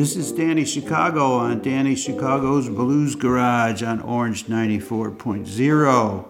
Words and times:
This 0.00 0.16
is 0.16 0.32
Danny 0.32 0.64
Chicago 0.64 1.34
on 1.34 1.60
Danny 1.60 1.94
Chicago's 1.94 2.70
Blues 2.70 3.14
Garage 3.14 3.82
on 3.82 4.00
Orange 4.00 4.46
94.0. 4.46 6.24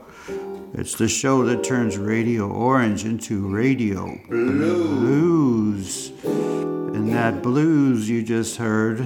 It's 0.75 0.95
the 0.97 1.07
show 1.07 1.45
that 1.45 1.63
turns 1.63 1.97
Radio 1.97 2.51
Orange 2.51 3.05
into 3.05 3.47
Radio 3.47 4.19
Blues. 4.29 6.11
And 6.25 7.13
that 7.13 7.43
blues 7.43 8.11
you 8.11 8.25
just 8.25 8.57
heard 8.57 8.99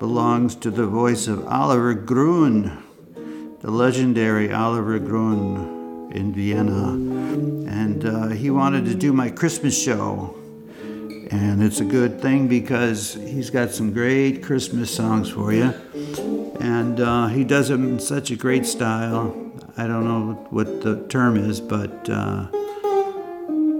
belongs 0.00 0.56
to 0.56 0.72
the 0.72 0.88
voice 0.88 1.28
of 1.28 1.46
Oliver 1.46 1.94
Gruen, 1.94 2.82
the 3.60 3.70
legendary 3.70 4.52
Oliver 4.52 4.98
Gruen 4.98 6.10
in 6.12 6.32
Vienna. 6.34 6.94
And 7.70 8.04
uh, 8.04 8.26
he 8.30 8.50
wanted 8.50 8.86
to 8.86 8.96
do 8.96 9.12
my 9.12 9.30
Christmas 9.30 9.80
show. 9.80 10.34
And 11.30 11.62
it's 11.62 11.80
a 11.80 11.84
good 11.84 12.20
thing 12.20 12.46
because 12.46 13.14
he's 13.14 13.50
got 13.50 13.70
some 13.70 13.92
great 13.92 14.42
Christmas 14.42 14.94
songs 14.94 15.30
for 15.30 15.52
you. 15.52 15.74
And 16.60 17.00
uh, 17.00 17.28
he 17.28 17.44
does 17.44 17.68
them 17.68 17.88
in 17.88 17.98
such 17.98 18.30
a 18.30 18.36
great 18.36 18.64
style. 18.66 19.34
I 19.76 19.86
don't 19.86 20.04
know 20.04 20.46
what 20.50 20.82
the 20.82 21.06
term 21.08 21.36
is, 21.36 21.60
but 21.60 22.08
uh, 22.08 22.44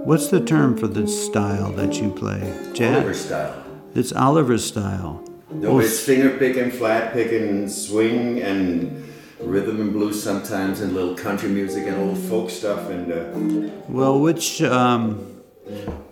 what's 0.03 0.27
the 0.27 0.43
term 0.43 0.77
for 0.77 0.87
the 0.87 1.07
style 1.07 1.71
that 1.73 1.99
you 2.01 2.11
play? 2.11 2.53
Jazz? 2.73 2.97
Oliver 2.97 3.13
style. 3.13 3.63
It's 3.95 4.13
Oliver 4.13 4.57
style. 4.57 5.23
No, 5.49 5.79
it's 5.79 5.99
finger 5.99 6.37
picking, 6.37 6.69
flat 6.71 7.13
picking, 7.13 7.69
swing, 7.69 8.41
and 8.41 9.09
rhythm 9.39 9.79
and 9.79 9.93
blues 9.93 10.21
sometimes, 10.21 10.81
and 10.81 10.93
little 10.93 11.15
country 11.15 11.49
music 11.49 11.87
and 11.87 11.95
old 11.95 12.17
folk 12.17 12.49
stuff. 12.49 12.89
And 12.89 13.11
uh, 13.11 13.71
Well, 13.87 14.19
which 14.19 14.61
um, 14.61 15.36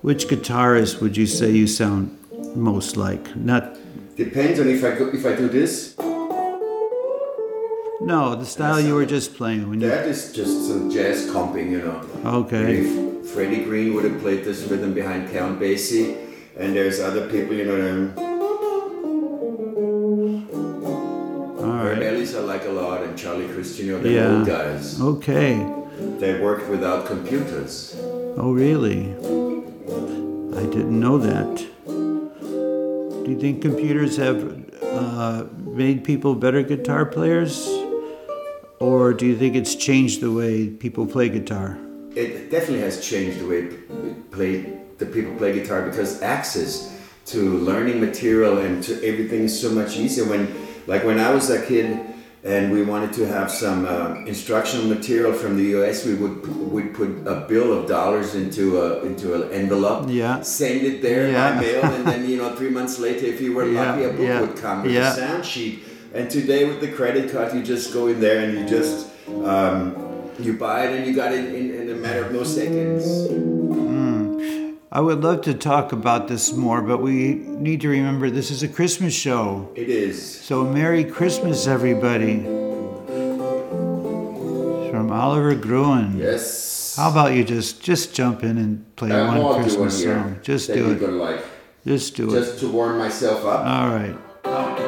which 0.01 0.27
guitarist 0.27 1.01
would 1.01 1.15
you 1.17 1.25
say 1.27 1.51
you 1.51 1.67
sound 1.67 2.17
most 2.55 2.95
like? 2.97 3.35
Not 3.35 3.77
depends 4.15 4.59
on 4.59 4.67
if 4.69 4.83
I 4.83 4.95
go, 4.97 5.07
if 5.09 5.25
I 5.25 5.35
do 5.35 5.47
this. 5.49 5.95
no, 8.01 8.35
the 8.35 8.45
style 8.45 8.79
you 8.79 8.93
were 8.95 9.05
just 9.05 9.35
playing 9.35 9.69
when 9.69 9.81
you. 9.81 9.87
That 9.89 10.07
is 10.07 10.31
just 10.33 10.67
some 10.67 10.89
jazz 10.91 11.27
comping, 11.27 11.71
you 11.71 11.79
know. 11.79 12.01
Okay. 12.43 12.63
Maybe 12.63 13.27
Freddie 13.27 13.63
Green 13.63 13.93
would 13.95 14.03
have 14.05 14.19
played 14.21 14.43
this 14.45 14.61
rhythm 14.63 14.93
behind 14.93 15.29
Count 15.31 15.59
Basie, 15.59 16.15
and 16.57 16.75
there's 16.75 16.99
other 16.99 17.27
people, 17.29 17.55
you 17.55 17.65
know. 17.65 17.79
Um, 17.89 18.13
All 21.59 21.71
Herb. 21.85 22.01
Ellis 22.01 22.35
I 22.35 22.39
like 22.39 22.65
a 22.65 22.69
lot, 22.69 23.03
and 23.03 23.17
Charlie 23.17 23.47
Christian, 23.47 23.87
you 23.87 23.91
know, 23.93 24.01
the 24.03 24.11
Yeah. 24.11 24.37
old 24.37 24.45
guys. 24.47 25.01
Okay. 25.01 25.65
They 26.19 26.39
worked 26.39 26.69
without 26.69 27.05
computers. 27.05 27.95
Oh, 28.37 28.51
really? 28.51 29.15
Didn't 30.75 30.99
know 30.99 31.17
that. 31.19 31.55
Do 31.87 33.25
you 33.31 33.39
think 33.39 33.61
computers 33.61 34.17
have 34.17 34.65
uh, 34.83 35.45
made 35.61 36.03
people 36.03 36.35
better 36.35 36.63
guitar 36.63 37.05
players? 37.05 37.65
Or 38.81 39.13
do 39.13 39.25
you 39.25 39.37
think 39.37 39.55
it's 39.55 39.73
changed 39.73 40.19
the 40.19 40.33
way 40.33 40.67
people 40.67 41.07
play 41.07 41.29
guitar? 41.29 41.77
It 42.13 42.51
definitely 42.51 42.81
has 42.81 42.99
changed 43.07 43.39
the 43.39 43.47
way 43.47 43.67
play 44.31 44.77
the 44.97 45.05
people 45.05 45.33
play 45.35 45.53
guitar 45.53 45.81
because 45.89 46.21
access 46.21 46.93
to 47.27 47.57
learning 47.57 48.01
material 48.01 48.57
and 48.57 48.83
to 48.83 48.95
everything 48.95 49.43
is 49.43 49.57
so 49.57 49.71
much 49.71 49.95
easier. 49.95 50.25
When, 50.25 50.53
like 50.87 51.05
when 51.05 51.21
I 51.21 51.33
was 51.33 51.49
a 51.49 51.65
kid 51.65 52.14
and 52.45 52.71
we 52.71 52.83
wanted 52.83 53.11
to 53.13 53.25
have 53.25 53.49
some 53.49 53.85
uh, 53.85 54.13
instructional 54.25 54.85
material 54.85 55.33
from 55.33 55.57
the 55.57 55.63
U.S., 55.77 56.05
we 56.05 56.13
would 56.13 56.35
would 56.73 56.93
put 56.93 57.09
a 57.25 57.37
bill 57.49 57.73
of 57.77 57.87
dollars 57.87 58.35
into 58.35 58.63
a 58.81 59.03
into 59.03 59.33
an 59.37 59.51
envelope, 59.51 60.05
Yeah. 60.07 60.41
send 60.41 60.81
it 60.89 61.01
there 61.01 61.23
Yeah. 61.31 61.55
by 61.55 61.61
mail, 61.61 61.83
and 61.95 62.05
then 62.05 62.29
you 62.29 62.37
know 62.37 62.55
three 62.55 62.69
months 62.69 62.99
later, 62.99 63.25
if 63.25 63.41
you 63.41 63.53
were 63.57 63.65
Yeah, 63.65 63.81
lucky, 63.91 64.03
a 64.03 64.09
book 64.09 64.19
yeah, 64.29 64.41
would 64.41 64.55
come 64.65 64.83
with 64.83 64.93
yeah. 64.93 65.11
a 65.13 65.15
sound 65.15 65.43
sheet. 65.45 65.79
And 66.13 66.29
today 66.29 66.61
with 66.69 66.79
the 66.85 66.91
credit 66.99 67.31
card, 67.31 67.53
you 67.55 67.61
just 67.63 67.91
go 67.93 68.07
in 68.07 68.19
there 68.21 68.39
and 68.45 68.51
you 68.57 68.63
just 68.77 69.07
um, 69.43 69.95
you 70.39 70.53
buy 70.53 70.85
it 70.87 70.91
and 70.95 71.03
you 71.07 71.13
got 71.15 71.31
it 71.33 71.45
in, 71.59 71.65
in 71.81 71.89
a 71.89 71.95
matter 71.95 72.23
of 72.25 72.31
no 72.31 72.43
seconds. 72.43 73.03
I 74.95 75.01
would 75.01 75.25
love 75.25 75.41
to 75.41 75.53
talk 75.53 75.91
about 75.91 76.29
this 76.29 76.53
more, 76.53 76.81
but 76.81 77.01
we 77.01 77.33
need 77.33 77.81
to 77.81 77.89
remember 77.89 78.29
this 78.29 78.49
is 78.49 78.63
a 78.63 78.69
Christmas 78.69 79.13
show. 79.13 79.69
It 79.75 79.89
is. 79.89 80.39
So, 80.39 80.63
Merry 80.63 81.03
Christmas, 81.03 81.67
everybody. 81.67 82.43
From 84.89 85.11
Oliver 85.11 85.53
Gruen. 85.53 86.17
Yes. 86.17 86.95
How 86.95 87.11
about 87.11 87.33
you 87.33 87.43
just 87.43 87.81
just 87.81 88.13
jump 88.15 88.41
in 88.41 88.57
and 88.57 88.95
play 88.95 89.09
one 89.09 89.61
Christmas 89.61 90.01
song? 90.01 90.39
Just 90.41 90.67
do 90.71 90.91
it. 90.91 91.01
like. 91.01 91.43
Just 91.85 92.15
do 92.15 92.33
it. 92.33 92.39
Just 92.39 92.59
to 92.61 92.71
warm 92.71 92.97
myself 92.97 93.43
up. 93.43 93.65
All 93.65 93.89
right. 93.89 94.84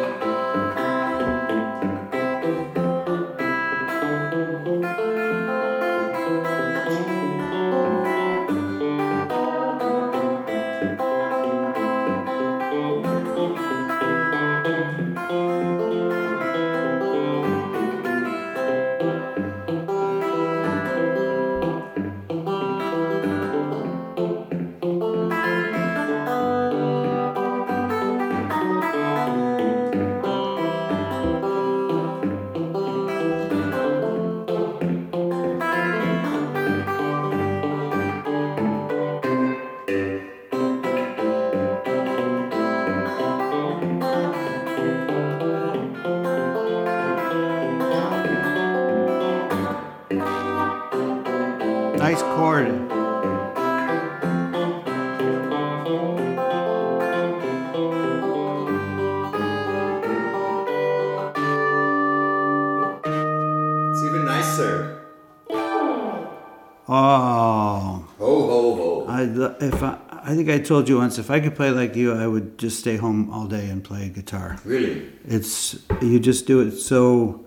Think 70.47 70.61
I 70.61 70.63
told 70.63 70.87
you 70.87 70.97
once 70.97 71.17
if 71.17 71.29
I 71.29 71.39
could 71.39 71.55
play 71.55 71.71
like 71.71 71.95
you, 71.95 72.13
I 72.13 72.27
would 72.27 72.57
just 72.57 72.79
stay 72.79 72.97
home 72.97 73.29
all 73.31 73.47
day 73.47 73.69
and 73.69 73.83
play 73.83 74.09
guitar. 74.09 74.57
Really? 74.63 75.11
It's 75.25 75.77
you 76.01 76.19
just 76.19 76.47
do 76.47 76.61
it 76.61 76.71
so. 76.71 77.45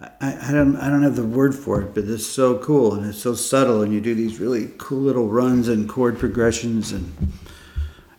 I, 0.00 0.48
I 0.48 0.52
don't 0.52 0.76
I 0.76 0.88
don't 0.88 1.02
have 1.02 1.16
the 1.16 1.26
word 1.26 1.54
for 1.54 1.80
it, 1.82 1.94
but 1.94 2.04
it's 2.04 2.26
so 2.26 2.58
cool 2.58 2.94
and 2.94 3.06
it's 3.06 3.18
so 3.18 3.34
subtle, 3.34 3.82
and 3.82 3.92
you 3.92 4.00
do 4.00 4.14
these 4.14 4.38
really 4.38 4.70
cool 4.78 5.00
little 5.00 5.28
runs 5.28 5.68
and 5.68 5.88
chord 5.88 6.18
progressions, 6.18 6.92
and 6.92 7.32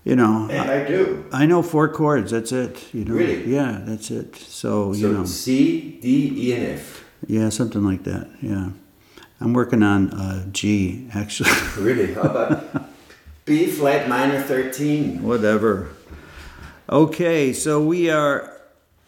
you 0.03 0.15
know. 0.15 0.47
And 0.49 0.69
I 0.69 0.85
do. 0.85 1.25
I 1.31 1.45
know 1.45 1.61
four 1.61 1.87
chords. 1.87 2.31
That's 2.31 2.51
it. 2.51 2.93
You 2.93 3.05
know. 3.05 3.13
Really? 3.13 3.45
Yeah, 3.45 3.81
that's 3.83 4.11
it. 4.11 4.35
So, 4.35 4.93
So 4.93 4.99
you 4.99 5.13
know. 5.13 5.25
C, 5.25 5.99
D, 6.01 6.33
E, 6.35 6.53
and 6.53 6.79
F. 6.79 7.05
Yeah, 7.27 7.49
something 7.49 7.83
like 7.83 8.03
that. 8.03 8.27
Yeah, 8.41 8.71
I'm 9.39 9.53
working 9.53 9.83
on 9.83 10.11
uh, 10.11 10.45
G 10.51 11.07
actually. 11.13 11.51
Really? 11.77 12.13
How 12.13 12.21
about 12.23 12.88
B 13.49 13.65
flat 13.65 14.07
minor 14.07 14.39
13? 14.39 15.23
Whatever. 15.23 15.89
Okay, 16.87 17.51
so 17.51 17.83
we 17.83 18.07
are 18.11 18.55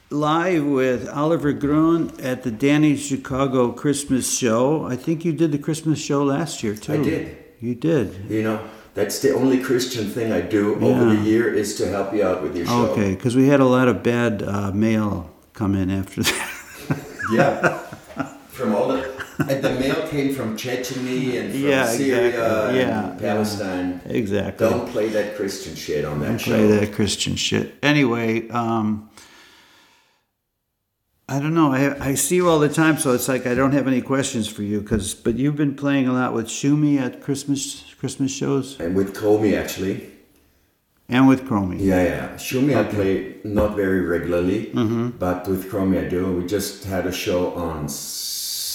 live 0.09 0.65
with 0.65 1.07
Oliver 1.09 1.53
Gruen 1.53 2.11
at 2.19 2.41
the 2.41 2.49
Danny 2.49 2.97
Chicago 2.97 3.71
Christmas 3.71 4.35
show. 4.35 4.83
I 4.87 4.95
think 4.95 5.23
you 5.23 5.31
did 5.31 5.51
the 5.51 5.59
Christmas 5.59 5.99
show 5.99 6.23
last 6.23 6.63
year 6.63 6.73
too. 6.73 6.93
I 6.93 6.97
did. 7.03 7.37
You 7.59 7.75
did. 7.75 8.31
You 8.31 8.41
know, 8.41 8.67
that's 8.95 9.19
the 9.19 9.31
only 9.31 9.61
Christian 9.61 10.09
thing 10.09 10.31
I 10.31 10.41
do 10.41 10.73
over 10.83 11.13
the 11.13 11.21
year 11.21 11.53
is 11.53 11.75
to 11.75 11.87
help 11.87 12.11
you 12.11 12.25
out 12.25 12.41
with 12.41 12.57
your 12.57 12.65
show. 12.65 12.87
Okay, 12.87 13.13
because 13.13 13.35
we 13.35 13.47
had 13.47 13.59
a 13.59 13.65
lot 13.65 13.87
of 13.87 14.01
bad 14.01 14.41
uh, 14.41 14.71
mail 14.71 15.29
come 15.53 15.75
in 15.75 15.91
after 15.91 16.23
that. 16.23 16.47
Yeah. 17.31 17.77
from 18.49 18.73
all 18.73 18.87
the 18.87 19.00
and 19.49 19.63
the 19.63 19.71
mail 19.79 20.07
came 20.07 20.33
from 20.33 20.55
Chechnya 20.57 21.39
and 21.41 21.51
from 21.51 21.61
Yeah, 21.61 21.85
Syria 21.87 22.27
exactly. 22.27 22.79
and 22.81 22.89
Yeah, 22.89 23.15
Palestine. 23.19 24.01
exactly. 24.05 24.69
Don't 24.69 24.87
play 24.89 25.09
that 25.09 25.35
Christian 25.35 25.75
shit 25.75 26.05
on 26.05 26.19
that 26.21 26.27
Don't 26.27 26.37
show. 26.39 26.51
play 26.51 26.67
that 26.79 26.93
Christian 26.93 27.35
shit. 27.35 27.73
Anyway, 27.83 28.47
um, 28.49 29.09
I 31.29 31.39
don't 31.39 31.53
know. 31.53 31.71
I, 31.71 32.09
I 32.09 32.15
see 32.15 32.35
you 32.35 32.49
all 32.49 32.59
the 32.59 32.67
time, 32.69 32.97
so 32.97 33.13
it's 33.13 33.27
like 33.29 33.45
I 33.47 33.53
don't 33.55 33.71
have 33.71 33.87
any 33.87 34.01
questions 34.01 34.49
for 34.49 34.63
you. 34.63 34.81
Cause, 34.81 35.13
but 35.13 35.35
you've 35.35 35.55
been 35.55 35.75
playing 35.75 36.07
a 36.07 36.13
lot 36.13 36.33
with 36.33 36.47
Shumi 36.47 36.99
at 36.99 37.21
Christmas 37.21 37.85
Christmas 37.99 38.31
shows, 38.31 38.79
And 38.79 38.95
with 38.95 39.15
Comey 39.15 39.57
actually. 39.57 40.07
And 41.07 41.27
with 41.27 41.41
Chromie. 41.43 41.77
Yeah, 41.77 42.03
yeah. 42.03 42.29
Shumi 42.35 42.73
I 42.73 42.83
play 42.89 43.35
not 43.43 43.75
very 43.75 43.99
regularly, 43.99 44.71
but 45.19 45.45
with 45.45 45.69
Chromie 45.69 46.05
I 46.05 46.07
do. 46.07 46.25
We 46.37 46.47
just 46.47 46.85
had 46.85 47.05
a 47.05 47.11
show 47.11 47.53
on 47.53 47.89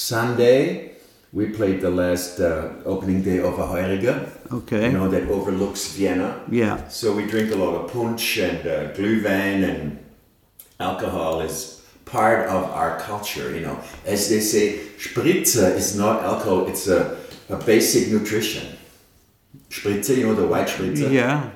Sunday. 0.07 0.93
We 1.33 1.47
played 1.47 1.81
the 1.81 1.91
last 1.91 2.39
uh, 2.41 2.69
opening 2.85 3.23
day 3.23 3.41
of 3.41 3.59
a 3.59 3.67
Heuriger, 3.67 4.29
Okay. 4.53 4.87
you 4.87 4.93
know, 4.93 5.09
that 5.09 5.25
overlooks 5.29 5.93
Vienna. 5.93 6.41
Yeah. 6.51 6.89
So 6.89 7.13
we 7.13 7.27
drink 7.27 7.53
a 7.53 7.57
lot 7.57 7.75
of 7.75 7.93
punch 7.93 8.39
and 8.39 8.61
uh, 8.67 8.93
glühwein 8.95 9.65
and 9.71 9.99
alcohol 10.79 11.41
is 11.41 11.83
part 12.05 12.47
of 12.49 12.63
our 12.71 12.99
culture, 13.01 13.53
you 13.55 13.61
know. 13.67 13.77
As 14.07 14.29
they 14.31 14.41
say, 14.41 14.79
Spritzer 14.97 15.75
is 15.75 15.97
not 15.99 16.23
alcohol, 16.23 16.69
it's 16.69 16.87
a, 16.89 17.19
a 17.51 17.57
basic 17.57 18.09
nutrition. 18.13 18.65
Spritzer, 19.69 20.17
you 20.17 20.27
know, 20.27 20.35
the 20.35 20.47
white 20.47 20.69
Spritzer? 20.69 21.11
Yeah. 21.11 21.51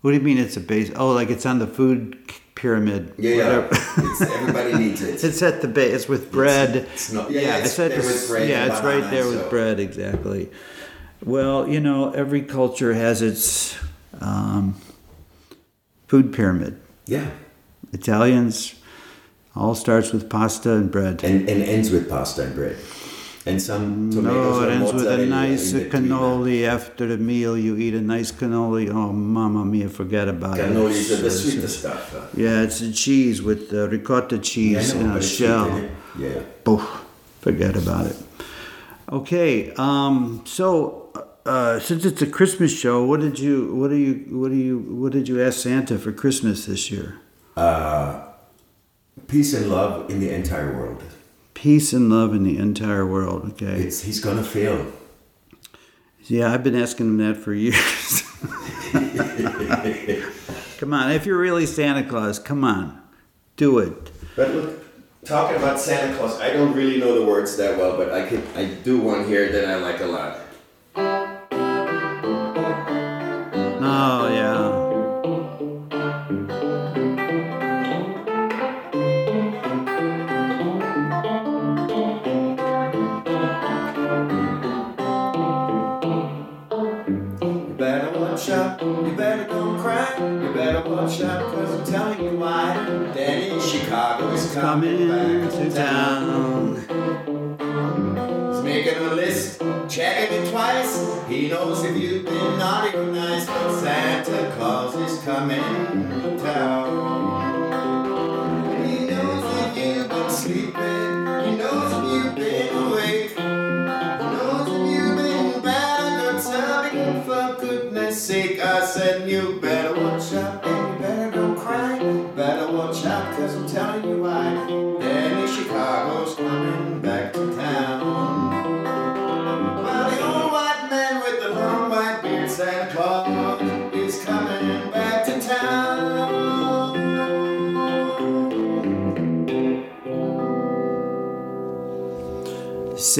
What 0.00 0.10
do 0.10 0.16
you 0.16 0.22
mean 0.22 0.38
it's 0.38 0.56
a 0.56 0.60
base? 0.60 0.90
Oh, 0.96 1.12
like 1.12 1.30
it's 1.30 1.46
on 1.46 1.60
the 1.60 1.66
food 1.68 2.18
pyramid. 2.58 3.14
Yeah, 3.16 3.34
yeah. 3.34 3.68
it's, 3.70 4.20
everybody 4.20 4.74
needs 4.74 5.00
it. 5.00 5.22
It's 5.28 5.42
at 5.42 5.62
the 5.62 5.68
base. 5.68 5.94
It's 5.94 6.08
with 6.08 6.30
bread. 6.32 6.74
it's 6.76 7.12
not- 7.12 7.30
yeah, 7.30 7.40
yeah, 7.40 7.56
it's 7.58 7.76
there 7.76 7.88
the, 7.88 7.96
with 7.96 8.28
bread 8.28 8.48
Yeah, 8.48 8.66
it's 8.66 8.82
right 8.82 9.00
banana, 9.00 9.10
there 9.10 9.26
with 9.28 9.48
bread. 9.48 9.78
Exactly. 9.80 10.50
Well, 11.24 11.68
you 11.68 11.80
know, 11.80 12.10
every 12.10 12.42
culture 12.42 12.94
has 12.94 13.22
its 13.22 13.76
um, 14.20 14.74
food 16.08 16.32
pyramid. 16.32 16.80
Yeah. 17.06 17.30
Italians 17.92 18.74
all 19.54 19.74
starts 19.74 20.12
with 20.12 20.28
pasta 20.28 20.72
and 20.72 20.90
bread. 20.90 21.22
And, 21.24 21.48
and 21.48 21.62
ends 21.62 21.90
with 21.90 22.08
pasta 22.08 22.42
and 22.42 22.54
bread. 22.54 22.76
And 23.46 23.62
some 23.62 24.10
tomatoes 24.10 24.60
No, 24.60 24.68
it 24.68 24.72
ends 24.72 24.92
with 24.92 25.06
a 25.06 25.24
nice 25.26 25.72
cannoli 25.72 26.66
after 26.66 27.06
the 27.06 27.16
meal. 27.16 27.56
You 27.56 27.76
eat 27.76 27.94
a 27.94 28.00
nice 28.00 28.30
cannoli. 28.32 28.90
Oh, 28.90 29.12
mamma 29.12 29.64
mia, 29.64 29.88
forget 29.88 30.28
about 30.28 30.58
it. 30.58 30.70
Cannolis 30.70 31.10
are 31.18 31.22
the 31.22 31.30
sweetest 31.30 31.80
stuff. 31.80 32.30
Yeah, 32.36 32.62
it's 32.62 32.80
a 32.80 32.92
cheese 32.92 33.40
with 33.40 33.72
uh, 33.72 33.88
ricotta 33.88 34.38
cheese 34.38 34.94
I 34.94 34.98
know, 34.98 35.10
in 35.12 35.16
a 35.16 35.22
sweet, 35.22 35.46
shell. 35.46 35.88
Yeah. 36.18 36.42
Poof, 36.64 37.04
forget 37.40 37.76
about 37.76 38.06
it. 38.06 38.16
Okay, 39.10 39.72
um, 39.76 40.42
so 40.44 41.10
uh, 41.46 41.78
since 41.80 42.04
it's 42.04 42.20
a 42.20 42.26
Christmas 42.26 42.78
show, 42.78 43.04
what 43.04 43.20
did 43.20 43.38
you, 43.38 43.74
what 43.74 43.88
do 43.88 43.96
you, 43.96 44.14
what 44.38 44.50
do 44.50 44.56
you, 44.56 44.78
what 44.78 45.12
did 45.12 45.28
you 45.28 45.40
ask 45.42 45.60
Santa 45.60 45.98
for 45.98 46.12
Christmas 46.12 46.66
this 46.66 46.90
year? 46.90 47.18
Peace 49.26 49.54
and 49.54 49.70
love 49.70 50.10
in 50.10 50.20
the 50.20 50.30
entire 50.34 50.76
world. 50.76 51.02
Peace 51.60 51.92
and 51.92 52.08
love 52.08 52.34
in 52.34 52.44
the 52.44 52.56
entire 52.56 53.04
world. 53.04 53.44
Okay. 53.54 53.82
It's, 53.82 54.02
he's 54.02 54.20
gonna 54.20 54.44
fail. 54.44 54.92
Yeah, 56.26 56.52
I've 56.52 56.62
been 56.62 56.76
asking 56.76 57.06
him 57.06 57.16
that 57.16 57.36
for 57.36 57.52
years. 57.52 58.22
come 60.78 60.94
on, 60.94 61.10
if 61.10 61.26
you're 61.26 61.36
really 61.36 61.66
Santa 61.66 62.08
Claus, 62.08 62.38
come 62.38 62.62
on, 62.62 63.02
do 63.56 63.80
it. 63.80 63.92
But 64.36 64.54
look, 64.54 65.24
talking 65.24 65.56
about 65.56 65.80
Santa 65.80 66.16
Claus, 66.16 66.38
I 66.38 66.52
don't 66.52 66.74
really 66.74 67.00
know 67.00 67.18
the 67.18 67.26
words 67.26 67.56
that 67.56 67.76
well, 67.76 67.96
but 67.96 68.12
I 68.12 68.28
could 68.28 68.44
I 68.54 68.66
do 68.66 69.00
one 69.00 69.26
here 69.26 69.50
that 69.50 69.64
I 69.64 69.78
like 69.78 69.98
a 69.98 70.06
lot. 70.06 70.38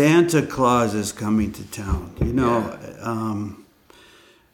Santa 0.02 0.42
Claus 0.46 0.94
is 0.94 1.10
coming 1.10 1.50
to 1.50 1.64
town. 1.72 2.14
You 2.20 2.32
know, 2.32 2.78
um, 3.00 3.66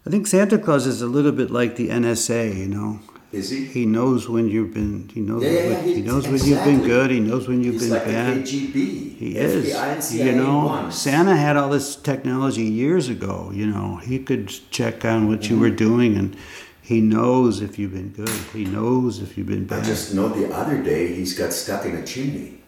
I 0.06 0.08
think 0.08 0.26
Santa 0.26 0.56
Claus 0.56 0.86
is 0.86 1.02
a 1.02 1.06
little 1.06 1.32
bit 1.32 1.50
like 1.50 1.76
the 1.76 1.90
NSA. 1.90 2.56
You 2.56 2.68
know, 2.68 3.00
Is 3.30 3.50
he? 3.50 3.66
he 3.66 3.84
knows 3.84 4.26
when 4.26 4.48
you've 4.48 4.72
been. 4.72 5.10
He 5.12 5.20
knows. 5.20 5.42
Yeah, 5.44 5.50
yeah, 5.50 5.68
when, 5.74 5.84
he- 5.84 5.94
he 5.96 6.00
knows 6.00 6.26
when 6.26 6.42
you've 6.42 6.64
been 6.64 6.80
good. 6.82 7.10
He 7.10 7.20
knows 7.20 7.46
when 7.46 7.62
you've 7.62 7.74
He's 7.74 7.82
been 7.82 7.90
like 7.90 8.06
bad. 8.06 8.36
the 8.38 8.40
KGB. 8.42 9.16
He 9.18 9.36
is. 9.36 10.14
You 10.14 10.32
know, 10.32 10.64
once. 10.64 10.96
Santa 10.96 11.36
had 11.36 11.58
all 11.58 11.68
this 11.68 11.94
technology 11.94 12.64
years 12.64 13.10
ago. 13.10 13.50
You 13.52 13.66
know, 13.66 13.96
he 13.96 14.20
could 14.20 14.48
check 14.70 15.04
on 15.04 15.28
what 15.28 15.50
you 15.50 15.58
were 15.58 15.66
Mm-hmm. 15.68 15.76
doing, 15.76 16.16
and 16.16 16.34
he 16.80 17.02
knows 17.02 17.60
if 17.60 17.78
you've 17.78 17.92
been 17.92 18.12
good. 18.16 18.30
He 18.54 18.64
knows 18.64 19.20
if 19.20 19.36
you've 19.36 19.48
been 19.48 19.66
bad. 19.66 19.82
I 19.82 19.84
just 19.84 20.14
know 20.14 20.30
the 20.30 20.50
other 20.54 20.82
day 20.82 21.12
he's 21.14 21.36
got 21.36 21.52
stuck 21.52 21.84
in 21.84 21.96
a 21.96 22.02
chimney. 22.06 22.62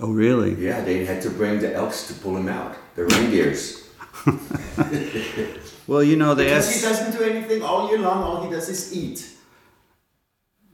Oh, 0.00 0.12
really? 0.12 0.54
Yeah, 0.54 0.80
they 0.82 1.04
had 1.04 1.22
to 1.22 1.30
bring 1.30 1.60
the 1.60 1.74
elks 1.74 2.06
to 2.08 2.14
pull 2.14 2.36
him 2.36 2.48
out, 2.48 2.76
the 2.94 3.04
reindeers. 3.04 3.88
Well, 5.88 6.02
you 6.02 6.16
know, 6.16 6.34
they 6.34 6.44
Because 6.44 6.74
he 6.74 6.82
doesn't 6.82 7.12
do 7.18 7.24
anything 7.24 7.62
all 7.62 7.88
year 7.88 7.98
long, 7.98 8.22
all 8.22 8.44
he 8.44 8.50
does 8.50 8.68
is 8.68 8.94
eat. 8.94 9.26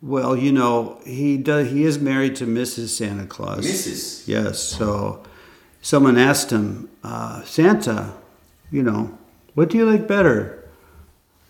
Well, 0.03 0.37
you 0.37 0.51
know, 0.51 1.01
he 1.07 1.39
does. 1.39 1.71
He 1.71 1.85
is 1.85 2.01
married 2.01 2.35
to 2.37 2.47
Mrs. 2.47 2.89
Santa 2.89 3.25
Claus. 3.25 3.65
Misses. 3.65 4.27
Yes. 4.29 4.59
So, 4.59 5.23
someone 5.81 6.19
asked 6.19 6.51
him, 6.51 6.91
uh, 7.05 7.45
Santa, 7.45 8.13
you 8.73 8.83
know, 8.83 9.17
what 9.55 9.71
do 9.71 9.79
you 9.79 9.89
like 9.89 10.09
better? 10.09 10.69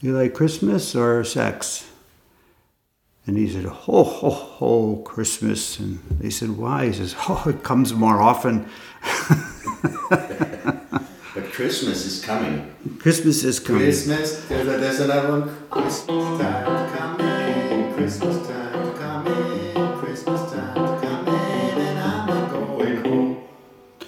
You 0.03 0.17
like 0.17 0.35
Christmas 0.35 0.95
or 0.95 1.25
sex? 1.25 1.91
And 3.27 3.39
he 3.39 3.49
said, 3.49 3.65
ho, 3.65 4.03
ho, 4.05 4.31
ho, 4.31 4.97
Christmas. 4.97 5.79
And 5.79 6.01
they 6.21 6.31
said, 6.31 6.51
why? 6.59 6.87
He 6.87 6.93
says, 6.93 7.15
oh, 7.29 7.45
it 7.47 7.63
comes 7.63 7.95
more 7.95 8.21
often. 8.21 8.69
But 11.35 11.53
Christmas 11.53 12.07
is 12.07 12.25
coming. 12.25 12.73
Christmas 13.01 13.43
is 13.43 13.59
coming. 13.59 13.83
Christmas, 13.83 14.45
there's, 14.45 14.69
a, 14.69 14.79
there's 14.79 15.01
another 15.01 15.41
one. 15.41 15.67
Christmas 15.69 16.41
time 16.41 17.21
in, 17.21 17.93
Christmas 17.95 18.47
time 18.47 19.27
in, 19.27 19.99
Christmas 19.99 20.53
time 20.53 20.77
in, 21.27 21.81
and 21.81 21.99
I'm 21.99 22.27
not 22.29 22.51
going 22.53 23.05
home. 23.05 23.43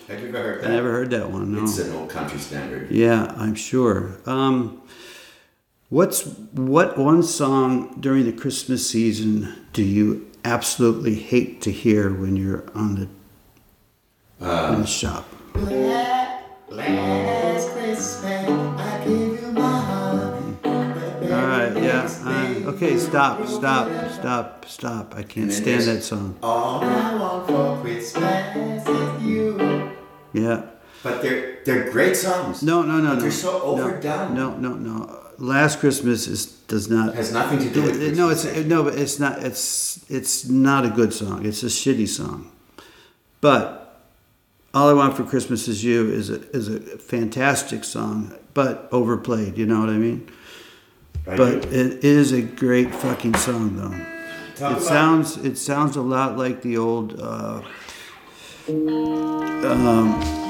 Have 0.06 0.20
you 0.20 0.28
ever 0.28 0.38
heard 0.38 0.64
I 0.64 0.68
never 0.68 0.92
heard 0.92 1.10
that 1.10 1.28
one, 1.28 1.52
no. 1.52 1.64
It's 1.64 1.78
an 1.78 1.96
old 1.96 2.10
country 2.10 2.38
standard. 2.38 2.92
Yeah, 2.92 3.34
I'm 3.36 3.56
sure. 3.56 4.20
Um, 4.24 4.80
what's 5.88 6.24
what 6.52 6.98
one 6.98 7.22
song 7.22 7.96
during 8.00 8.24
the 8.24 8.32
Christmas 8.32 8.88
season 8.88 9.54
do 9.72 9.82
you 9.82 10.26
absolutely 10.44 11.14
hate 11.14 11.60
to 11.62 11.72
hear 11.72 12.12
when 12.12 12.36
you're 12.36 12.64
on 12.74 12.94
the 12.96 13.08
in 14.74 14.80
the 14.82 14.86
shop? 14.86 15.26
Last 16.68 17.70
Christmas, 17.72 18.24
I 18.24 19.04
gave 19.06 19.40
you 19.40 19.52
my 19.52 19.80
heart. 19.80 20.66
All 20.66 21.46
right, 21.46 21.72
yeah. 21.82 22.08
Uh, 22.24 22.70
okay, 22.70 22.98
stop, 22.98 23.46
stop, 23.46 23.88
stop, 24.12 24.64
stop. 24.66 25.14
I 25.16 25.22
can't 25.22 25.52
stand 25.52 25.82
that 25.84 26.02
song. 26.02 26.36
All 26.42 26.82
I 26.82 27.14
want 27.14 27.46
for 27.46 27.80
Christmas 27.82 28.86
is 28.86 29.22
you. 29.24 29.90
Yeah. 30.32 30.62
But 31.02 31.22
they're 31.22 31.58
they're 31.64 31.90
great 31.90 32.16
songs. 32.16 32.62
No, 32.62 32.82
no, 32.82 32.98
no, 32.98 33.10
But 33.10 33.14
no. 33.16 33.20
they're 33.22 33.30
so 33.30 33.52
No, 33.58 33.62
overdone. 33.84 34.34
No, 34.34 34.56
no, 34.56 34.74
no. 34.74 35.20
Last 35.38 35.80
Christmas 35.80 36.26
is 36.26 36.46
does 36.68 36.88
not 36.88 37.14
Has 37.14 37.32
nothing 37.32 37.58
to 37.58 37.70
do 37.70 37.82
with 37.82 38.00
It- 38.02 38.16
no, 38.16 38.30
it's 38.30 38.44
no, 38.44 38.82
but 38.84 38.94
it's 38.94 39.18
not. 39.18 39.42
It's 39.42 40.04
it's 40.08 40.48
not 40.48 40.84
a 40.84 40.90
good 40.90 41.12
song. 41.12 41.44
It's 41.44 41.62
a 41.62 41.66
shitty 41.66 42.08
song. 42.08 42.50
But 43.40 44.00
all 44.72 44.88
I 44.88 44.92
want 44.94 45.16
for 45.16 45.24
Christmas 45.24 45.68
is 45.68 45.84
you 45.84 46.10
is 46.10 46.30
a 46.30 46.40
is 46.56 46.68
a 46.68 46.80
fantastic 46.98 47.84
song, 47.84 48.32
but 48.54 48.88
overplayed. 48.92 49.58
You 49.58 49.66
know 49.66 49.80
what 49.80 49.90
I 49.90 49.98
mean? 49.98 50.28
I 51.26 51.36
but 51.36 51.62
do. 51.62 51.68
it 51.68 52.04
is 52.04 52.32
a 52.32 52.42
great 52.42 52.94
fucking 52.94 53.34
song 53.34 53.76
though. 53.76 53.94
Talk 54.56 54.78
It 54.78 54.82
sounds 54.82 55.36
it 55.38 55.58
sounds 55.58 55.96
a 55.96 56.02
lot 56.02 56.38
like 56.38 56.62
the 56.62 56.78
old 56.78 57.20
uh, 57.20 57.60
um, 58.68 60.45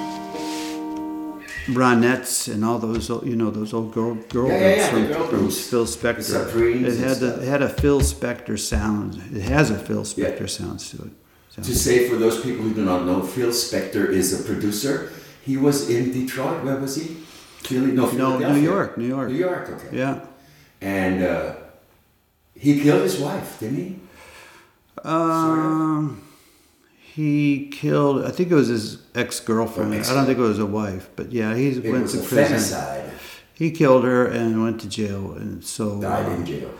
Ronettes 1.66 2.52
and 2.52 2.64
all 2.64 2.78
those 2.78 3.11
old- 3.11 3.26
you 3.26 3.35
know 3.37 3.50
those 3.50 3.73
old 3.75 3.92
girl 3.92 4.14
girl 4.28 4.49
Yeah, 4.49 4.58
yeah, 4.58 4.66
groups 4.68 4.78
yeah, 4.78 4.90
from, 4.90 5.02
the 5.02 5.08
girl 5.14 5.26
from 5.26 5.38
groups. 5.40 5.68
Phil 5.70 5.85
Spector. 5.87 6.23
Supremes 6.23 6.87
It 6.87 6.90
and 6.92 6.99
had 7.08 7.16
the, 7.18 7.30
stuff. 7.32 7.42
it 7.42 7.49
had 7.49 7.62
a 7.62 7.68
Phil 7.68 8.00
Spector 8.00 8.58
sound. 8.58 9.20
It 9.35 9.42
has 9.42 9.70
a 9.70 9.78
Phil 9.78 10.04
Yeah. 10.16 10.28
Spector 10.30 10.49
sound 10.49 10.78
to 10.80 10.96
it. 11.06 11.11
So- 11.50 11.62
To 11.62 11.75
say 11.75 12.08
for 12.08 12.16
those 12.16 12.40
people 12.40 12.62
who 12.62 12.73
do 12.75 12.85
not 12.85 13.04
know, 13.04 13.20
Phil 13.23 13.50
Spector 13.50 14.08
is 14.11 14.38
a 14.38 14.44
producer. 14.44 15.11
He 15.44 15.56
was 15.56 15.88
in 15.90 16.12
Detroit. 16.12 16.62
Where 16.64 16.76
was 16.76 16.96
he? 16.96 17.16
Philly? 17.62 17.90
No, 17.92 18.04
No, 18.04 18.08
Philadelphia. 18.11 18.52
New 18.54 18.61
York, 18.62 18.99
New 18.99 19.06
York. 19.08 19.28
New 19.30 19.37
York. 19.49 19.68
Okay. 19.70 19.96
Yeah. 19.96 20.20
And 20.80 21.23
uh, 21.25 21.54
he 22.54 22.80
killed 22.80 23.02
his 23.02 23.18
wife, 23.18 23.58
didn't 23.58 23.76
he? 23.76 23.99
Um, 25.04 26.23
he 27.16 27.68
killed. 27.73 28.25
I 28.25 28.30
think 28.30 28.50
it 28.50 28.54
was 28.54 28.68
his 28.68 28.99
ex 29.14 29.40
girlfriend. 29.40 29.94
I 29.94 30.14
don't 30.14 30.26
think 30.26 30.38
it 30.38 30.42
was 30.42 30.58
a 30.58 30.66
wife, 30.66 31.08
but 31.16 31.32
yeah, 31.32 31.54
he 31.54 31.68
It 31.68 31.90
went 31.90 32.11
to 32.11 32.18
prison. 32.18 32.58
femicide. 32.58 33.11
He 33.54 33.70
killed 33.70 34.04
her 34.04 34.26
and 34.26 34.62
went 34.62 34.82
to 34.82 34.88
jail, 34.88 35.32
and 35.32 35.64
so 35.64 35.99
Died 36.00 36.30
in 36.32 36.44
jail. 36.44 36.70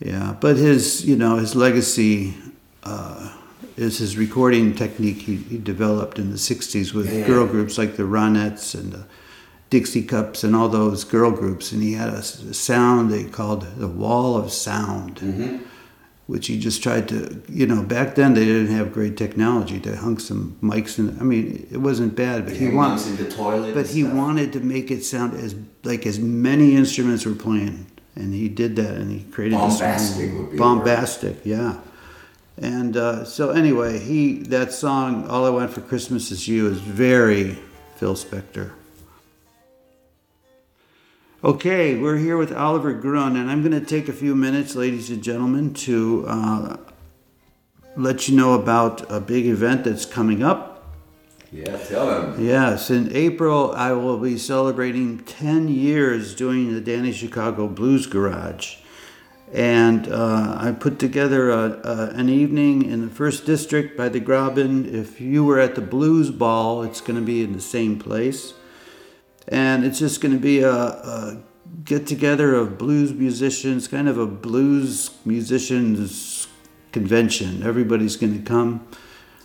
Yeah, 0.00 0.34
but 0.40 0.56
his, 0.56 1.04
you 1.06 1.14
know, 1.16 1.36
his 1.36 1.54
legacy 1.54 2.34
uh, 2.82 3.32
is 3.76 3.98
his 3.98 4.16
recording 4.18 4.74
technique 4.74 5.22
he, 5.22 5.36
he 5.36 5.56
developed 5.58 6.18
in 6.18 6.30
the 6.30 6.36
'60s 6.38 6.92
with 6.92 7.06
Yeah. 7.12 7.24
girl 7.26 7.46
groups 7.46 7.78
like 7.78 7.94
the 7.96 8.02
Ronettes 8.02 8.74
and 8.74 8.92
the 8.92 9.04
Dixie 9.70 10.02
Cups 10.02 10.42
and 10.44 10.56
all 10.56 10.68
those 10.68 11.04
girl 11.04 11.30
groups, 11.30 11.70
and 11.72 11.80
he 11.82 11.92
had 11.92 12.08
a, 12.08 12.22
sound 12.22 13.10
they 13.12 13.24
called 13.24 13.64
the 13.78 13.88
Wall 13.88 14.36
of 14.36 14.50
Sound, 14.52 15.16
Mm-hmm. 15.20 15.56
Which 16.26 16.48
he 16.48 16.58
just 16.58 16.82
tried 16.82 17.08
to, 17.08 17.40
you 17.48 17.66
know, 17.66 17.82
back 17.82 18.16
then 18.16 18.34
they 18.34 18.44
didn't 18.44 18.74
have 18.74 18.92
great 18.92 19.16
technology. 19.16 19.78
They 19.78 19.94
hung 19.94 20.18
some 20.18 20.58
mics 20.60 20.98
in. 20.98 21.18
I 21.20 21.22
mean, 21.22 21.68
it 21.70 21.78
wasn't 21.78 22.16
bad, 22.16 22.46
but 22.46 22.56
he 22.56 22.68
wanted. 22.68 23.06
in 23.06 23.16
the 23.24 23.30
toilet. 23.30 23.74
But 23.74 23.86
he 23.86 24.02
stuff. 24.02 24.14
wanted 24.14 24.52
to 24.54 24.60
make 24.60 24.90
it 24.90 25.04
sound 25.04 25.34
as 25.34 25.54
like 25.84 26.04
as 26.04 26.18
many 26.18 26.74
instruments 26.74 27.24
were 27.24 27.34
playing, 27.34 27.86
and 28.16 28.34
he 28.34 28.48
did 28.48 28.74
that, 28.76 28.96
and 28.96 29.12
he 29.12 29.20
created 29.30 29.58
this 29.60 29.78
Bombastic 29.78 30.34
would 30.34 30.50
be 30.50 30.56
bombastic, 30.56 31.36
yeah. 31.44 31.78
And 32.58 32.96
uh, 32.96 33.24
so 33.24 33.50
anyway, 33.50 33.98
he 33.98 34.38
that 34.44 34.72
song 34.72 35.28
"All 35.28 35.46
I 35.46 35.50
Want 35.50 35.70
for 35.70 35.80
Christmas 35.80 36.32
Is 36.32 36.48
You" 36.48 36.68
is 36.68 36.80
very 36.80 37.56
Phil 37.96 38.14
Spector. 38.14 38.72
Okay, 41.46 41.94
we're 41.94 42.16
here 42.16 42.36
with 42.36 42.52
Oliver 42.52 42.92
Gruen, 42.92 43.36
and 43.36 43.48
I'm 43.48 43.62
going 43.62 43.70
to 43.70 43.86
take 43.86 44.08
a 44.08 44.12
few 44.12 44.34
minutes, 44.34 44.74
ladies 44.74 45.10
and 45.10 45.22
gentlemen, 45.22 45.74
to 45.74 46.24
uh, 46.26 46.76
let 47.96 48.26
you 48.26 48.36
know 48.36 48.54
about 48.54 49.08
a 49.08 49.20
big 49.20 49.46
event 49.46 49.84
that's 49.84 50.04
coming 50.04 50.42
up. 50.42 50.92
Yeah, 51.52 51.76
tell 51.76 52.06
them. 52.08 52.44
Yes, 52.44 52.90
in 52.90 53.14
April, 53.14 53.70
I 53.76 53.92
will 53.92 54.18
be 54.18 54.38
celebrating 54.38 55.20
10 55.20 55.68
years 55.68 56.34
doing 56.34 56.74
the 56.74 56.80
Danny 56.80 57.12
Chicago 57.12 57.68
Blues 57.68 58.08
Garage. 58.08 58.78
And 59.52 60.08
uh, 60.08 60.56
I 60.58 60.72
put 60.72 60.98
together 60.98 61.50
a, 61.50 61.80
a, 61.84 62.10
an 62.16 62.28
evening 62.28 62.82
in 62.82 63.02
the 63.02 63.14
first 63.14 63.46
district 63.46 63.96
by 63.96 64.08
the 64.08 64.18
Graben. 64.18 64.92
If 64.92 65.20
you 65.20 65.44
were 65.44 65.60
at 65.60 65.76
the 65.76 65.80
Blues 65.80 66.32
Ball, 66.32 66.82
it's 66.82 67.00
going 67.00 67.20
to 67.20 67.24
be 67.24 67.44
in 67.44 67.52
the 67.52 67.60
same 67.60 68.00
place. 68.00 68.54
And 69.48 69.84
it's 69.84 69.98
just 69.98 70.20
going 70.20 70.34
to 70.34 70.40
be 70.40 70.60
a, 70.60 70.72
a 70.72 71.42
get 71.84 72.06
together 72.06 72.54
of 72.54 72.78
blues 72.78 73.12
musicians, 73.12 73.88
kind 73.88 74.08
of 74.08 74.18
a 74.18 74.26
blues 74.26 75.10
musicians 75.24 76.48
convention. 76.92 77.62
Everybody's 77.62 78.16
going 78.16 78.36
to 78.36 78.42
come. 78.42 78.86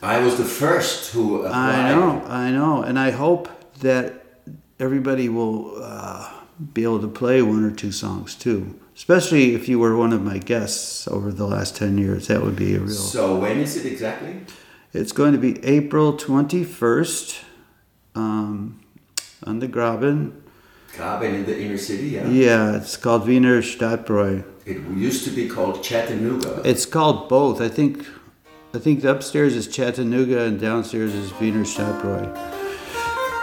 I 0.02 0.20
was 0.20 0.38
the 0.38 0.46
first 0.46 1.14
who 1.14 1.44
applied. 1.44 1.54
I 1.54 1.90
know, 1.94 2.24
I 2.26 2.52
know, 2.52 2.82
and 2.82 2.98
I 2.98 3.12
hope 3.12 3.50
that 3.82 4.26
everybody 4.80 5.30
will 5.30 5.76
uh, 5.78 6.34
be 6.74 6.84
able 6.84 7.02
to 7.02 7.08
play 7.08 7.44
one 7.44 7.64
or 7.64 7.70
two 7.72 7.92
songs 7.92 8.34
too. 8.34 8.80
Especially 8.96 9.54
if 9.54 9.70
you 9.70 9.78
were 9.78 9.96
one 9.96 10.12
of 10.12 10.24
my 10.24 10.40
guests 10.40 11.08
over 11.08 11.32
the 11.32 11.46
last 11.46 11.76
ten 11.76 11.98
years, 12.00 12.28
that 12.28 12.42
would 12.42 12.56
be 12.56 12.76
a 12.76 12.80
real. 12.80 12.90
So 12.90 13.38
when 13.38 13.60
is 13.60 13.78
it 13.78 13.86
exactly? 13.86 14.42
It's 14.92 15.12
going 15.12 15.34
to 15.34 15.40
be 15.40 15.64
April 15.64 16.18
twenty 16.18 16.64
first, 16.64 17.40
um, 18.16 18.81
on 19.46 19.60
the 19.60 19.68
Graben. 19.68 20.42
Graben 20.96 21.34
in 21.34 21.46
the 21.46 21.60
inner 21.60 21.78
city, 21.78 22.10
yeah. 22.10 22.28
Yeah, 22.28 22.78
it's 22.78 22.98
called 22.98 23.28
Wiener 23.28 23.62
Stadtbräu. 23.62 24.44
It 24.66 24.78
used 24.96 25.24
to 25.26 25.32
be 25.32 25.48
called 25.48 25.84
Chattanooga. 25.84 26.62
It's 26.64 26.86
called 26.86 27.30
both. 27.30 27.62
I 27.62 27.70
think, 27.70 28.06
I 28.74 28.80
think 28.80 29.02
the 29.02 29.12
upstairs 29.12 29.56
is 29.56 29.68
Chattanooga 29.68 30.42
and 30.42 30.60
downstairs 30.60 31.14
is 31.14 31.32
Wiener 31.40 31.64
Stadtbräu. 31.64 32.36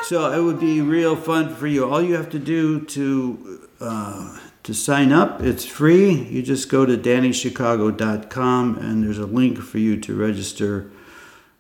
So 0.04 0.32
it 0.32 0.42
would 0.42 0.60
be 0.60 0.80
real 0.80 1.16
fun 1.16 1.54
for 1.54 1.66
you. 1.66 1.88
All 1.88 2.00
you 2.00 2.14
have 2.14 2.30
to 2.30 2.38
do 2.38 2.80
to 2.80 3.68
uh, 3.80 4.38
to 4.62 4.74
sign 4.74 5.12
up, 5.12 5.42
it's 5.42 5.64
free. 5.64 6.12
You 6.12 6.42
just 6.42 6.68
go 6.68 6.84
to 6.84 6.96
DannyChicago.com 6.96 8.76
and 8.78 9.02
there's 9.02 9.18
a 9.18 9.26
link 9.26 9.58
for 9.58 9.78
you 9.78 9.98
to 10.00 10.14
register 10.14 10.90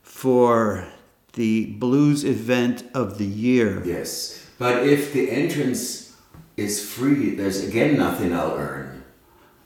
for 0.02 0.86
the 1.34 1.66
blues 1.78 2.24
event 2.24 2.84
of 2.94 3.18
the 3.18 3.26
year. 3.26 3.82
Yes, 3.84 4.46
but 4.58 4.86
if 4.86 5.12
the 5.12 5.30
entrance 5.30 6.16
is 6.56 6.84
free, 6.84 7.34
there's 7.34 7.62
again 7.62 7.96
nothing 7.96 8.32
I'll 8.32 8.56
earn. 8.56 9.02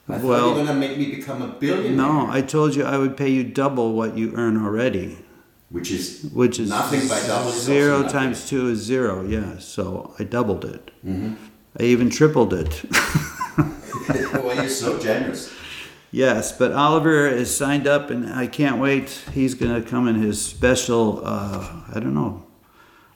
I 0.08 0.18
Well- 0.18 0.56
you're 0.56 0.64
gonna 0.66 0.78
make 0.78 0.98
me 0.98 1.14
become 1.14 1.40
a 1.40 1.48
billionaire. 1.48 1.92
No, 1.96 2.26
I 2.28 2.42
told 2.42 2.74
you 2.74 2.84
I 2.84 2.98
would 2.98 3.16
pay 3.16 3.30
you 3.30 3.44
double 3.44 3.94
what 3.94 4.18
you 4.18 4.32
earn 4.36 4.56
already. 4.62 5.18
which 5.70 5.90
is 5.90 6.24
which 6.34 6.58
is 6.58 6.68
Nothing 6.68 7.08
by 7.08 7.18
double 7.26 7.50
zero 7.50 8.02
times 8.06 8.46
two 8.46 8.68
is 8.68 8.80
zero. 8.80 9.24
Yeah, 9.26 9.58
so 9.58 10.12
I 10.18 10.24
doubled 10.24 10.66
it. 10.66 10.90
Mm-hmm. 11.06 11.32
I 11.80 11.84
even 11.84 12.10
tripled 12.10 12.52
it. 12.52 12.84
well, 14.34 14.54
you're 14.54 14.68
so 14.68 14.98
generous. 14.98 15.50
Yes, 16.12 16.52
but 16.56 16.70
Oliver 16.72 17.26
is 17.26 17.54
signed 17.54 17.86
up, 17.88 18.10
and 18.10 18.32
I 18.32 18.46
can't 18.46 18.78
wait. 18.78 19.10
He's 19.34 19.54
gonna 19.54 19.82
come 19.82 20.06
in 20.06 20.14
his 20.22 20.40
special. 20.40 21.22
Uh, 21.24 21.82
I 21.92 21.98
don't 21.98 22.14
know. 22.14 22.44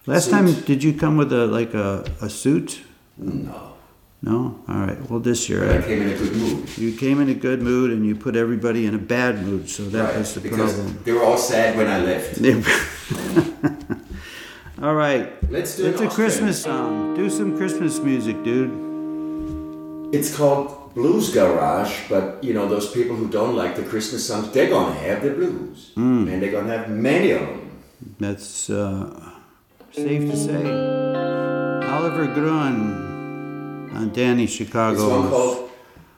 Last 0.06 0.24
Suit. 0.24 0.30
time, 0.32 0.52
did 0.64 0.82
you 0.82 0.92
come 0.92 1.16
with 1.16 1.32
a 1.32 1.46
like 1.46 1.74
a, 1.74 2.04
a 2.20 2.28
suit? 2.28 2.80
No, 3.18 3.72
No. 4.22 4.60
All 4.68 4.80
right. 4.86 4.98
Well, 5.10 5.20
this 5.20 5.48
year 5.48 5.64
I 5.70 5.78
I, 5.78 5.82
came 5.82 6.02
in 6.02 6.10
a 6.10 6.16
good 6.16 6.36
mood. 6.36 6.78
you 6.78 6.92
came 6.96 7.20
in 7.20 7.28
a 7.28 7.34
good 7.34 7.60
mood, 7.62 7.90
and 7.90 8.04
you 8.06 8.14
put 8.16 8.34
everybody 8.36 8.86
in 8.86 8.94
a 8.94 8.98
bad 8.98 9.44
mood. 9.44 9.68
So 9.68 9.84
that 9.84 10.04
right, 10.04 10.18
was 10.18 10.34
the 10.34 10.40
because 10.40 10.74
problem. 10.74 11.00
they 11.04 11.12
were 11.12 11.22
all 11.24 11.38
sad 11.38 11.76
when 11.76 11.86
I 11.88 11.98
left. 12.00 12.40
All 14.82 14.94
right. 14.94 15.32
Let's 15.50 15.74
do 15.76 15.86
It's 15.86 16.02
a 16.02 16.08
Christmas 16.08 16.62
song. 16.62 17.16
Do 17.16 17.30
some 17.30 17.56
Christmas 17.56 17.98
music, 17.98 18.42
dude. 18.44 18.70
It's 20.14 20.36
called 20.36 20.86
Blues 20.96 21.28
Garage, 21.34 21.94
but 22.08 22.42
you 22.42 22.54
know 22.56 22.66
those 22.74 22.88
people 22.90 23.14
who 23.20 23.28
don't 23.28 23.54
like 23.54 23.76
the 23.76 23.82
Christmas 23.92 24.26
songs, 24.26 24.50
they're 24.52 24.70
gonna 24.76 24.94
have 25.06 25.18
the 25.22 25.30
blues, 25.38 25.92
Mm. 25.94 26.24
and 26.32 26.36
they're 26.40 26.50
gonna 26.56 26.72
have 26.78 26.88
many 26.88 27.30
of 27.38 27.42
them. 27.42 27.60
That's 28.18 28.70
uh, 28.70 29.04
safe 29.92 30.24
to 30.30 30.36
say. 30.48 30.62
Oliver 31.96 32.26
Gruen 32.36 32.80
on 33.98 34.10
Danny 34.12 34.46
Chicago. 34.46 34.96
It's 35.04 35.12
one 35.20 35.28
called 35.28 35.70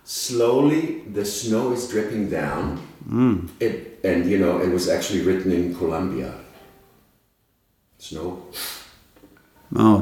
"Slowly 0.04 0.82
the 1.16 1.24
Snow 1.24 1.72
is 1.72 1.88
Dripping 1.92 2.30
Down." 2.30 2.78
Mm. 3.08 3.48
It, 3.58 3.98
and 4.04 4.30
you 4.30 4.38
know, 4.38 4.54
it 4.64 4.70
was 4.70 4.88
actually 4.88 5.22
written 5.22 5.50
in 5.50 5.74
Colombia. 5.74 6.34
Snow. 7.98 8.42
Oh, 9.74 9.98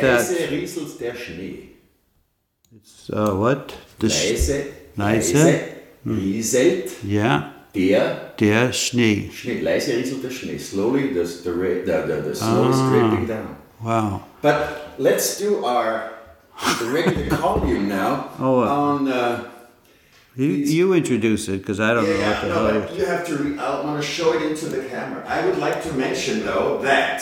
Leise 0.00 0.38
that? 0.38 0.50
rieselt 0.50 0.98
der 1.00 1.14
Schnee. 1.14 1.68
Uh, 3.12 3.34
what? 3.36 3.74
The 3.98 4.06
Leise, 4.08 4.72
Leise? 4.96 5.34
leise 5.34 5.68
rieselt 6.06 7.04
yeah, 7.04 7.50
der 7.74 8.32
der 8.38 8.72
Schnee. 8.72 9.30
Schnee. 9.32 9.60
Leise 9.60 9.96
rieselt 9.96 10.22
der 10.22 10.30
Schnee. 10.30 10.58
Slowly, 10.58 11.12
the, 11.12 11.24
the, 11.24 11.50
the, 11.52 12.06
the, 12.06 12.22
the 12.28 12.34
snow 12.34 12.70
is 12.70 12.76
Ah. 12.78 12.90
dripping 12.90 13.26
down. 13.26 13.56
Wow. 13.82 14.22
But 14.40 14.94
let's 14.98 15.38
do 15.38 15.64
our 15.64 16.12
regular 16.92 17.28
column 17.36 17.88
now 17.88 18.30
Oh, 18.38 18.60
uh, 18.62 18.68
on. 18.68 19.08
Uh, 19.08 19.44
You, 20.34 20.46
you 20.48 20.94
introduce 20.94 21.46
it 21.52 21.58
because 21.60 21.78
I 21.78 21.92
don't 21.92 22.06
know 22.08 22.16
what 22.26 22.40
the 22.40 22.48
no, 22.48 22.80
hell. 22.80 22.96
you 22.96 23.04
have 23.04 23.26
to. 23.26 23.36
Re- 23.36 23.58
I 23.58 23.84
want 23.84 24.00
to 24.00 24.06
show 24.06 24.32
it 24.32 24.40
into 24.40 24.64
the 24.64 24.82
camera. 24.88 25.22
I 25.28 25.44
would 25.44 25.58
like 25.58 25.82
to 25.82 25.92
mention 25.92 26.40
though 26.46 26.80
that 26.82 27.20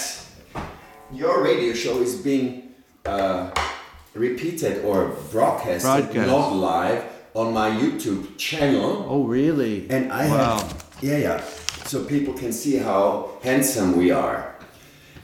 your 1.13 1.43
radio 1.43 1.75
show 1.75 2.01
is 2.01 2.17
being 2.17 2.75
uh, 3.07 3.51
repeated 4.15 4.85
or 4.85 5.09
broadcasted, 5.31 5.83
Broadcast. 6.13 6.27
not 6.29 6.53
live, 6.55 7.05
on 7.35 7.53
my 7.55 7.71
YouTube 7.71 8.37
channel. 8.39 9.07
Oh, 9.09 9.25
really? 9.25 9.89
And 9.91 10.13
I 10.13 10.29
wow. 10.29 10.59
have, 10.59 10.85
yeah, 11.01 11.17
yeah. 11.19 11.41
So 11.87 12.05
people 12.05 12.35
can 12.35 12.53
see 12.53 12.77
how 12.77 13.31
handsome 13.43 13.97
we 13.97 14.11
are. 14.11 14.55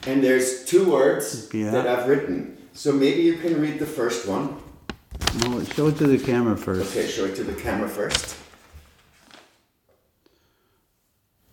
And 0.06 0.22
there's 0.22 0.64
two 0.64 0.90
words 0.90 1.48
Yeah. 1.52 1.70
that 1.70 1.86
I've 1.86 2.08
written. 2.08 2.56
So 2.74 2.92
maybe 2.92 3.22
you 3.22 3.36
can 3.38 3.60
read 3.60 3.78
the 3.78 3.86
first 3.86 4.28
one. 4.28 4.56
No, 5.42 5.62
show 5.64 5.88
it 5.88 5.96
to 5.98 6.06
the 6.06 6.18
camera 6.18 6.56
first. 6.56 6.96
Okay, 6.96 7.08
show 7.08 7.24
it 7.24 7.34
to 7.36 7.44
the 7.44 7.54
camera 7.54 7.88
first. 7.88 8.36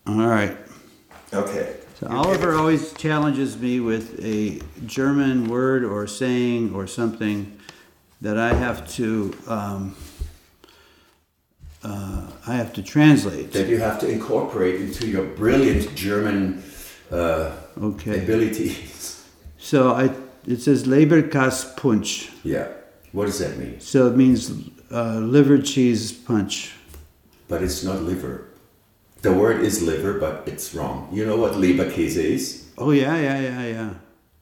All 0.06 0.28
right. 0.28 0.56
Okay. 1.34 1.78
So 2.00 2.08
Oliver 2.08 2.56
always 2.56 2.94
challenges 2.94 3.58
me 3.58 3.80
with 3.80 4.20
a 4.24 4.60
German 4.86 5.48
word 5.48 5.84
or 5.84 6.08
saying 6.08 6.74
or 6.74 6.88
something 6.88 7.58
that 8.22 8.38
I 8.38 8.54
have 8.54 8.88
to 8.96 9.34
um, 9.48 9.96
uh, 11.84 12.32
I 12.48 12.56
have 12.56 12.74
to 12.74 12.82
translate. 12.84 13.52
that 13.52 13.68
you 13.68 13.78
have 13.80 14.00
to 14.00 14.10
incorporate 14.10 14.80
into 14.82 15.08
your 15.08 15.26
brilliant 15.26 15.94
German 15.96 16.64
uh, 17.12 17.52
Okay. 17.82 18.24
abilities. 18.24 19.26
So 19.58 19.92
I 19.92 20.10
it 20.48 20.62
says 20.62 20.86
Leberkas 20.86 21.76
Punch. 21.78 22.32
Yeah. 22.44 22.68
What 23.12 23.26
does 23.28 23.40
that 23.40 23.58
mean? 23.58 23.80
So 23.80 24.08
it 24.08 24.16
means 24.18 24.52
uh, 24.92 25.20
liver 25.20 25.58
cheese 25.60 26.12
punch. 26.12 26.74
But 27.48 27.62
it's 27.62 27.84
not 27.84 28.02
liver. 28.02 28.48
The 29.24 29.32
word 29.32 29.62
is 29.62 29.82
liver, 29.82 30.20
but 30.20 30.44
it's 30.46 30.76
wrong. 30.76 31.08
You 31.12 31.26
know 31.26 31.38
what 31.38 31.54
Leberkäse 31.54 32.18
is? 32.18 32.68
Oh 32.78 32.92
yeah, 32.92 33.18
yeah, 33.18 33.40
yeah, 33.40 33.66
yeah. 33.66 33.94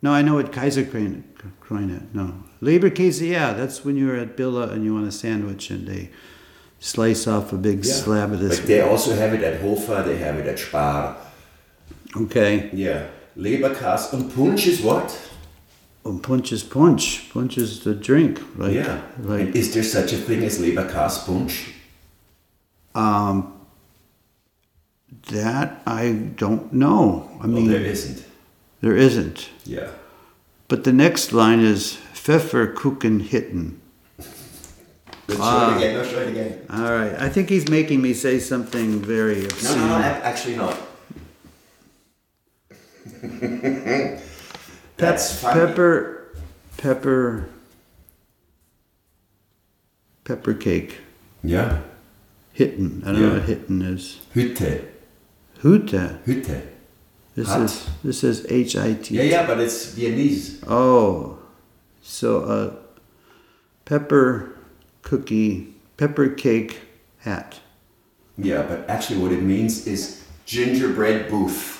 No, 0.01 0.11
I 0.11 0.23
know 0.23 0.33
what 0.33 0.51
Kaiserkreine 0.51 1.23
Kreine. 1.61 2.07
No, 2.13 2.33
Leberkäse. 2.61 3.27
Yeah, 3.29 3.53
that's 3.53 3.85
when 3.85 3.95
you're 3.95 4.17
at 4.17 4.35
Billa 4.35 4.71
and 4.71 4.83
you 4.83 4.93
want 4.95 5.07
a 5.07 5.11
sandwich 5.11 5.69
and 5.69 5.87
they 5.87 6.09
slice 6.79 7.27
off 7.27 7.53
a 7.53 7.57
big 7.57 7.85
slab 7.85 8.33
of 8.33 8.39
this. 8.39 8.59
But 8.59 8.67
they 8.67 8.81
also 8.81 9.15
have 9.15 9.33
it 9.35 9.43
at 9.43 9.61
Hofer, 9.61 10.03
they 10.03 10.17
have 10.17 10.37
it 10.39 10.47
at 10.47 10.57
Spar. 10.57 11.15
Okay. 12.17 12.71
Yeah. 12.73 13.07
Leberkäse 13.37 14.13
and 14.13 14.33
Punch 14.33 14.65
is 14.67 14.81
what? 14.81 15.15
And 16.03 16.23
punch 16.23 16.51
is 16.51 16.63
punch. 16.63 17.29
Punch 17.31 17.59
is 17.59 17.83
the 17.83 17.93
drink. 17.93 18.41
Like, 18.57 18.73
yeah. 18.73 19.01
Like 19.21 19.41
and 19.41 19.55
is 19.55 19.73
there 19.75 19.83
such 19.83 20.11
a 20.11 20.17
thing 20.17 20.43
as 20.43 20.59
Leberkäse 20.59 21.27
Punch? 21.27 21.75
um, 22.95 23.60
that 25.29 25.81
I 25.85 26.11
don't 26.35 26.71
know. 26.73 27.29
I 27.41 27.47
Well, 27.47 27.55
mean, 27.55 27.69
there 27.69 27.81
isn't. 27.81 28.23
there 28.81 28.95
isn't. 28.95 29.49
Yeah. 29.65 29.89
But 30.67 30.83
the 30.83 30.93
next 30.93 31.31
line 31.33 31.59
is 31.59 31.97
Pfefferkuchen 32.13 33.21
hitten. 33.23 33.79
Let's 35.27 35.39
show 35.39 35.43
Ah. 35.43 35.73
it 35.75 35.77
again. 35.77 35.93
No, 35.95 36.03
try 36.11 36.21
it 36.23 36.29
again. 36.29 36.59
All 36.69 36.91
right. 36.91 37.13
I 37.19 37.29
think 37.29 37.49
he's 37.49 37.67
making 37.69 38.01
me 38.01 38.13
say 38.13 38.39
something 38.39 39.01
very 39.01 39.45
obscene. 39.45 39.77
no, 39.77 39.87
no, 39.87 39.97
ac- 39.99 40.21
actually 40.23 40.55
not. 40.55 40.77
That's 44.97 45.39
funny. 45.41 45.59
Pepper, 45.67 46.27
pepper, 46.77 47.49
pepper 50.23 50.53
cake. 50.53 50.97
Yeah. 51.43 51.79
Hitten. 52.53 53.01
I 53.05 53.11
don't 53.11 53.21
know 53.21 53.33
what 53.33 53.43
hitten 53.43 53.81
is. 53.81 54.19
Hütte. 54.35 54.85
Hute. 55.61 56.19
Hütte. 56.25 56.61
This 57.35 57.47
Hut. 57.47 57.61
is 57.61 57.89
this 58.03 58.23
is 58.23 58.45
H 58.49 58.75
I 58.75 58.93
T. 58.93 59.15
Yeah, 59.15 59.23
yeah, 59.23 59.47
but 59.47 59.59
it's 59.59 59.93
Viennese. 59.93 60.61
Oh, 60.67 61.39
so 62.01 62.43
a 62.43 62.73
pepper 63.85 64.57
cookie, 65.01 65.73
pepper 65.97 66.29
cake 66.29 66.81
hat. 67.19 67.59
Yeah, 68.37 68.63
but 68.63 68.89
actually 68.89 69.19
what 69.19 69.31
it 69.31 69.41
means 69.41 69.87
is 69.87 70.25
gingerbread 70.45 71.29
booth. 71.29 71.77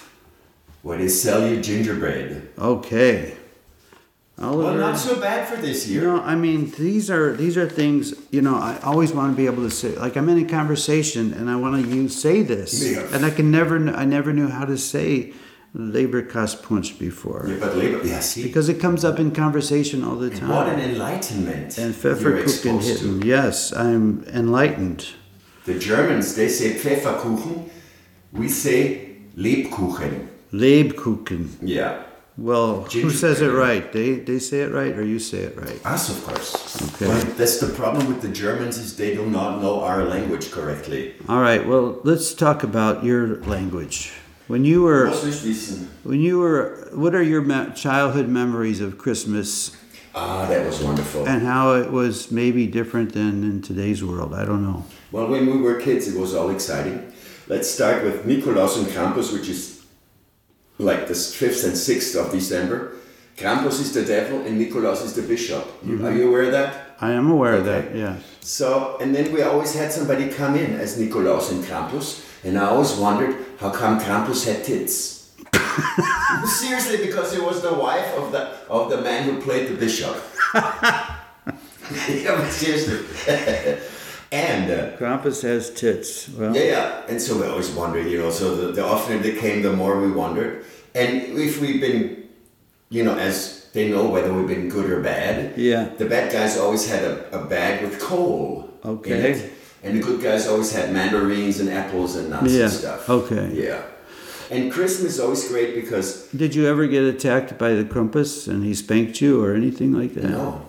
Where 0.83 0.97
they 0.97 1.09
sell 1.09 1.47
you 1.47 1.61
gingerbread. 1.61 2.49
Okay. 2.57 3.35
Oliver. 4.41 4.63
Well, 4.63 4.75
not 4.75 4.97
so 4.97 5.19
bad 5.19 5.47
for 5.47 5.55
this 5.57 5.87
year. 5.87 6.01
You 6.01 6.07
know, 6.07 6.21
I 6.21 6.35
mean, 6.35 6.71
these 6.77 7.09
are 7.11 7.33
these 7.35 7.57
are 7.57 7.67
things. 7.69 8.13
You 8.31 8.41
know, 8.41 8.55
I 8.55 8.79
always 8.83 9.11
want 9.13 9.31
to 9.33 9.37
be 9.37 9.45
able 9.45 9.63
to 9.63 9.71
say, 9.71 9.95
like, 9.95 10.15
I'm 10.17 10.27
in 10.29 10.39
a 10.45 10.47
conversation 10.49 11.33
and 11.33 11.49
I 11.49 11.55
want 11.55 11.83
to 11.83 11.89
use 11.95 12.19
say 12.19 12.41
this, 12.41 12.83
Yeah. 12.83 13.07
and 13.13 13.25
I 13.25 13.29
can 13.29 13.51
never, 13.51 13.77
I 13.89 14.05
never 14.05 14.33
knew 14.33 14.47
how 14.47 14.65
to 14.65 14.77
say 14.77 15.33
labor 15.73 16.21
cost 16.21 16.63
punch 16.63 16.99
before 16.99 17.45
Yeah, 17.47 17.55
but 17.59 17.77
labor, 17.77 18.05
yeah, 18.05 18.19
see, 18.19 18.43
because 18.43 18.67
it 18.67 18.77
comes 18.81 19.05
up 19.05 19.19
in 19.19 19.31
conversation 19.31 20.03
all 20.03 20.17
the 20.17 20.29
time. 20.29 20.49
what 20.49 20.67
an 20.67 20.79
enlightenment 20.81 21.77
and 21.77 21.93
Pfefferkuchen. 21.93 23.23
Yes, 23.23 23.71
I'm 23.73 24.23
enlightened. 24.33 25.07
The 25.65 25.77
Germans, 25.79 26.35
they 26.35 26.49
say 26.49 26.73
Pfefferkuchen. 26.73 27.69
We 28.33 28.49
say 28.49 29.15
Lebkuchen. 29.37 30.27
Lebkuchen. 30.51 31.47
Yeah. 31.61 32.03
Well, 32.41 32.81
who 32.83 32.89
Gingerbread. 32.89 33.19
says 33.19 33.41
it 33.41 33.49
right? 33.53 33.85
They 33.93 34.13
they 34.15 34.39
say 34.39 34.61
it 34.61 34.71
right, 34.73 34.97
or 34.97 35.03
you 35.05 35.19
say 35.19 35.39
it 35.49 35.55
right? 35.55 35.79
Us, 35.85 36.09
of 36.09 36.23
course. 36.25 36.81
Okay. 36.95 37.07
Well, 37.07 37.23
that's 37.37 37.59
the 37.59 37.71
problem 37.73 38.07
with 38.07 38.21
the 38.21 38.29
Germans 38.29 38.77
is 38.77 38.97
they 38.97 39.13
do 39.15 39.25
not 39.29 39.61
know 39.61 39.81
our 39.81 40.03
language 40.05 40.49
correctly. 40.51 41.13
All 41.29 41.39
right. 41.41 41.61
Well, 41.67 41.99
let's 42.03 42.33
talk 42.33 42.63
about 42.63 43.03
your 43.03 43.37
language. 43.45 44.11
When 44.47 44.65
you 44.65 44.81
were 44.81 45.05
Was 45.07 45.23
nicht 45.23 45.43
wissen. 45.45 45.87
When 46.03 46.19
you 46.19 46.39
were, 46.39 46.89
what 46.93 47.13
are 47.13 47.21
your 47.23 47.41
me- 47.41 47.71
childhood 47.75 48.27
memories 48.27 48.81
of 48.81 48.97
Christmas 48.97 49.71
Ah, 50.13 50.45
that 50.49 50.65
was 50.65 50.81
wonderful. 50.81 51.25
and 51.27 51.45
how 51.45 51.75
it 51.75 51.89
was 51.91 52.31
maybe 52.31 52.65
different 52.67 53.13
than 53.13 53.43
in 53.43 53.61
today's 53.61 54.03
world? 54.03 54.33
I 54.33 54.43
don't 54.43 54.63
know. 54.63 54.83
Well, 55.11 55.27
when 55.27 55.45
we 55.45 55.57
were 55.61 55.79
kids, 55.79 56.07
it 56.07 56.19
was 56.19 56.33
all 56.33 56.49
exciting. 56.49 57.13
Let's 57.47 57.69
start 57.69 58.03
with 58.03 58.25
Nikolaus 58.25 58.77
and 58.77 58.87
Krampus, 58.87 59.31
which 59.31 59.47
is 59.47 59.70
like 60.81 61.07
the 61.07 61.13
5th 61.13 61.63
and 61.65 61.73
6th 61.73 62.15
of 62.19 62.31
December. 62.31 62.93
Krampus 63.37 63.79
is 63.79 63.93
the 63.93 64.03
devil 64.03 64.41
and 64.45 64.59
Nikolaus 64.59 65.03
is 65.03 65.13
the 65.13 65.21
bishop. 65.21 65.65
You- 65.83 65.95
mm-hmm. 65.95 66.05
Are 66.05 66.11
you 66.13 66.27
aware 66.27 66.43
of 66.43 66.51
that? 66.51 66.97
I 66.99 67.11
am 67.11 67.31
aware 67.31 67.55
of 67.55 67.65
that. 67.65 67.95
Yes. 67.95 68.21
So, 68.41 68.97
and 69.01 69.15
then 69.15 69.31
we 69.31 69.41
always 69.41 69.73
had 69.73 69.91
somebody 69.91 70.29
come 70.29 70.55
in 70.55 70.79
as 70.79 70.99
Nikolaus 70.99 71.51
and 71.51 71.63
Krampus, 71.63 72.23
and 72.43 72.59
I 72.59 72.65
always 72.65 72.93
wondered 72.93 73.35
how 73.59 73.71
come 73.71 73.99
Krampus 73.99 74.45
had 74.45 74.63
tits. 74.63 75.33
Seriously, 76.59 76.97
because 77.05 77.33
he 77.33 77.41
was 77.41 77.61
the 77.61 77.73
wife 77.73 78.13
of 78.17 78.31
the 78.31 78.41
of 78.69 78.89
the 78.91 79.01
man 79.01 79.23
who 79.23 79.41
played 79.41 79.69
the 79.69 79.75
bishop. 79.75 80.15
yeah, 82.07 82.35
but 82.37 82.51
seriously. 82.51 82.99
And 84.31 84.71
uh, 84.71 84.97
Krampus 84.97 85.41
has 85.43 85.69
tits. 85.69 86.29
Well, 86.29 86.55
yeah, 86.55 86.63
yeah, 86.63 87.01
and 87.09 87.21
so 87.21 87.39
we 87.39 87.47
always 87.47 87.69
wondered, 87.71 88.07
you 88.07 88.17
know. 88.17 88.31
So 88.31 88.55
the, 88.55 88.71
the 88.71 88.83
oftener 88.85 89.19
they 89.19 89.35
came, 89.35 89.61
the 89.61 89.73
more 89.73 89.99
we 89.99 90.11
wondered. 90.11 90.65
And 90.95 91.37
if 91.37 91.59
we've 91.61 91.79
been, 91.81 92.27
you 92.89 93.03
know, 93.03 93.15
as 93.17 93.69
they 93.73 93.89
know 93.89 94.05
whether 94.09 94.33
we've 94.33 94.47
been 94.47 94.67
good 94.69 94.89
or 94.89 95.01
bad. 95.01 95.57
Yeah. 95.57 95.85
The 95.97 96.05
bad 96.05 96.31
guys 96.31 96.57
always 96.57 96.89
had 96.89 97.03
a, 97.03 97.41
a 97.41 97.45
bag 97.45 97.81
with 97.83 97.99
coal. 97.99 98.69
Okay. 98.83 99.49
And 99.83 99.97
the 99.97 100.01
good 100.03 100.21
guys 100.21 100.47
always 100.47 100.71
had 100.73 100.91
mandarins 100.91 101.59
and 101.59 101.69
apples 101.69 102.15
and 102.15 102.29
nuts 102.29 102.51
Yeah, 102.51 102.63
and 102.63 102.71
stuff. 102.73 103.09
okay. 103.09 103.49
Yeah. 103.53 103.81
And 104.51 104.69
Christmas 104.71 105.13
is 105.13 105.19
always 105.21 105.47
great 105.47 105.73
because 105.75 106.27
Did 106.35 106.53
you 106.53 106.67
ever 106.67 106.85
get 106.87 107.03
attacked 107.03 107.57
by 107.57 107.73
the 107.73 107.85
Krampus 107.85 108.47
and 108.49 108.63
he 108.65 108.73
spanked 108.75 109.21
you 109.21 109.41
or 109.41 109.55
anything 109.55 109.93
like 109.93 110.13
that? 110.15 110.25
no. 110.29 110.65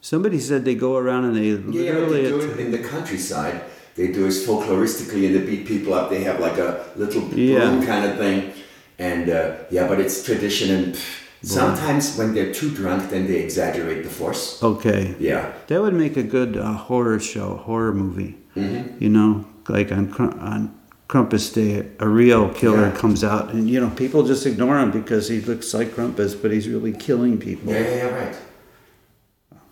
Somebody 0.00 0.38
said 0.40 0.64
they 0.64 0.74
go 0.74 0.96
around 0.96 1.24
and 1.24 1.36
they 1.36 1.48
Yeah, 1.50 1.92
literally 1.92 2.22
they 2.22 2.28
do 2.28 2.40
it 2.40 2.60
in 2.60 2.70
the 2.70 2.78
countryside. 2.78 3.62
They 3.96 4.08
do 4.08 4.24
it 4.26 4.30
folkloristically 4.30 5.26
and 5.26 5.34
they 5.34 5.44
beat 5.44 5.66
people 5.66 5.92
up. 5.94 6.08
They 6.10 6.22
have 6.24 6.40
like 6.40 6.58
a 6.58 6.84
little 6.96 7.22
Yeah. 7.34 7.60
broom 7.60 7.86
kind 7.86 8.04
of 8.10 8.16
thing. 8.16 8.52
And 8.98 9.28
uh, 9.30 9.54
yeah, 9.70 9.86
but 9.88 10.00
it's 10.00 10.24
tradition. 10.24 10.70
And 10.74 10.94
pff, 10.94 11.24
sometimes 11.42 12.16
when 12.16 12.34
they're 12.34 12.52
too 12.52 12.70
drunk, 12.70 13.10
then 13.10 13.26
they 13.26 13.36
exaggerate 13.40 14.02
the 14.04 14.10
force. 14.10 14.62
Okay. 14.62 15.14
Yeah. 15.18 15.52
That 15.68 15.80
would 15.82 15.94
make 15.94 16.16
a 16.16 16.22
good 16.22 16.56
uh, 16.56 16.72
horror 16.74 17.18
show, 17.20 17.56
horror 17.56 17.92
movie. 17.94 18.36
Mm-hmm. 18.56 19.02
You 19.02 19.10
know, 19.10 19.44
like 19.68 19.92
on 19.92 20.12
on 20.40 20.74
Krampus 21.08 21.52
Day, 21.54 21.86
a 21.98 22.08
real 22.08 22.48
killer 22.54 22.86
Yeah. 22.88 22.96
comes 22.96 23.22
out, 23.24 23.52
and 23.52 23.68
you 23.68 23.80
know 23.80 23.90
people 23.90 24.22
just 24.22 24.44
ignore 24.46 24.78
him 24.78 24.90
because 24.90 25.28
he 25.28 25.40
looks 25.40 25.72
like 25.74 25.88
Krampus, 25.96 26.40
but 26.40 26.50
he's 26.52 26.68
really 26.68 26.92
killing 26.92 27.38
people. 27.38 27.72
Yeah, 27.72 27.80
yeah, 27.80 27.94
yeah, 27.96 28.14
right. 28.24 28.36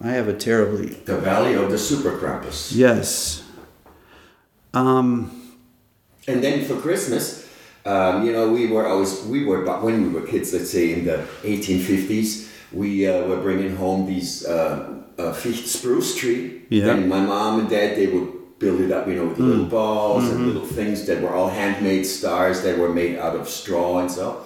I 0.00 0.11
have 0.11 0.28
a 0.28 0.34
terribly 0.34 0.94
The 1.04 1.18
Valley 1.18 1.54
of 1.54 1.70
the 1.70 1.78
Super 1.78 2.12
Krampus. 2.18 2.74
yes. 2.74 3.42
Um, 4.74 5.30
And 6.28 6.42
then 6.42 6.64
for 6.64 6.76
Christmas, 6.80 7.48
um, 7.84 8.24
you 8.24 8.32
know, 8.32 8.52
we 8.52 8.66
were 8.68 8.87
always 8.87 9.22
we 9.24 9.44
were 9.44 9.64
but 9.64 9.82
when 9.82 10.02
we 10.04 10.08
were 10.11 10.26
kids. 10.26 10.52
Let's 10.52 10.70
say 10.70 10.92
in 10.92 11.04
the 11.04 11.26
1850s, 11.42 12.48
we 12.72 13.08
uh, 13.08 13.26
were 13.26 13.40
bringing 13.40 13.74
home 13.76 14.06
these 14.06 14.44
uh, 14.46 15.00
uh, 15.18 15.32
Ficht 15.32 15.66
spruce 15.66 16.14
tree. 16.14 16.62
Yeah. 16.68 16.90
And 16.92 17.08
my 17.08 17.20
mom 17.20 17.61
and 17.61 17.68
dad 17.68 17.96
they 17.96 18.06
would 18.06 18.58
build 18.58 18.80
it 18.80 18.90
up, 18.92 19.06
you 19.08 19.14
know, 19.14 19.26
with 19.28 19.38
little 19.38 19.64
balls 19.66 20.28
and 20.28 20.46
little 20.46 20.66
things 20.66 21.06
that 21.06 21.22
were 21.22 21.32
all 21.32 21.48
handmade 21.48 22.04
stars 22.04 22.61
that 22.62 22.76
were 22.78 22.92
made 22.92 23.16
out 23.18 23.34
of 23.34 23.48
straw 23.48 23.98
and 24.00 24.11
so. 24.11 24.44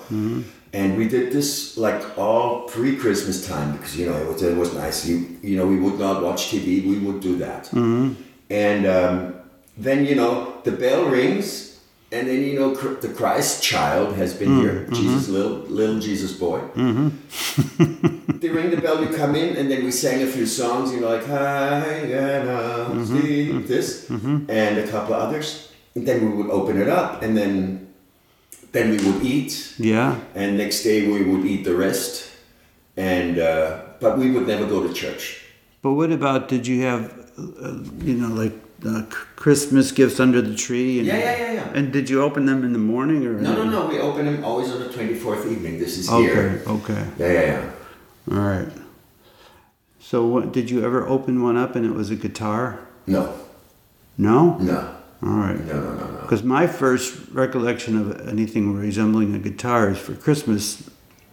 And 0.75 0.97
we 0.97 1.07
did 1.07 1.33
this 1.33 1.77
like 1.77 2.17
all 2.17 2.63
pre-Christmas 2.63 3.47
time 3.47 3.73
because 3.77 3.97
you 3.97 4.07
know 4.07 4.17
it 4.17 4.27
was 4.27 4.43
it 4.43 4.57
was 4.57 4.73
nice. 4.75 5.07
You 5.07 5.39
you 5.43 5.57
know 5.57 5.67
we 5.67 5.79
would 5.79 5.99
not 5.99 6.23
watch 6.23 6.49
TV. 6.49 6.87
We 6.87 6.99
would 6.99 7.21
do 7.21 7.37
that. 7.39 7.65
Mm-hmm. 7.65 8.15
And 8.49 8.87
um, 8.87 9.35
then 9.77 10.07
you 10.07 10.15
know 10.15 10.61
the 10.65 10.73
bell 10.73 11.05
rings, 11.05 11.79
and 12.11 12.27
then 12.27 12.41
you 12.41 12.59
know 12.59 12.75
Cr- 12.75 13.01
the 13.01 13.09
Christ 13.09 13.63
child 13.63 14.15
has 14.17 14.33
been 14.33 14.61
here. 14.61 14.85
Mm-hmm. 14.85 14.95
Jesus, 14.95 15.29
little 15.29 15.59
little 15.69 16.01
Jesus 16.01 16.33
boy. 16.33 16.61
Mm-hmm. 16.75 18.39
they 18.39 18.49
ring 18.49 18.71
the 18.71 18.81
bell. 18.81 19.05
You 19.05 19.15
come 19.15 19.37
in, 19.37 19.57
and 19.57 19.71
then 19.71 19.85
we 19.85 19.91
sang 19.91 20.23
a 20.23 20.27
few 20.27 20.47
songs. 20.47 20.91
You 20.91 21.01
know, 21.01 21.09
like 21.09 21.27
Hi, 21.27 21.85
Anna, 22.09 23.05
Steve, 23.05 23.69
this, 23.69 24.09
and 24.09 24.79
a 24.79 24.89
couple 24.89 25.15
of 25.15 25.21
others. 25.21 25.69
And 25.95 26.09
then 26.09 26.25
we 26.25 26.35
would 26.43 26.51
open 26.51 26.81
it 26.81 26.89
up, 26.89 27.23
and 27.23 27.37
then 27.37 27.82
then 28.73 28.91
we 28.91 28.99
would 29.11 29.23
eat 29.23 29.75
yeah. 29.79 30.19
and 30.35 30.57
next 30.57 30.83
day 30.83 31.07
we 31.07 31.23
would 31.25 31.45
eat 31.45 31.65
the 31.65 31.75
rest 31.75 32.31
and 32.97 33.39
uh, 33.39 33.81
but 34.01 34.19
we 34.19 34.31
would 34.31 34.47
never 34.47 34.67
go 34.67 34.87
to 34.87 34.93
church 34.93 35.39
But 35.83 35.93
what 35.99 36.13
about? 36.13 36.47
Did 36.49 36.67
you 36.71 36.83
have, 36.87 37.03
uh, 37.39 37.83
you 38.07 38.15
know, 38.21 38.31
like 38.43 38.55
uh, 38.87 39.03
Christmas 39.43 39.91
gifts 39.93 40.21
under 40.21 40.41
the 40.41 40.55
tree? 40.55 40.99
And, 40.99 41.07
yeah 41.11 41.19
yeah 41.19 41.37
yeah 41.43 41.53
yeah 41.59 41.77
And 41.79 41.93
did 41.93 42.07
you 42.11 42.23
open 42.23 42.47
them 42.47 42.63
in 42.67 42.73
the 42.73 42.85
morning 42.95 43.27
or? 43.27 43.35
no 43.47 43.53
no 43.61 43.65
no 43.75 43.81
we 43.91 43.99
open 43.99 44.25
them 44.31 44.45
always 44.45 44.71
on 44.75 44.79
the 44.85 44.91
24th 44.97 45.45
evening 45.51 45.75
this 45.85 45.99
is 45.99 46.07
Okay. 46.09 46.23
here 46.35 46.63
Okay. 46.77 47.03
yeah 47.19 47.33
yeah 47.39 47.47
yeah 47.53 48.37
All 48.37 48.47
right. 48.55 48.71
So, 49.99 50.27
what, 50.33 50.53
did 50.53 50.71
you 50.71 50.85
ever 50.85 51.01
open 51.09 51.43
one 51.43 51.57
up 51.57 51.75
and 51.77 51.85
it 51.91 51.95
was 52.01 52.11
a 52.11 52.17
guitar? 52.17 52.79
no 53.07 53.23
No. 54.19 54.39
no 54.71 54.79
All 55.27 55.39
right. 55.47 55.59
no 55.67 55.77
no 55.87 55.93
no 56.03 56.07
Because 56.23 56.43
my 56.43 56.67
first 56.67 57.29
recollection 57.33 57.99
of 57.99 58.29
anything 58.29 58.75
resembling 58.75 59.35
a 59.35 59.39
guitar 59.39 59.91
is 59.91 59.99
for 59.99 60.15
Christmas. 60.15 60.89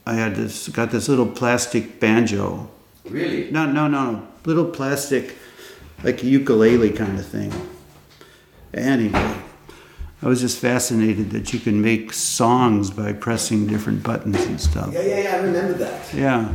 I 0.06 0.14
had 0.16 0.36
this 0.36 0.68
got 0.70 0.92
this 0.92 1.08
little 1.08 1.28
plastic 1.28 2.00
banjo. 2.00 2.70
really 3.06 3.50
No, 3.52 3.66
no, 3.72 3.88
no, 3.88 4.28
little 4.46 4.66
plastic, 4.66 5.36
like 6.04 6.24
a 6.24 6.26
ukulele 6.28 6.90
kind 6.92 7.20
of 7.20 7.26
thing. 7.26 7.52
Anyway, 8.74 9.36
I 10.22 10.28
was 10.28 10.42
just 10.42 10.60
fascinated 10.60 11.32
that 11.32 11.54
you 11.54 11.60
can 11.60 11.82
make 11.82 12.14
songs 12.14 12.92
by 12.92 13.14
pressing 13.14 13.68
different 13.68 14.04
buttons 14.04 14.38
and 14.46 14.60
stuff. 14.60 14.94
yeah 14.94 15.02
yeah 15.02 15.20
yeah 15.24 15.36
I 15.36 15.40
remember 15.42 15.74
that 15.74 16.14
Yeah. 16.14 16.54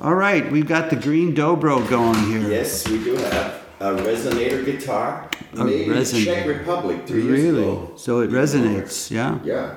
All 0.00 0.14
right, 0.14 0.50
we've 0.50 0.66
got 0.66 0.90
the 0.90 0.96
green 0.96 1.34
dobro 1.34 1.88
going 1.88 2.18
here. 2.30 2.48
yes 2.50 2.88
we 2.88 3.02
do 3.02 3.14
have 3.16 3.60
a 3.80 3.90
resonator 3.96 4.64
guitar 4.64 5.28
Made 5.54 5.88
in 5.88 5.94
the 5.94 6.04
Czech. 6.04 6.46
Republic 6.46 7.06
three 7.06 7.22
years 7.24 7.42
Really? 7.42 7.62
ago 7.62 7.92
So 7.96 8.20
it 8.20 8.30
resonates, 8.30 9.10
yeah? 9.10 9.38
yeah 9.44 9.74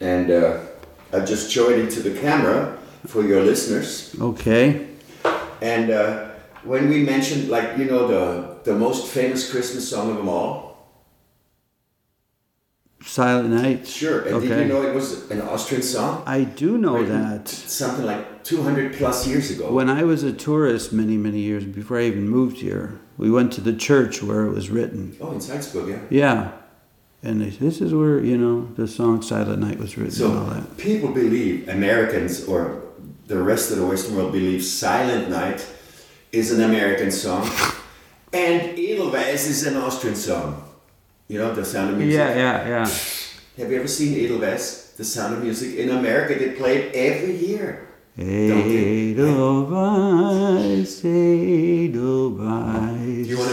and 0.00 0.30
uh, 0.30 0.58
I 1.12 1.20
just 1.20 1.50
show 1.50 1.70
it 1.70 1.78
into 1.78 2.00
the 2.02 2.18
camera 2.20 2.76
for 3.06 3.22
your 3.22 3.42
listeners 3.44 4.14
Okay. 4.20 4.86
And 5.62 5.90
uh, 5.90 6.28
when 6.64 6.88
we 6.90 7.02
mentioned, 7.02 7.48
like, 7.48 7.78
you 7.78 7.86
know, 7.86 8.06
the, 8.08 8.56
the 8.70 8.74
most 8.76 9.06
famous 9.06 9.50
Christmas 9.50 9.88
song 9.88 10.10
of 10.10 10.16
them 10.16 10.28
all, 10.28 10.66
Silent 13.02 13.50
Night. 13.50 13.86
sure. 13.86 14.20
And 14.22 14.40
did 14.42 14.50
Okay. 14.52 14.62
you 14.62 14.68
know 14.68 14.82
it 14.82 14.94
was 14.94 15.30
an 15.30 15.40
Austrian 15.42 15.82
song? 15.82 16.22
I 16.26 16.42
do 16.44 16.76
know 16.76 17.04
that. 17.04 17.48
Something 17.48 18.04
like 18.04 18.42
200 18.44 18.94
plus 18.94 19.26
years 19.26 19.50
ago. 19.50 19.70
When 19.72 19.88
I 19.88 20.02
was 20.02 20.22
a 20.24 20.32
tourist 20.32 20.92
many, 20.92 21.16
many 21.16 21.40
years 21.40 21.64
before 21.64 21.98
I 22.00 22.04
even 22.04 22.28
moved 22.28 22.58
here, 22.58 22.98
we 23.18 23.30
went 23.30 23.52
to 23.54 23.60
the 23.60 23.72
church 23.72 24.22
where 24.22 24.44
it 24.46 24.50
was 24.52 24.70
written. 24.70 25.16
oh, 25.20 25.32
in 25.32 25.40
Salzburg, 25.40 25.88
yeah. 25.88 26.00
Yeah. 26.10 26.52
And 27.22 27.40
they, 27.40 27.50
this 27.50 27.80
is 27.80 27.92
where, 27.94 28.22
you 28.22 28.36
know, 28.36 28.68
the 28.76 28.86
song 28.86 29.22
Silent 29.22 29.60
Night 29.60 29.78
was 29.78 29.96
written 29.96 30.12
So 30.12 30.28
that. 30.50 30.76
people 30.76 31.12
believe, 31.12 31.68
Americans 31.68 32.44
or 32.44 32.82
the 33.26 33.42
rest 33.42 33.70
of 33.72 33.78
the 33.78 33.86
Western 33.86 34.16
world 34.16 34.32
believe 34.32 34.62
Silent 34.62 35.28
Night 35.30 35.66
is 36.30 36.52
an 36.52 36.62
American 36.62 37.10
song 37.10 37.48
and 38.32 38.78
Edelweiss 38.78 39.46
is 39.48 39.66
an 39.66 39.76
Austrian 39.76 40.14
song. 40.16 40.62
You 41.28 41.38
know, 41.38 41.52
the 41.54 41.64
sound 41.64 41.90
of 41.90 41.96
music. 41.98 42.18
Yeah, 42.18 42.34
yeah, 42.36 42.68
yeah. 42.68 42.86
Have 43.58 43.70
you 43.72 43.78
ever 43.78 43.88
seen 43.88 44.12
Edelweiss, 44.24 44.92
the 44.96 45.04
sound 45.04 45.34
of 45.34 45.42
music? 45.42 45.74
In 45.76 45.90
America, 45.90 46.38
they 46.38 46.50
play 46.50 46.76
it 46.82 46.94
every 46.94 47.34
year. 47.34 47.88
Edelweiss, 49.66 51.04
Edelweiss. 51.04 52.95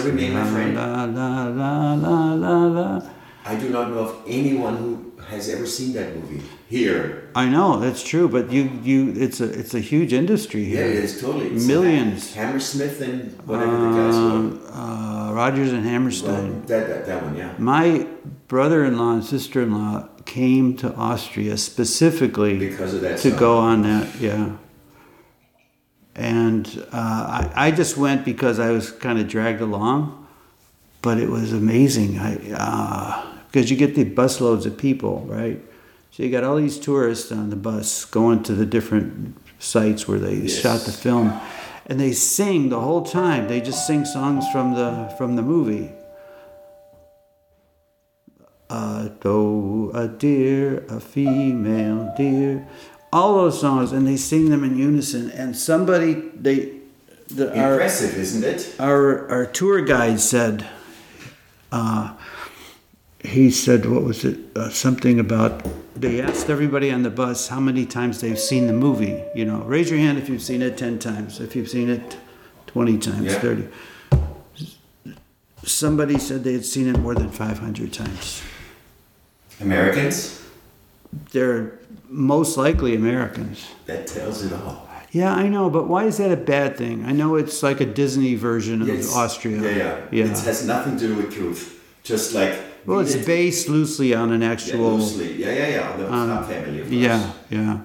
Remain 0.01 0.33
my 0.33 0.45
friend? 0.45 0.75
La, 0.75 1.03
la, 1.05 1.47
la, 1.47 1.93
la, 1.93 2.33
la, 2.33 2.65
la. 2.67 3.09
I 3.45 3.55
do 3.55 3.69
not 3.69 3.89
know 3.91 3.99
of 3.99 4.21
anyone 4.27 4.77
who 4.77 5.11
has 5.27 5.49
ever 5.49 5.65
seen 5.65 5.93
that 5.93 6.15
movie 6.15 6.41
here. 6.69 7.29
I 7.35 7.47
know 7.49 7.79
that's 7.79 8.03
true, 8.03 8.27
but 8.29 8.51
you, 8.51 8.69
you, 8.83 9.13
it's 9.17 9.41
a, 9.41 9.49
it's 9.59 9.73
a 9.73 9.79
huge 9.79 10.13
industry 10.13 10.63
here. 10.65 10.85
Yeah, 10.85 10.91
it 10.91 11.03
is 11.03 11.19
totally 11.21 11.47
it's 11.47 11.65
Millions. 11.65 12.33
Hammersmith 12.33 13.01
and 13.01 13.31
whatever 13.47 13.71
the 13.77 13.89
guys 13.89 14.15
were. 14.15 14.21
Um, 14.21 14.61
uh, 14.71 15.33
Rodgers 15.33 15.71
and 15.73 15.85
Hammerstein. 15.85 16.51
Well, 16.53 16.61
that, 16.67 16.87
that 16.87 17.05
that 17.05 17.23
one, 17.23 17.35
yeah. 17.35 17.53
My 17.57 18.07
brother-in-law 18.47 19.13
and 19.13 19.23
sister-in-law 19.25 20.07
came 20.25 20.75
to 20.77 20.93
Austria 20.95 21.57
specifically 21.57 22.57
Because 22.59 22.93
of 22.93 23.01
that 23.01 23.17
to 23.19 23.29
song. 23.31 23.39
go 23.39 23.57
on 23.57 23.81
that. 23.83 24.15
Yeah. 24.21 24.55
And 26.15 26.67
uh, 26.91 27.49
I, 27.55 27.67
I 27.67 27.71
just 27.71 27.97
went 27.97 28.23
because 28.23 28.59
I 28.59 28.69
was 28.71 28.91
kind 28.91 29.17
of 29.19 29.27
dragged 29.27 29.61
along, 29.61 30.27
but 31.01 31.17
it 31.17 31.29
was 31.29 31.53
amazing. 31.53 32.19
I 32.19 32.37
uh, 32.53 33.25
because 33.51 33.69
you 33.71 33.77
get 33.77 33.95
the 33.95 34.05
busloads 34.05 34.65
of 34.65 34.77
people, 34.77 35.21
right? 35.27 35.59
So 36.11 36.21
you 36.23 36.29
got 36.31 36.43
all 36.43 36.55
these 36.57 36.77
tourists 36.79 37.31
on 37.31 37.49
the 37.49 37.55
bus 37.55 38.05
going 38.05 38.43
to 38.43 38.53
the 38.53 38.65
different 38.65 39.35
sites 39.59 40.07
where 40.07 40.19
they 40.19 40.35
Yes. 40.35 40.59
shot 40.59 40.81
the 40.81 40.91
film, 40.91 41.33
and 41.87 41.99
they 41.99 42.11
sing 42.11 42.69
the 42.69 42.79
whole 42.79 43.01
time. 43.03 43.47
They 43.47 43.59
just 43.61 43.87
sing 43.87 44.05
songs 44.05 44.45
from 44.51 44.75
the 44.75 45.11
from 45.17 45.35
the 45.35 45.41
movie. 45.41 45.91
A 48.69 49.11
doe, 49.19 49.91
a 49.93 50.07
deer, 50.07 50.85
a 50.89 50.99
female 50.99 52.11
deer, 52.17 52.67
all 53.13 53.35
those 53.35 53.61
songs, 53.61 53.91
and 53.91 54.05
they 54.07 54.17
sing 54.17 54.49
them 54.49 54.63
in 54.63 54.77
unison. 54.77 55.29
And 55.31 55.55
somebody, 55.55 56.13
they, 56.35 56.79
the, 57.27 57.57
our, 57.57 57.79
isn't 57.79 58.43
it? 58.43 58.75
our 58.79 59.29
our 59.29 59.45
tour 59.45 59.81
guide 59.81 60.19
said, 60.19 60.67
uh, 61.71 62.13
he 63.23 63.51
said, 63.51 63.85
what 63.85 64.03
was 64.03 64.25
it? 64.25 64.37
Uh, 64.55 64.69
something 64.69 65.19
about 65.19 65.63
they 65.95 66.19
asked 66.19 66.49
everybody 66.49 66.91
on 66.91 67.03
the 67.03 67.09
bus 67.11 67.47
how 67.47 67.59
many 67.59 67.85
times 67.85 68.19
they've 68.19 68.39
seen 68.39 68.65
the 68.67 68.73
movie. 68.73 69.23
You 69.35 69.45
know, 69.45 69.59
raise 69.59 69.89
your 69.91 69.99
hand 69.99 70.17
if 70.17 70.27
you've 70.27 70.41
seen 70.41 70.61
it 70.63 70.77
ten 70.77 70.97
times. 70.99 71.39
If 71.39 71.55
you've 71.55 71.69
seen 71.69 71.89
it 71.89 72.17
twenty 72.67 72.97
times, 72.97 73.25
Yeah. 73.31 73.39
thirty. 73.39 73.67
Somebody 75.63 76.17
said 76.19 76.43
they 76.43 76.53
had 76.53 76.65
seen 76.65 76.87
it 76.89 76.97
more 76.99 77.15
than 77.15 77.29
five 77.29 77.59
hundred 77.59 77.93
times. 77.93 78.41
Americans? 79.61 80.42
They're 81.31 81.79
most 82.09 82.57
likely 82.57 82.95
Americans. 82.95 83.67
That 83.85 84.07
tells 84.07 84.43
it 84.43 84.53
all. 84.53 84.87
Yeah, 85.11 85.31
I 85.33 85.47
know, 85.47 85.69
but 85.69 85.87
why 85.87 86.05
is 86.05 86.17
that 86.17 86.31
a 86.31 86.37
bad 86.37 86.75
thing? 86.75 87.05
I 87.05 87.11
know 87.11 87.35
it's 87.35 87.61
like 87.61 87.79
a 87.81 87.85
Disney 87.85 88.33
version 88.35 88.81
of 88.81 88.87
Yes. 88.87 89.15
Austria. 89.15 89.61
Yeah, 89.61 89.69
yeah. 89.77 89.97
yeah. 90.11 90.25
It 90.31 90.39
has 90.39 90.65
nothing 90.65 90.97
to 90.97 91.07
do 91.07 91.15
with 91.15 91.31
truth. 91.33 91.79
Just 92.03 92.33
like. 92.33 92.53
Well, 92.85 92.99
it's 92.99 93.13
it- 93.15 93.25
based 93.25 93.69
loosely 93.69 94.13
on 94.15 94.31
an 94.31 94.41
actual. 94.41 94.79
Yeah, 94.97 94.97
loosely. 95.03 95.33
Yeah, 95.33 95.53
yeah, 95.53 95.67
yeah. 95.67 95.97
The 95.97 96.11
um, 96.11 96.43
family, 96.45 96.81
of 96.81 96.91
yeah, 96.91 97.31
yeah. 97.49 97.77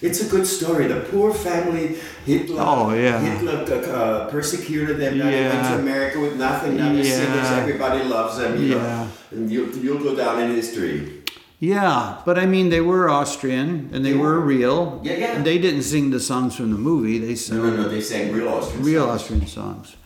It's 0.00 0.20
a 0.20 0.28
good 0.28 0.46
story. 0.46 0.86
The 0.88 1.00
poor 1.10 1.32
family, 1.32 1.96
Hitler. 2.24 2.62
Oh, 2.64 2.92
yeah. 2.94 3.18
Hitler 3.20 3.64
uh, 3.92 4.28
persecuted 4.30 4.98
them. 4.98 5.18
Now 5.18 5.24
they 5.30 5.42
went 5.42 5.54
Yeah. 5.54 5.70
to 5.76 5.78
America 5.78 6.20
with 6.20 6.36
nothing. 6.36 6.76
Now 6.76 6.92
they're 6.92 7.04
singers. 7.04 7.50
Everybody 7.50 8.04
loves 8.04 8.38
them. 8.38 8.56
You 8.62 8.76
Yeah. 8.76 8.82
know, 8.82 9.08
and 9.32 9.50
you, 9.50 9.66
you'll 9.82 9.98
go 10.02 10.14
down 10.14 10.40
in 10.42 10.54
history. 10.54 11.15
Yeah, 11.58 12.20
but 12.26 12.38
I 12.38 12.44
mean, 12.44 12.68
they 12.68 12.82
were 12.82 13.08
Austrian 13.08 13.88
and 13.92 14.04
they 14.04 14.12
They 14.12 14.18
were 14.18 14.38
real. 14.40 15.00
Yeah, 15.02 15.14
yeah. 15.14 15.36
And 15.36 15.44
they 15.46 15.56
didn't 15.58 15.82
sing 15.82 16.10
the 16.10 16.20
songs 16.20 16.54
from 16.56 16.70
the 16.70 16.76
movie. 16.78 17.18
They 17.18 17.28
No, 17.30 17.34
sang 17.34 17.58
no, 17.62 17.70
no. 17.76 17.88
They 17.88 18.00
sang 18.02 18.32
real 18.32 18.48
Austrian. 18.48 18.84
real 18.84 19.06
songs. 19.06 19.20
Austrian 19.22 19.46
songs. 19.46 19.96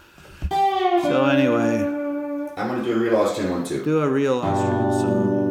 So 1.02 1.24
anyway, 1.26 1.82
I'm 2.56 2.68
gonna 2.68 2.84
do 2.84 2.92
a 2.94 2.98
real 3.00 3.16
Austrian 3.16 3.50
one 3.50 3.64
too. 3.64 3.82
Do 3.82 4.00
a 4.00 4.08
real 4.08 4.38
Austrian 4.38 4.92
song. 5.00 5.49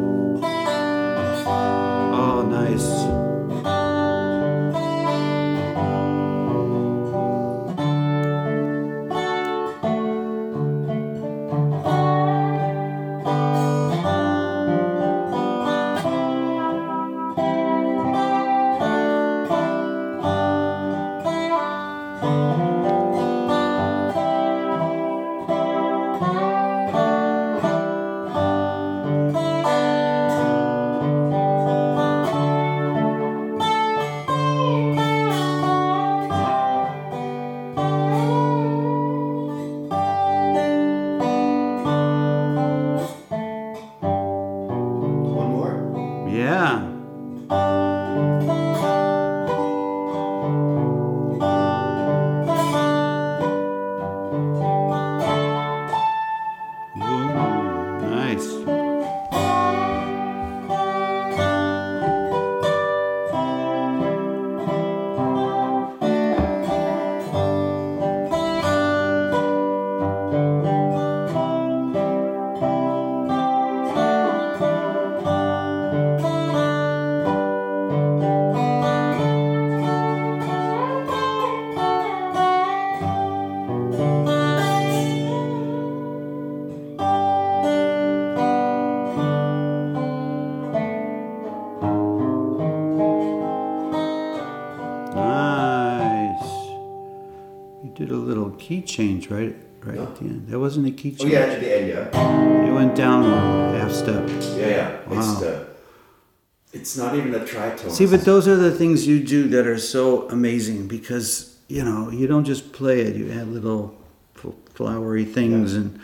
Key 98.70 98.80
change 98.82 99.28
right 99.30 99.56
right 99.82 99.98
at 99.98 100.14
the 100.16 100.26
end. 100.26 100.46
That 100.46 100.60
wasn't 100.60 100.86
a 100.86 100.92
key 100.92 101.10
change. 101.10 101.22
Oh 101.22 101.26
yeah, 101.26 101.54
at 101.54 101.60
the 101.60 101.70
end, 101.76 101.88
yeah. 101.88 102.66
It 102.68 102.72
went 102.72 102.94
down 102.94 103.18
one 103.24 103.74
half 103.80 103.90
step. 103.90 104.22
Yeah, 104.28 104.68
yeah. 104.78 104.98
It's 105.06 105.26
Wow. 105.26 105.40
the. 105.40 105.66
It's 106.72 106.96
not 106.96 107.16
even 107.16 107.34
a 107.34 107.40
tritone. 107.40 107.90
See, 107.90 108.06
but 108.06 108.24
those 108.24 108.46
are 108.46 108.54
the 108.54 108.70
things 108.70 109.08
you 109.08 109.18
do 109.36 109.48
that 109.48 109.66
are 109.66 109.76
so 109.96 110.28
amazing 110.28 110.86
because 110.86 111.56
you 111.66 111.82
know 111.84 112.10
you 112.10 112.28
don't 112.28 112.44
just 112.44 112.72
play 112.72 113.00
it; 113.00 113.16
you 113.16 113.32
add 113.32 113.48
little 113.48 113.82
flowery 114.76 115.24
things 115.24 115.74
and 115.74 115.98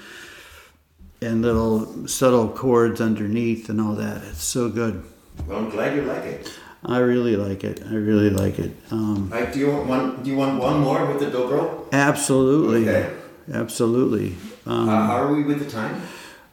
and 1.23 1.43
little 1.43 2.09
subtle 2.09 2.49
chords 2.49 3.01
underneath 3.01 3.69
and 3.69 3.81
all 3.81 3.95
that. 3.95 4.25
It's 4.31 4.43
so 4.43 4.69
good. 4.69 5.05
Well, 5.47 5.59
I'm 5.59 5.71
glad 5.71 5.95
you 5.95 6.03
like 6.03 6.25
it. 6.25 6.53
I 6.89 6.99
really 6.99 7.35
like 7.37 7.65
it. 7.65 7.83
I 7.91 7.95
really 7.95 8.31
like 8.31 8.59
it. 8.61 8.71
Um, 8.93 9.29
do 9.53 9.59
you 9.59 9.71
want 9.71 9.87
one? 9.89 10.23
Do 10.23 10.31
you 10.31 10.37
want 10.37 10.61
one 10.63 10.81
more 10.81 11.05
with 11.07 11.19
the 11.19 11.27
dobro? 11.37 11.91
absolutely, 11.93 12.89
Okay. 12.89 13.11
absolutely. 13.53 14.35
Um, 14.67 14.89
Uh, 14.89 15.07
how 15.07 15.17
are 15.23 15.33
we 15.35 15.43
with 15.43 15.59
the 15.59 15.67
time? 15.71 16.01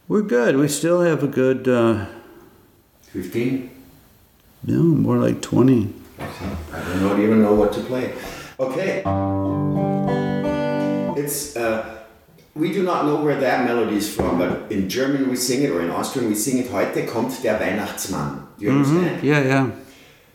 we're 0.07 0.23
good. 0.25 0.57
We 0.57 0.67
still 0.67 1.01
have 1.01 1.23
a 1.23 1.27
good, 1.27 1.67
uh, 1.67 2.05
Fifteen. 3.13 3.69
no, 4.65 4.81
more 4.81 5.17
like 5.21 5.39
twenty. 5.41 5.93
I 6.19 6.79
don't 6.81 7.01
know, 7.03 7.13
even 7.21 7.41
know 7.43 7.53
what 7.53 7.71
to 7.73 7.81
play. 7.81 8.13
Okay. 8.59 9.03
It's 11.15 11.55
uh, 11.55 12.01
we 12.55 12.73
do 12.73 12.81
not 12.81 13.05
know 13.05 13.21
where 13.23 13.39
that 13.39 13.65
melody 13.65 13.97
is 13.97 14.09
from, 14.09 14.37
but 14.39 14.71
in 14.71 14.89
German 14.89 15.29
we 15.29 15.35
sing 15.35 15.61
it, 15.63 15.69
or 15.69 15.81
in 15.81 15.89
Austrian 15.91 16.27
we 16.29 16.35
sing 16.35 16.57
it. 16.57 16.71
Heute 16.71 17.05
kommt 17.05 17.43
der 17.43 17.59
Weihnachtsmann. 17.59 18.47
Do 18.57 18.65
you 18.65 18.71
understand? 18.71 19.21
Yeah, 19.23 19.41
yeah. 19.45 19.69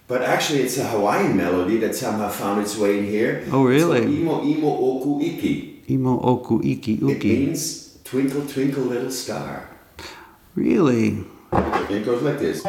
But 0.08 0.22
actually, 0.22 0.60
it's 0.62 0.78
a 0.78 0.88
Hawaiian 0.88 1.36
melody 1.36 1.76
that 1.84 1.94
somehow 1.94 2.30
found 2.30 2.62
its 2.62 2.76
way 2.76 2.98
in 2.98 3.04
here. 3.04 3.44
Oh, 3.52 3.64
really? 3.64 4.08
Imo 4.08 4.42
Imo 4.42 4.72
Oku 4.72 5.20
Iki. 5.20 5.78
Imo 5.88 6.20
oku 6.20 6.60
iki 6.62 6.94
It 7.00 7.24
means 7.24 7.98
twinkle 8.04 8.46
twinkle 8.46 8.84
little 8.84 9.10
star. 9.10 9.68
Really? 10.54 11.24
It 11.88 12.04
goes 12.04 12.20
like 12.20 12.38
this. 12.38 12.62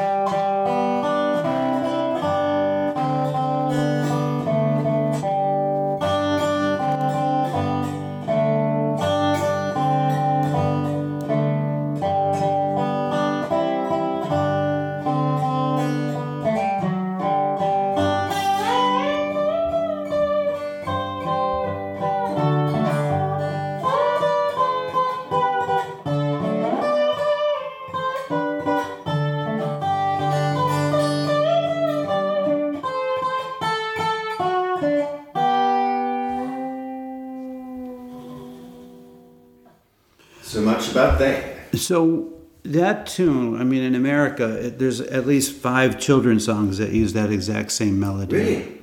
About 41.00 41.20
that. 41.20 41.78
So 41.78 42.34
that 42.64 43.08
tune, 43.08 43.60
I 43.60 43.64
mean, 43.64 43.84
in 43.84 43.96
America, 43.96 44.66
it, 44.68 44.80
there's 44.80 45.02
at 45.02 45.26
least 45.26 45.54
five 45.54 46.00
children's 46.00 46.46
songs 46.46 46.78
that 46.78 46.92
use 46.92 47.14
that 47.14 47.32
exact 47.32 47.72
same 47.72 48.00
melody. 48.00 48.36
Really? 48.36 48.76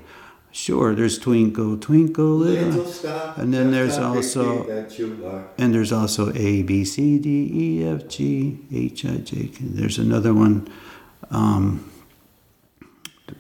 Sure. 0.52 0.94
There's 0.94 1.18
Twinkle 1.18 1.76
Twinkle 1.76 2.36
Little, 2.38 2.86
star. 2.86 3.34
and 3.36 3.52
then 3.52 3.72
there's 3.72 3.98
also 3.98 4.64
that 4.64 4.98
you 4.98 5.26
are. 5.26 5.48
and 5.58 5.74
there's 5.74 5.92
also 5.92 6.32
A 6.34 6.62
B 6.62 6.82
C 6.82 7.18
D 7.18 7.50
E 7.52 7.86
F 7.86 8.08
G 8.08 8.58
H 8.72 9.04
I 9.04 9.16
J 9.18 9.48
K. 9.48 9.56
There's 9.60 9.98
another 9.98 10.32
one. 10.32 10.66
Um. 11.30 11.90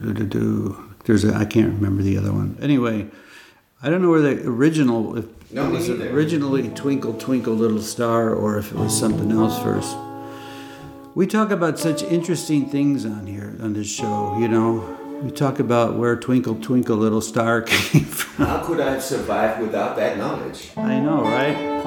There's 0.00 1.24
a 1.24 1.34
I 1.34 1.44
can't 1.44 1.72
remember 1.72 2.02
the 2.02 2.18
other 2.18 2.32
one. 2.32 2.58
Anyway, 2.60 3.06
I 3.82 3.88
don't 3.88 4.02
know 4.02 4.10
where 4.10 4.20
the 4.20 4.46
original 4.46 5.16
if 5.16 5.24
No, 5.52 5.68
it 5.68 5.72
was 5.72 5.88
originally 5.88 6.68
Twinkle 6.70 7.14
Twinkle 7.14 7.54
Little 7.54 7.80
Star 7.80 8.34
or 8.34 8.58
if 8.58 8.72
it 8.72 8.76
was 8.78 8.98
something 8.98 9.30
else 9.30 9.58
first. 9.62 9.96
We 11.14 11.26
talk 11.26 11.50
about 11.50 11.78
such 11.78 12.02
interesting 12.02 12.68
things 12.68 13.06
on 13.06 13.26
here 13.26 13.56
on 13.60 13.72
this 13.72 13.86
show. 13.88 14.36
You 14.38 14.48
know, 14.48 15.20
we 15.22 15.30
talk 15.30 15.58
about 15.60 15.94
where 15.96 16.16
Twinkle 16.16 16.56
Twinkle 16.56 16.96
Little 16.96 17.20
Star 17.20 17.62
came 17.66 18.04
from. 18.04 18.46
How 18.46 18.64
could 18.64 18.80
I 18.80 18.92
have 18.92 19.02
survived 19.02 19.62
without 19.62 19.96
that 19.96 20.18
knowledge? 20.18 20.70
I 20.76 20.98
know, 20.98 21.22
right? 21.22 21.86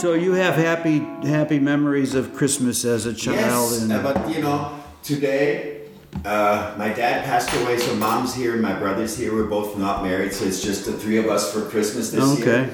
So 0.00 0.14
you 0.14 0.32
have 0.32 0.54
happy 0.56 0.98
happy 1.28 1.58
memories 1.58 2.14
of 2.14 2.34
Christmas 2.34 2.84
as 2.84 3.06
a 3.06 3.14
child, 3.14 3.70
Yes, 3.72 3.82
and 3.82 4.02
but 4.02 4.34
you 4.34 4.42
know, 4.42 4.78
today 5.02 5.79
uh, 6.24 6.74
my 6.76 6.88
dad 6.92 7.24
passed 7.24 7.52
away, 7.62 7.78
so 7.78 7.94
mom's 7.94 8.34
here, 8.34 8.56
my 8.56 8.72
brother's 8.78 9.16
here. 9.16 9.34
We're 9.34 9.44
both 9.48 9.78
not 9.78 10.02
married, 10.02 10.32
so 10.32 10.44
it's 10.44 10.62
just 10.62 10.84
the 10.84 10.92
three 10.92 11.18
of 11.18 11.26
us 11.26 11.52
for 11.52 11.62
Christmas 11.68 12.10
this 12.10 12.24
okay, 12.40 12.44
year. 12.44 12.70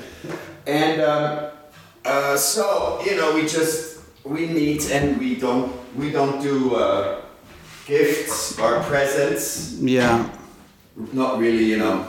And 0.66 1.00
um, 1.02 1.50
uh, 2.04 2.36
so 2.36 3.00
you 3.04 3.16
know, 3.16 3.34
we 3.34 3.42
just 3.42 4.00
we 4.24 4.46
meet 4.46 4.90
and 4.90 5.18
we 5.18 5.36
don't 5.36 5.70
we 5.96 6.10
don't 6.10 6.42
do 6.42 6.74
uh, 6.74 7.22
gifts 7.86 8.58
or 8.58 8.80
presents. 8.84 9.74
yeah, 9.80 10.28
Not 11.12 11.38
really, 11.38 11.64
you 11.64 11.78
know. 11.78 12.08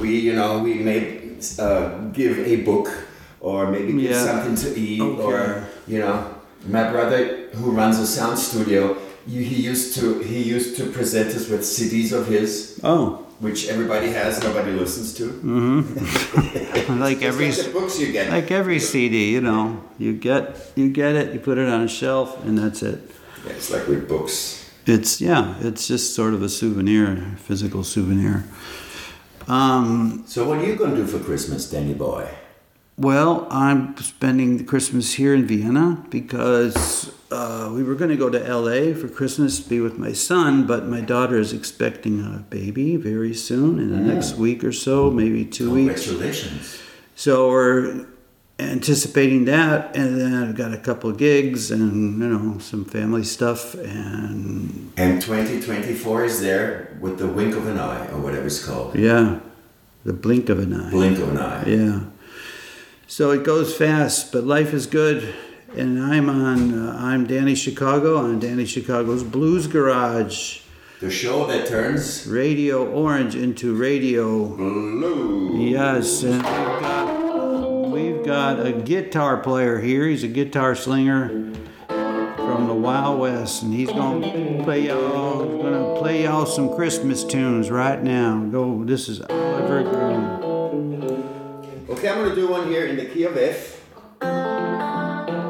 We 0.00 0.18
you 0.18 0.34
know 0.34 0.60
we 0.62 0.74
may 0.74 1.36
uh, 1.58 1.98
give 2.12 2.38
a 2.38 2.56
book 2.62 2.88
or 3.40 3.66
maybe 3.70 3.92
give 3.92 4.10
Yeah. 4.12 4.24
something 4.24 4.54
to 4.56 4.78
eat 4.78 5.00
Okay. 5.02 5.22
or 5.22 5.68
you 5.86 5.98
know. 6.00 6.34
My 6.66 6.90
brother 6.90 7.48
who 7.54 7.70
runs 7.70 7.98
a 7.98 8.06
sound 8.06 8.38
studio, 8.38 8.96
he 9.28 9.44
he 9.44 9.62
used 9.62 9.94
to 9.98 10.18
he 10.20 10.42
used 10.42 10.76
to 10.78 10.90
present 10.90 11.28
us 11.36 11.48
with 11.48 11.60
CDs 11.60 12.12
of 12.12 12.26
his. 12.26 12.80
oh, 12.82 13.24
which 13.40 13.68
everybody 13.68 14.08
has, 14.10 14.42
nobody 14.42 14.72
listens 14.72 15.14
to. 15.14 15.24
like 17.06 17.22
every 17.22 17.48
like 17.52 17.64
the 17.64 17.70
books 17.72 17.98
you 18.00 18.10
get. 18.12 18.30
like 18.30 18.50
every 18.50 18.78
CD, 18.80 19.30
you 19.30 19.40
know, 19.40 19.82
you 19.98 20.12
get 20.14 20.72
you 20.74 20.90
get 20.90 21.14
it, 21.14 21.32
you 21.34 21.40
put 21.40 21.58
it 21.58 21.68
on 21.68 21.82
a 21.82 21.88
shelf, 21.88 22.44
and 22.44 22.58
that's 22.58 22.82
it. 22.82 22.98
Yeah, 23.44 23.52
it's 23.52 23.70
like 23.70 23.86
with 23.86 24.08
books. 24.08 24.64
It's 24.86 25.20
yeah, 25.20 25.54
it's 25.60 25.86
just 25.86 26.14
sort 26.14 26.34
of 26.34 26.42
a 26.42 26.48
souvenir, 26.48 27.36
physical 27.46 27.84
souvenir. 27.84 28.44
Um, 29.46 30.24
So 30.26 30.46
what 30.48 30.58
are 30.58 30.66
you 30.66 30.76
going 30.76 30.90
to 30.96 31.02
do 31.02 31.06
for 31.06 31.18
Christmas, 31.24 31.70
Danny 31.70 31.94
boy? 31.94 32.28
Well, 32.98 33.46
I'm 33.50 33.96
spending 33.98 34.66
Christmas 34.66 35.14
here 35.14 35.32
in 35.34 35.46
Vienna 35.46 36.04
because 36.10 37.14
uh, 37.30 37.70
we 37.72 37.82
were 37.84 37.94
going 37.94 38.10
to 38.10 38.16
go 38.16 38.28
to 38.28 38.38
LA 38.38 38.92
for 38.94 39.08
Christmas 39.08 39.62
to 39.62 39.68
be 39.68 39.80
with 39.80 39.98
my 39.98 40.12
son, 40.12 40.66
but 40.66 40.86
my 40.86 41.00
daughter 41.00 41.38
is 41.38 41.52
expecting 41.52 42.20
a 42.20 42.38
baby 42.50 42.96
very 42.96 43.34
soon 43.34 43.78
in 43.78 43.90
the 43.90 43.98
next 44.14 44.34
week 44.34 44.64
or 44.64 44.72
so, 44.72 45.10
maybe 45.10 45.44
two 45.44 45.70
weeks. 45.70 46.06
Congratulations. 46.08 46.80
So 47.14 47.48
we're 47.50 48.06
anticipating 48.58 49.44
that, 49.44 49.94
and 49.96 50.20
then 50.20 50.34
I've 50.34 50.56
got 50.56 50.74
a 50.74 50.78
couple 50.78 51.08
of 51.10 51.18
gigs 51.18 51.70
and 51.70 52.20
you 52.20 52.28
know 52.28 52.58
some 52.58 52.84
family 52.84 53.22
stuff, 53.22 53.74
and 53.74 54.92
And 54.96 55.22
2024 55.22 56.24
is 56.24 56.40
there 56.40 56.96
with 57.00 57.18
the 57.18 57.28
wink 57.28 57.54
of 57.54 57.68
an 57.68 57.78
eye, 57.78 58.08
or 58.10 58.18
whatever 58.18 58.46
it's 58.46 58.64
called. 58.64 58.96
yeah, 58.96 59.38
the 60.04 60.12
blink 60.12 60.48
of 60.48 60.58
an 60.58 60.72
eye. 60.74 60.90
Blink 60.90 61.18
of 61.18 61.28
an 61.28 61.38
eye. 61.38 61.64
Yeah. 61.68 62.00
So 63.10 63.30
it 63.30 63.42
goes 63.42 63.74
fast, 63.74 64.32
but 64.32 64.44
life 64.44 64.74
is 64.74 64.86
good. 64.86 65.34
And 65.74 65.98
I'm 65.98 66.28
on. 66.28 66.74
Uh, 66.88 66.96
I'm 66.98 67.26
Danny 67.26 67.54
Chicago 67.54 68.16
on 68.18 68.38
Danny 68.38 68.64
Chicago's 68.64 69.22
Blues 69.22 69.66
Garage, 69.66 70.60
The 71.00 71.10
show 71.10 71.46
that 71.46 71.66
turns 71.66 72.26
Radio 72.26 72.86
Orange 72.86 73.34
into 73.34 73.74
Radio. 73.74 74.46
blue. 74.56 75.58
Yes, 75.58 76.22
and 76.22 76.36
we've 76.42 76.44
got, 76.80 77.90
we've 77.90 78.24
got 78.24 78.66
a 78.66 78.72
guitar 78.72 79.36
player 79.38 79.78
here. 79.80 80.06
He's 80.06 80.22
a 80.22 80.28
guitar 80.28 80.74
slinger 80.74 81.28
from 81.88 82.66
the 82.66 82.74
Wild 82.74 83.20
West, 83.20 83.62
and 83.62 83.72
he's 83.74 83.90
gonna 83.90 84.62
play 84.64 84.86
y'all. 84.86 85.44
Gonna 85.62 85.98
play 86.00 86.24
y'all 86.24 86.46
some 86.46 86.74
Christmas 86.74 87.24
tunes 87.24 87.70
right 87.70 88.02
now. 88.02 88.38
Go. 88.50 88.84
This 88.84 89.08
is 89.08 89.20
Oliver 89.20 89.82
Gruen. 89.82 90.27
Okay, 91.98 92.08
I'm 92.10 92.18
going 92.18 92.30
to 92.30 92.36
do 92.36 92.46
one 92.48 92.68
here 92.68 92.86
in 92.86 92.96
the 92.96 93.06
key 93.06 93.24
of 93.24 93.36
F. 93.36 93.74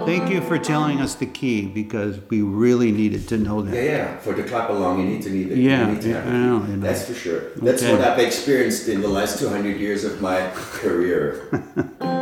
Thank 0.06 0.30
you 0.30 0.40
for 0.40 0.58
telling 0.58 0.98
us 1.02 1.14
the 1.14 1.26
key 1.26 1.66
because 1.66 2.18
we 2.30 2.40
really 2.40 2.90
needed 2.90 3.28
to 3.28 3.36
know 3.36 3.60
that. 3.60 3.74
yeah. 3.74 4.16
For 4.20 4.32
the 4.32 4.42
clap 4.44 4.70
along, 4.70 5.00
you 5.00 5.04
need 5.04 5.20
to 5.24 5.30
need 5.30 5.52
it. 5.52 5.58
Yeah, 5.58 5.92
need 5.92 6.02
yeah, 6.02 6.14
have 6.14 6.26
I 6.26 6.30
know, 6.30 6.56
I 6.62 6.66
know. 6.68 6.80
That's 6.80 7.04
for 7.06 7.12
sure. 7.12 7.50
That's 7.56 7.82
Okay. 7.82 7.92
what 7.92 8.00
I've 8.00 8.18
experienced 8.18 8.88
in 8.88 9.02
the 9.02 9.08
last 9.08 9.38
200 9.38 9.78
years 9.78 10.04
of 10.04 10.22
my 10.22 10.50
career. 10.54 11.50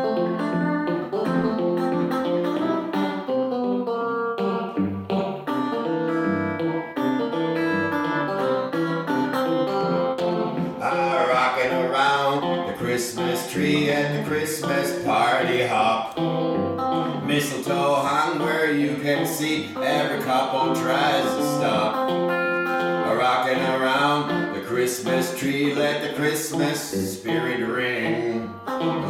Christmas 26.56 27.18
spirit 27.18 27.60
ring. 27.68 28.50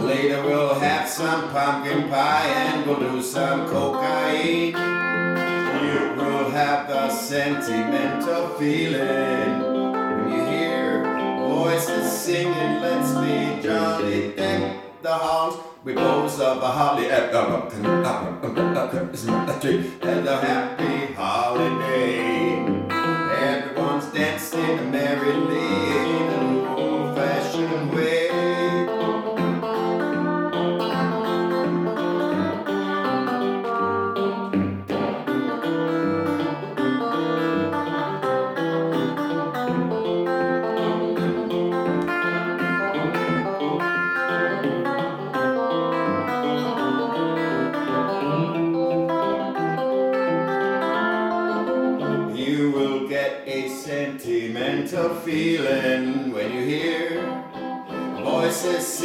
Later 0.04 0.42
we'll 0.42 0.74
have 0.74 1.08
some 1.08 1.48
pumpkin 1.50 2.08
pie 2.08 2.44
and 2.44 2.84
we'll 2.84 2.98
do 2.98 3.22
some 3.22 3.68
cocaine. 3.68 4.72
You 4.72 6.14
will 6.16 6.50
have 6.50 6.88
the 6.88 7.08
sentimental 7.08 8.48
feeling 8.58 9.62
when 9.62 10.32
you 10.32 10.44
hear 10.44 11.04
voices 11.38 12.10
singing. 12.10 12.80
Let's 12.82 13.12
be 13.12 13.62
jolly, 13.62 14.32
deck 14.34 14.82
the 15.02 15.12
halls 15.12 15.60
We 15.84 15.94
boughs 15.94 16.40
of 16.40 16.60
a 16.60 16.66
holly 16.66 17.06
at 17.06 17.30
the 17.30 17.46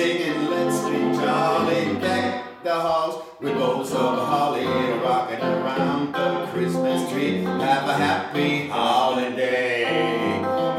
singing, 0.02 0.50
let's 0.50 0.80
be 0.90 0.98
jolly, 1.22 2.00
deck 2.00 2.64
the 2.64 2.74
halls 2.74 3.24
with 3.40 3.54
boughs 3.54 3.92
of 3.92 4.18
holly, 4.28 4.66
rocking 5.06 5.40
around 5.40 6.12
the 6.14 6.48
Christmas 6.52 7.08
tree. 7.12 7.44
Have 7.44 7.88
a 7.88 7.94
happy 7.94 8.68
holiday. 8.68 9.84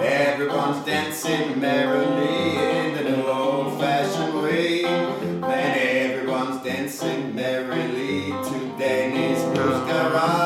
Everyone's 0.03 0.85
dancing 0.85 1.61
merrily 1.61 2.57
in 2.57 2.95
the 2.97 3.05
new 3.11 3.27
old-fashioned 3.29 4.43
way. 4.43 4.83
Then 4.83 5.73
everyone's 6.03 6.61
dancing 6.65 7.33
merrily 7.33 8.33
to 8.47 8.57
Danny's 8.77 9.43
Blues 9.55 9.81
Garage. 9.89 10.42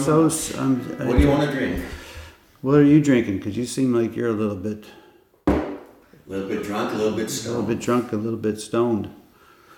So 0.00 0.04
so. 0.04 0.22
much. 0.22 0.32
s- 0.32 0.54
I'm- 0.58 0.96
I 1.00 1.04
What 1.06 1.16
do 1.16 1.22
you 1.22 1.28
want 1.28 1.42
to 1.42 1.48
um, 1.48 1.54
drink? 1.56 1.84
What 2.62 2.76
are 2.76 2.84
you 2.84 3.00
drinking? 3.00 3.38
Because 3.38 3.56
you 3.56 3.66
seem 3.66 3.94
like 3.94 4.14
you're 4.16 4.28
a 4.28 4.32
little 4.42 4.56
bit, 4.56 4.84
A 5.46 5.62
little 6.26 6.48
bit 6.48 6.62
drunk, 6.62 6.92
a 6.92 6.96
little 6.96 7.16
bit 7.16 7.30
stoned. 7.30 7.54
a 7.56 7.58
little 7.60 7.74
bit 7.74 7.80
drunk, 7.80 8.12
a 8.12 8.16
little 8.16 8.38
bit 8.38 8.60
stoned. 8.60 9.08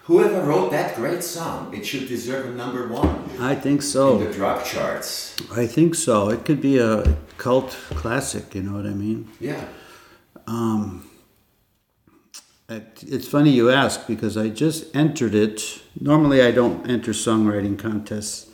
Whoever 0.06 0.42
wrote 0.42 0.72
that 0.72 0.96
great 0.96 1.22
song, 1.22 1.72
it 1.72 1.86
should 1.86 2.08
deserve 2.08 2.46
a 2.46 2.50
number 2.56 2.88
one 2.88 3.30
I 3.38 3.54
think 3.54 3.82
so. 3.82 4.18
in 4.18 4.24
the 4.24 4.32
drug 4.32 4.64
charts. 4.64 5.36
I 5.54 5.66
think 5.66 5.94
so. 5.94 6.28
It 6.28 6.44
could 6.44 6.60
be 6.60 6.78
a 6.78 7.04
cult 7.38 7.70
classic. 7.94 8.52
You 8.56 8.62
know 8.64 8.72
what 8.78 8.86
I 8.86 8.94
mean? 8.94 9.28
Yeah. 9.40 9.64
Um, 10.48 11.04
it- 12.68 13.04
It's 13.06 13.28
funny 13.28 13.50
you 13.50 13.70
ask 13.70 14.06
because 14.08 14.36
I 14.36 14.48
just 14.48 14.94
entered 14.94 15.34
it. 15.36 15.82
Normally, 16.00 16.42
I 16.42 16.50
don't 16.50 16.88
enter 16.90 17.12
songwriting 17.12 17.78
contests, 17.78 18.46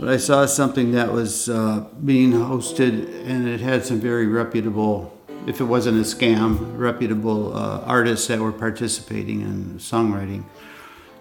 but 0.00 0.08
I 0.08 0.16
saw 0.16 0.46
something 0.46 0.92
that 0.92 1.12
was 1.12 1.50
uh, 1.50 1.84
being 2.02 2.32
hosted 2.32 3.22
and 3.28 3.46
it 3.46 3.60
had 3.60 3.84
some 3.84 4.00
very 4.00 4.26
reputable, 4.26 5.14
if 5.46 5.60
it 5.60 5.64
wasn't 5.64 5.98
a 5.98 6.04
scam, 6.04 6.78
reputable 6.78 7.54
uh, 7.54 7.82
artists 7.84 8.26
that 8.28 8.38
were 8.38 8.50
participating 8.50 9.42
in 9.42 9.74
songwriting. 9.78 10.44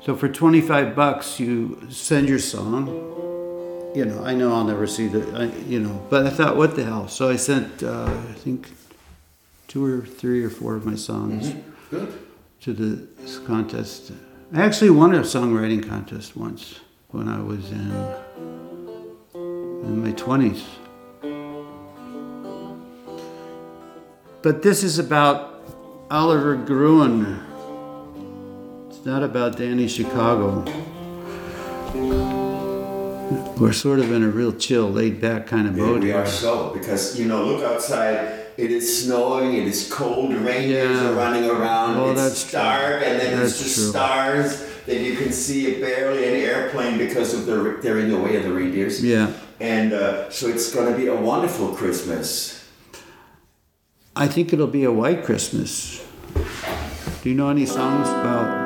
So 0.02 0.16
for 0.16 0.30
25 0.30 0.96
bucks, 0.96 1.42
you 1.42 1.88
send 1.90 2.30
your 2.30 2.40
song. 2.40 2.88
You 3.94 4.06
know, 4.06 4.24
I 4.24 4.34
know 4.34 4.54
I'll 4.54 4.64
never 4.64 4.88
see 4.88 5.08
the, 5.08 5.30
I, 5.38 5.68
you 5.68 5.82
know, 5.82 6.02
but 6.10 6.26
I 6.26 6.30
thought, 6.30 6.56
what 6.56 6.78
the 6.78 6.86
hell? 6.86 7.10
So 7.10 7.30
I 7.30 7.36
sent, 7.36 7.84
uh, 7.84 8.06
I 8.06 8.34
think, 8.34 8.72
two 9.68 9.84
or 9.84 10.06
three 10.06 10.42
or 10.42 10.50
four 10.50 10.76
of 10.76 10.86
my 10.86 10.96
songs 10.96 11.54
Good. 11.92 12.18
to 12.62 12.72
the 12.72 13.40
contest. 13.46 14.14
I 14.54 14.62
actually 14.64 14.92
won 14.92 15.14
a 15.16 15.20
songwriting 15.20 15.86
contest 15.86 16.38
once 16.38 16.80
when 17.10 17.28
I 17.28 17.42
was 17.42 17.72
in 17.72 17.92
in 19.84 20.04
my 20.04 20.12
twenties. 20.12 20.64
But 24.42 24.62
this 24.62 24.84
is 24.84 25.00
about 25.00 25.62
Oliver 26.10 26.56
Gruen. 26.56 27.40
It's 28.90 29.06
not 29.06 29.22
about 29.24 29.58
Danny 29.58 29.88
Chicago. 29.88 30.64
We're 33.58 33.74
sort 33.74 34.00
of 34.00 34.12
in 34.12 34.24
a 34.24 34.30
real 34.30 34.54
chill, 34.54 34.90
laid 34.90 35.20
back 35.20 35.46
kind 35.48 35.68
of 35.68 35.78
Yeah, 35.78 35.86
mode 35.86 36.04
we 36.04 36.12
are 36.14 36.26
so 36.26 36.72
because 36.74 37.20
you 37.20 37.26
know, 37.28 37.44
look 37.46 37.64
outside. 37.64 38.38
it 38.58 38.72
is 38.72 39.04
snowing, 39.06 39.56
it 39.56 39.68
is 39.68 39.92
cold, 39.92 40.34
reindeers 40.34 40.98
Yeah. 40.98 41.10
are 41.10 41.14
running 41.14 41.50
around, 41.50 41.98
Well, 41.98 42.12
it's 42.12 42.22
that's 42.22 42.44
true. 42.50 42.60
dark, 42.60 43.02
and 43.06 43.20
then 43.20 43.38
That's 43.38 43.52
it's 43.52 43.64
just 43.64 43.76
true. 43.76 43.90
stars 43.90 44.64
that 44.86 45.00
you 45.02 45.16
can 45.16 45.32
see 45.32 45.80
barely 45.80 46.26
an 46.28 46.36
airplane 46.50 46.98
because 46.98 47.34
of 47.34 47.46
the 47.46 47.78
they're 47.82 48.00
in 48.00 48.10
the 48.10 48.18
way 48.20 48.36
of 48.38 48.44
the 48.44 48.52
reindeers. 48.54 49.04
Yeah. 49.04 49.28
And 49.60 49.94
uh, 49.94 50.30
so 50.30 50.48
it's 50.48 50.74
going 50.74 50.92
to 50.92 50.98
be 50.98 51.08
a 51.08 51.16
wonderful 51.16 51.70
Christmas. 51.76 52.66
I 54.16 54.28
think 54.28 54.54
it'll 54.54 54.68
be 54.68 54.84
a 54.84 54.92
white 54.92 55.24
Christmas. 55.24 56.06
Do 57.22 57.30
you 57.30 57.36
know 57.36 57.50
any 57.50 57.66
songs 57.66 58.08
about? 58.10 58.59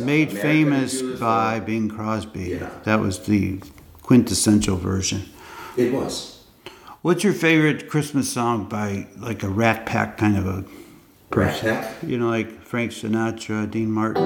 Lot 0.00 0.10
of 0.12 0.28
great 0.28 0.30
stuff. 0.30 0.44
Made 0.44 0.62
American 0.64 0.90
famous 0.90 1.20
by 1.20 1.60
Bing 1.60 1.88
Crosby. 1.88 2.40
Yeah. 2.60 2.70
That 2.84 3.00
was 3.00 3.18
the 3.20 3.60
quintessential 4.02 4.76
version. 4.76 5.22
It 5.76 5.92
was. 5.92 6.42
What's 7.02 7.22
your 7.24 7.32
favorite 7.32 7.88
Christmas 7.88 8.32
song 8.32 8.68
by 8.68 9.06
like 9.18 9.42
a 9.42 9.48
Rat 9.48 9.86
Pack 9.86 10.16
kind 10.18 10.36
of 10.36 10.46
a 10.46 10.64
Rat 11.34 11.60
Pack. 11.60 11.94
You 12.02 12.18
know, 12.18 12.28
like 12.30 12.62
Frank 12.62 12.90
Sinatra, 12.92 13.70
Dean 13.70 13.90
Martin, 13.90 14.22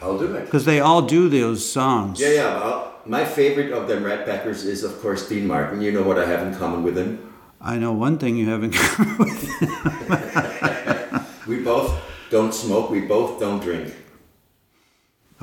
I'll 0.00 0.18
do 0.18 0.34
it. 0.34 0.44
because 0.46 0.64
they 0.64 0.80
all 0.80 1.02
do 1.02 1.28
those 1.28 1.68
songs. 1.68 2.20
Yeah, 2.20 2.30
yeah. 2.30 2.60
Well, 2.60 2.94
my 3.06 3.24
favorite 3.24 3.72
of 3.72 3.88
them 3.88 4.04
Rat 4.04 4.24
Packers 4.24 4.64
is, 4.64 4.82
of 4.84 5.00
course, 5.02 5.28
Dean 5.28 5.46
Martin. 5.46 5.80
You 5.82 5.92
know 5.92 6.02
what 6.02 6.18
I 6.18 6.26
have 6.26 6.46
in 6.46 6.54
common 6.54 6.82
with 6.84 6.96
him? 6.96 7.32
I 7.60 7.76
know 7.76 7.92
one 7.92 8.18
thing 8.18 8.36
you 8.36 8.48
haven't 8.48 8.72
covered 8.74 9.18
with. 9.18 10.40
We 11.46 11.60
both 11.60 12.00
don't 12.30 12.54
smoke. 12.54 12.88
We 12.90 13.00
both 13.02 13.38
don't 13.38 13.60
drink. 13.62 13.94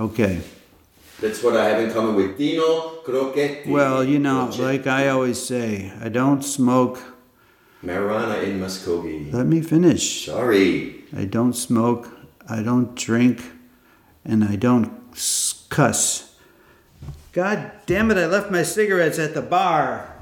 Okay. 0.02 0.42
That's 1.22 1.44
what 1.44 1.56
I 1.56 1.70
have 1.70 1.80
in 1.80 1.94
common 1.94 2.16
with 2.16 2.36
Dino 2.36 3.04
Crocetti. 3.06 3.68
Well, 3.68 4.04
you 4.04 4.18
know, 4.18 4.50
Crocetti. 4.50 4.60
like 4.60 4.88
I 4.88 5.10
always 5.10 5.40
say, 5.40 5.94
I 6.02 6.10
don't 6.10 6.42
smoke. 6.42 6.98
marijuana 7.86 8.42
in 8.42 8.60
Muskogee. 8.60 9.32
Let 9.32 9.46
me 9.46 9.62
finish. 9.62 10.26
Sorry. 10.26 11.06
I 11.16 11.26
don't 11.26 11.54
smoke. 11.54 12.10
I 12.50 12.64
don't 12.64 12.96
drink, 12.96 13.44
and 14.26 14.44
I 14.44 14.56
don't 14.56 14.90
cuss. 15.70 16.34
God 17.32 17.72
damn 17.86 18.10
it! 18.10 18.18
I 18.18 18.26
left 18.26 18.50
my 18.50 18.64
cigarettes 18.64 19.20
at 19.20 19.36
the 19.36 19.44
bar. 19.44 20.16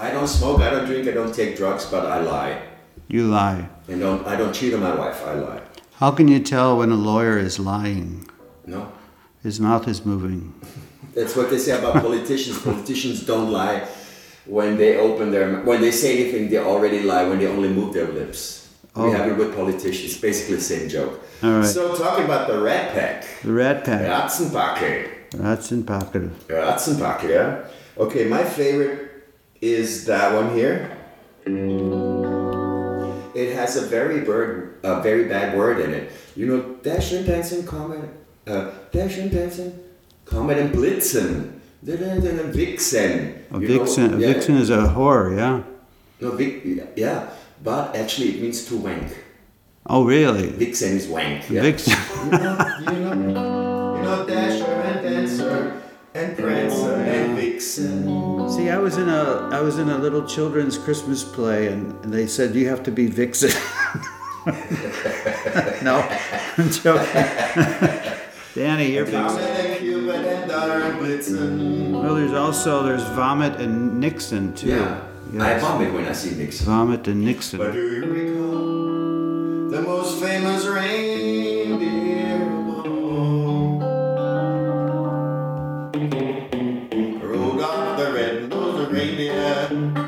I 0.00 0.10
don't 0.10 0.26
smoke. 0.28 0.60
I 0.60 0.70
don't 0.70 0.86
drink. 0.86 1.06
I 1.06 1.12
don't 1.12 1.34
take 1.34 1.58
drugs. 1.58 1.84
But 1.84 2.06
I 2.06 2.20
lie. 2.20 2.62
You 3.08 3.28
lie. 3.28 3.68
And 3.88 4.00
don't. 4.00 4.26
I 4.26 4.36
don't 4.36 4.54
cheat 4.54 4.72
on 4.72 4.80
my 4.80 4.94
wife. 4.94 5.20
I 5.22 5.34
lie. 5.34 5.60
How 6.00 6.10
can 6.10 6.28
you 6.28 6.40
tell 6.40 6.78
when 6.78 6.90
a 6.90 6.96
lawyer 6.96 7.36
is 7.36 7.58
lying? 7.60 8.24
No. 8.66 8.92
His 9.42 9.60
mouth 9.60 9.86
is 9.88 10.04
moving. 10.04 10.54
That's 11.14 11.36
what 11.36 11.50
they 11.50 11.58
say 11.58 11.78
about 11.78 12.02
politicians. 12.02 12.60
politicians 12.62 13.24
don't 13.26 13.52
lie 13.52 13.86
when 14.46 14.76
they 14.76 14.96
open 14.98 15.30
their 15.30 15.60
when 15.62 15.80
they 15.80 15.90
say 15.90 16.18
anything. 16.20 16.48
They 16.50 16.58
already 16.58 17.02
lie 17.02 17.24
when 17.24 17.38
they 17.38 17.46
only 17.46 17.68
move 17.68 17.92
their 17.92 18.08
lips. 18.08 18.74
Oh. 18.96 19.06
We 19.06 19.12
have 19.12 19.28
it 19.30 19.36
with 19.36 19.54
politicians. 19.54 20.16
Basically, 20.18 20.56
the 20.56 20.62
same 20.62 20.88
joke. 20.88 21.20
All 21.42 21.58
right. 21.58 21.66
So 21.66 21.94
talking 21.96 22.24
about 22.24 22.48
the 22.48 22.60
Rat 22.60 22.92
Pack, 22.94 23.26
The 23.42 23.52
Rat 23.52 23.84
Pack. 23.84 24.02
Ratzenpacke, 24.02 25.30
That's 25.32 25.72
in 25.72 25.84
pocket. 25.84 26.48
Ratzenpacke. 26.48 27.28
Yeah. 27.28 27.66
Okay, 27.98 28.24
my 28.26 28.44
favorite 28.44 29.10
is 29.60 30.04
that 30.06 30.32
one 30.32 30.54
here. 30.54 30.96
It 33.34 33.54
has 33.54 33.76
a 33.76 33.86
very 33.86 34.20
bird, 34.20 34.78
a 34.82 35.02
very 35.02 35.28
bad 35.28 35.56
word 35.56 35.80
in 35.80 35.92
it. 35.92 36.12
You 36.36 36.46
know, 36.46 36.60
Dashen, 36.82 37.26
Dancing, 37.26 37.66
Comet, 37.66 38.08
uh, 38.46 38.70
Dashen, 38.92 39.30
Dancing, 39.30 39.78
Comet 40.24 40.58
and 40.58 40.74
Blitzen. 40.74 41.60
Da-da-da-da, 41.84 42.50
Vixen. 42.50 43.44
A 43.50 43.58
know, 43.58 43.58
vixen. 43.58 44.14
A 44.14 44.18
yeah. 44.18 44.32
vixen 44.32 44.56
is 44.56 44.70
a 44.70 44.88
whore. 44.96 45.36
Yeah. 45.36 45.62
No, 46.18 46.30
vic, 46.30 46.62
yeah, 46.96 47.28
but 47.62 47.94
actually 47.94 48.30
it 48.30 48.40
means 48.40 48.64
to 48.66 48.78
wank. 48.78 49.24
Oh, 49.84 50.04
really? 50.06 50.48
Vixen 50.48 50.96
is 50.96 51.08
wank. 51.08 51.50
Yeah. 51.50 51.60
Vixen. 51.60 51.98
You 52.24 52.30
know, 52.30 52.56
you 52.78 52.90
know, 52.90 53.96
you 53.96 54.02
know, 54.02 54.26
Dasher 54.26 54.64
and 54.64 55.02
Dancer 55.02 55.82
and 56.14 56.38
Prancer 56.38 56.94
and 56.94 57.36
Vixen. 57.36 58.48
See, 58.48 58.70
I 58.70 58.78
was 58.78 58.96
in 58.96 59.10
a 59.10 59.50
I 59.52 59.60
was 59.60 59.78
in 59.78 59.90
a 59.90 59.98
little 59.98 60.26
children's 60.26 60.78
Christmas 60.78 61.22
play, 61.22 61.68
and, 61.68 61.92
and 62.02 62.14
they 62.14 62.26
said 62.26 62.54
you 62.54 62.66
have 62.68 62.82
to 62.84 62.90
be 62.90 63.08
vixen. 63.08 63.50
no, 65.84 66.00
I'm 66.56 66.70
joking. 66.70 68.14
Danny, 68.54 68.92
you're 68.92 69.06
Comet 69.06 69.32
vixen. 69.40 69.66
and 69.66 69.78
Cupid 69.80 70.24
and 70.24 70.50
Dar 70.50 70.80
and 70.82 70.98
Blitzen. 71.00 71.90
Well, 72.02 72.14
there's 72.14 72.32
also 72.32 72.84
there's 72.84 73.02
vomit 73.02 73.60
and 73.60 73.98
Nixon 73.98 74.54
too. 74.54 74.68
Yeah, 74.68 75.00
I 75.40 75.58
vomit 75.58 75.92
when 75.92 76.04
I 76.06 76.12
see 76.12 76.36
Nixon. 76.36 76.66
Vomit 76.66 77.08
and 77.08 77.20
But 77.22 77.26
Nixon. 77.26 77.58
do 77.72 77.80
you 77.80 78.04
recall 78.04 79.70
the 79.70 79.80
most 79.82 80.22
famous 80.22 80.66
reindeer 80.66 82.42
of 82.42 82.68
all? 82.86 83.80
Rudolph 87.20 87.98
the 87.98 88.12
red-nosed 88.12 88.92
reindeer 88.92 90.03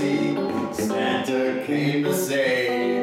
Eve, 0.00 0.74
Santa 0.74 1.64
came 1.66 2.02
to 2.02 2.12
say, 2.12 2.98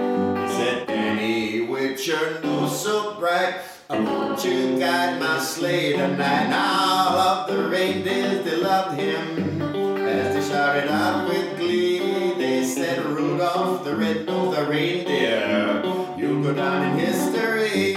said, 0.47 0.87
Danny, 0.87 1.61
with 1.61 2.05
your 2.05 2.41
nose 2.41 2.83
so 2.83 3.15
bright, 3.17 3.61
I 3.89 3.99
want 3.99 4.43
you 4.43 4.73
to 4.73 4.79
guide 4.79 5.19
my 5.19 5.39
sleigh 5.39 5.93
tonight. 5.93 6.51
All 6.53 7.17
of 7.17 7.47
the 7.47 7.69
reindeers, 7.69 8.43
they 8.43 8.57
loved 8.57 8.99
him. 8.99 9.61
As 10.05 10.35
they 10.35 10.53
shouted 10.53 10.89
out 10.89 11.29
with 11.29 11.57
glee, 11.57 12.33
they 12.37 12.65
said, 12.65 13.05
Rudolph 13.05 13.85
the 13.85 13.95
red-nosed 13.95 14.67
reindeer, 14.67 15.81
you'll 16.17 16.43
go 16.43 16.53
down 16.53 16.91
in 16.91 16.99
history. 16.99 17.90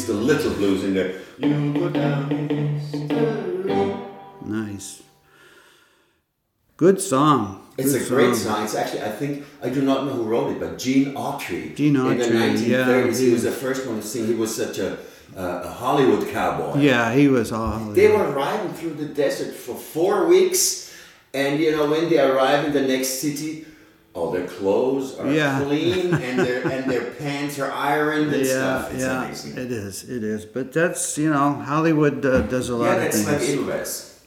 Least 0.00 0.08
a 0.08 0.12
little 0.12 0.54
blues 0.54 0.84
in 0.84 0.94
there. 0.94 1.20
You 1.38 1.72
go 1.74 1.88
down 1.90 2.30
history. 2.48 3.96
nice. 4.44 5.02
Good 6.76 7.00
song. 7.00 7.66
It's 7.76 7.92
Good 7.92 8.02
a 8.02 8.08
great 8.08 8.34
song. 8.34 8.64
It's 8.64 8.74
actually, 8.74 9.02
I 9.02 9.10
think, 9.10 9.44
I 9.62 9.68
do 9.68 9.82
not 9.82 10.06
know 10.06 10.12
who 10.12 10.24
wrote 10.24 10.52
it, 10.52 10.60
but 10.60 10.78
Gene 10.78 11.14
Autry. 11.14 11.74
Gene 11.74 11.96
In 11.96 12.18
the 12.18 12.24
Autry, 12.24 12.30
1930s, 12.30 12.68
yeah, 12.68 13.08
he 13.18 13.26
he- 13.26 13.32
was 13.32 13.42
the 13.42 13.52
first 13.52 13.86
one 13.86 13.96
to 14.00 14.06
sing. 14.06 14.26
He 14.26 14.34
was 14.34 14.54
such 14.54 14.78
a, 14.78 14.98
uh, 15.36 15.62
a 15.64 15.68
Hollywood 15.68 16.28
cowboy. 16.28 16.80
Yeah, 16.80 17.12
he 17.12 17.28
was 17.28 17.52
all. 17.52 17.78
They 17.92 18.08
were 18.08 18.30
riding 18.30 18.72
through 18.72 18.94
the 18.94 19.06
desert 19.06 19.54
for 19.54 19.74
four 19.74 20.26
weeks, 20.26 20.92
and 21.34 21.60
you 21.60 21.70
know 21.72 21.88
when 21.90 22.08
they 22.08 22.18
arrive 22.18 22.64
in 22.66 22.72
the 22.72 22.82
next 22.82 23.20
city, 23.20 23.66
all 24.14 24.30
their 24.32 24.46
clothes 24.46 25.18
are 25.18 25.30
Yeah. 25.32 25.62
clean 25.62 26.14
and 26.14 26.38
their 26.38 26.66
and 26.66 26.90
their 26.90 27.10
pants 27.12 27.58
are 27.58 27.70
ironed 27.70 28.32
and 28.32 28.44
yeah, 28.44 28.52
stuff. 28.52 28.94
It's 28.94 29.02
yeah, 29.02 29.24
amazing. 29.24 29.52
it 29.58 29.72
is, 29.72 30.08
it 30.08 30.24
is. 30.24 30.44
But 30.44 30.72
that's 30.72 31.16
you 31.18 31.30
know 31.30 31.54
Hollywood 31.54 32.24
uh, 32.24 32.42
does 32.42 32.68
a 32.68 32.76
lot 32.76 32.86
yeah, 32.86 32.94
of 32.94 33.00
that's 33.02 33.26
like 33.26 33.38
things. 33.38 33.50
Edelweiss. 33.50 34.24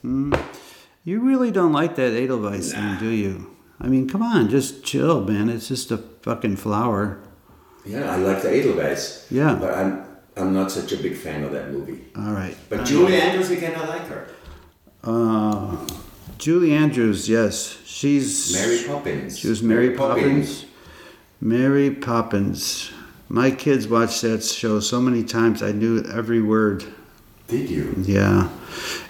you 1.03 1.19
really 1.19 1.51
don't 1.51 1.73
like 1.73 1.95
that 1.95 2.13
Edelweiss 2.13 2.71
thing, 2.73 2.97
do 2.99 3.09
you? 3.09 3.49
I 3.81 3.87
mean, 3.87 4.07
come 4.07 4.21
on, 4.21 4.49
just 4.49 4.83
chill, 4.85 5.23
man. 5.25 5.49
It's 5.49 5.67
just 5.67 5.91
a 5.91 5.97
fucking 5.97 6.55
flower. 6.55 7.19
Yeah, 7.85 8.13
I 8.13 8.15
like 8.15 8.41
the 8.41 8.49
Edelweiss. 8.55 9.27
Yeah. 9.29 9.55
But 9.59 9.73
I'm 9.73 10.05
I'm 10.37 10.53
not 10.53 10.71
such 10.71 10.93
a 10.93 10.97
big 10.97 11.15
fan 11.17 11.43
of 11.43 11.51
that 11.51 11.71
movie. 11.71 12.05
All 12.15 12.31
right. 12.31 12.55
But 12.69 12.85
Julie 12.85 13.19
Andrews 13.19 13.51
again, 13.51 13.75
I 13.75 13.85
like 13.85 14.07
her. 14.07 14.27
Uh, 15.03 15.75
Julie 16.37 16.73
Andrews, 16.73 17.29
yes, 17.29 17.77
she's 17.85 18.53
Mary 18.53 18.83
Poppins. 18.85 19.39
She 19.39 19.47
was 19.47 19.63
Mary 19.63 19.91
Poppins. 19.91 20.65
Mary 21.39 21.91
Poppins. 21.91 22.91
My 23.29 23.51
kids 23.51 23.87
watched 23.87 24.21
that 24.21 24.43
show 24.43 24.79
so 24.79 25.01
many 25.01 25.23
times 25.23 25.63
I 25.63 25.71
knew 25.71 26.03
every 26.13 26.41
word. 26.41 26.83
Did 27.47 27.69
you? 27.69 27.93
Yeah. 27.99 28.49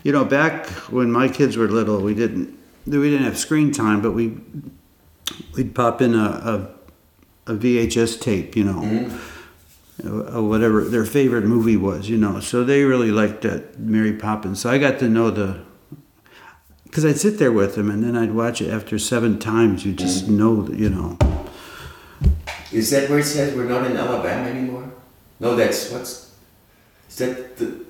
You 0.04 0.12
know, 0.12 0.26
back 0.26 0.68
when 0.92 1.12
my 1.12 1.28
kids 1.28 1.58
were 1.58 1.68
little, 1.68 2.02
we 2.02 2.14
didn't 2.14 2.58
we 2.86 3.10
didn't 3.10 3.24
have 3.26 3.38
screen 3.38 3.72
time, 3.72 4.02
but 4.02 4.12
we 4.12 4.38
we'd 5.56 5.74
pop 5.74 6.02
in 6.02 6.14
a 6.16 6.70
a, 7.48 7.52
a 7.54 7.56
VHS 7.56 8.22
tape, 8.22 8.56
you 8.56 8.64
know. 8.64 9.10
uh, 10.04 10.42
Whatever 10.42 10.84
their 10.86 11.06
favorite 11.06 11.46
movie 11.46 11.78
was, 11.78 12.10
you 12.10 12.18
know, 12.18 12.40
so 12.40 12.64
they 12.64 12.84
really 12.84 13.12
liked 13.12 13.42
that 13.44 13.80
Mary 13.80 14.14
Poppins. 14.14 14.60
So 14.62 14.70
I 14.70 14.78
got 14.78 15.00
to 15.00 15.08
know 15.10 15.30
the, 15.30 15.62
because 16.94 17.06
I'd 17.06 17.18
sit 17.18 17.40
there 17.40 17.52
with 17.52 17.74
them 17.74 17.90
and 17.90 18.04
then 18.04 18.16
I'd 18.16 18.34
watch 18.36 18.62
it 18.62 18.70
after 18.70 19.00
seven 19.00 19.40
times. 19.40 19.84
You 19.84 19.94
just 19.94 20.30
know, 20.30 20.62
that, 20.62 20.78
you 20.78 20.92
know. 20.92 21.18
Is 22.72 22.92
that 22.92 23.10
where 23.10 23.18
it 23.18 23.24
says 23.24 23.56
we're 23.56 23.64
not 23.64 23.90
in 23.90 23.98
Alabama 23.98 24.48
anymore? 24.48 24.92
No, 25.40 25.56
that's 25.56 25.90
what's. 25.90 26.36
Is 27.10 27.16
that 27.16 27.58
the 27.58 27.84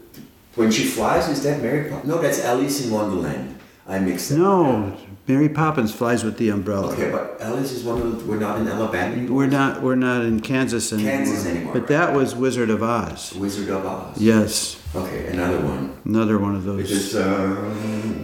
when 0.56 0.72
she 0.72 0.86
flies? 0.86 1.28
Is 1.28 1.44
that 1.44 1.62
Mary 1.62 1.90
Poppins? 1.90 2.08
No, 2.08 2.22
that's 2.22 2.46
Alice 2.46 2.86
in 2.86 2.94
Wonderland. 2.94 3.60
I 3.86 4.00
mixed 4.00 4.32
it. 4.32 4.38
No, 4.38 4.96
Mary 5.28 5.50
Poppins 5.50 5.94
flies 5.94 6.24
with 6.24 6.38
the 6.38 6.48
umbrella. 6.48 6.94
Okay, 6.94 7.12
but 7.12 7.42
Alice 7.42 7.74
is 7.74 7.84
Wonderland. 7.84 8.26
We're 8.26 8.40
not 8.40 8.60
in 8.60 8.70
Alabama 8.70 9.16
anymore. 9.18 9.36
We're 9.36 9.48
not. 9.48 9.82
We're 9.82 9.96
not 9.96 10.24
in 10.24 10.40
Kansas 10.40 10.94
anymore. 10.94 11.12
Kansas 11.12 11.46
anymore, 11.46 11.74
But 11.74 11.80
right. 11.82 11.90
that 11.90 12.14
was 12.14 12.36
Wizard 12.36 12.70
of 12.70 12.82
Oz. 12.82 13.34
Wizard 13.36 13.68
of 13.68 13.86
Oz. 13.86 14.18
Yes, 14.18 14.80
Okay, 14.96 15.28
another 15.28 15.60
one. 15.60 15.98
another 16.06 16.40
one 16.40 16.56
of 16.56 16.64
those. 16.64 16.90
is 16.90 17.18
um, 17.18 18.23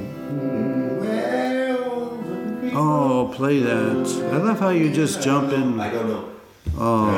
Oh, 2.73 3.31
play 3.35 3.59
that! 3.59 4.07
I 4.33 4.37
love 4.37 4.59
how 4.59 4.69
you 4.69 4.91
just 4.91 5.21
jump 5.21 5.51
in. 5.51 5.79
I 5.79 5.89
don't 5.91 6.07
know. 6.07 6.29
Oh, 6.77 7.11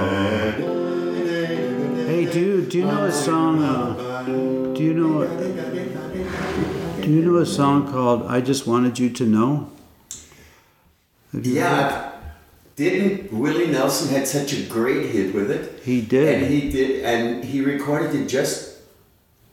hey, 2.07 2.25
dude, 2.31 2.69
do 2.69 2.77
you 2.79 2.85
know 2.85 3.05
a 3.05 3.11
song? 3.11 3.61
Uh, 3.63 4.23
do 4.73 4.81
you 4.83 4.93
know? 4.93 5.25
Do 7.01 7.09
you 7.09 7.21
know 7.25 7.37
a 7.37 7.45
song 7.45 7.91
called 7.91 8.23
"I 8.27 8.41
Just 8.41 8.67
Wanted 8.67 8.97
You 8.99 9.09
to 9.09 9.25
Know"? 9.25 9.69
Have 11.33 11.45
you 11.45 11.55
heard- 11.55 11.61
Yeah, 11.61 12.11
didn't 12.75 13.33
Willie 13.33 13.67
Nelson 13.67 14.09
had 14.13 14.27
such 14.27 14.53
a 14.53 14.61
great 14.63 15.07
hit 15.07 15.33
with 15.33 15.49
it? 15.51 15.81
He 15.83 16.01
did. 16.01 16.43
And 16.43 16.51
he 16.51 16.69
did, 16.69 17.03
and 17.03 17.43
he 17.43 17.61
recorded 17.61 18.13
it 18.15 18.27
just 18.27 18.70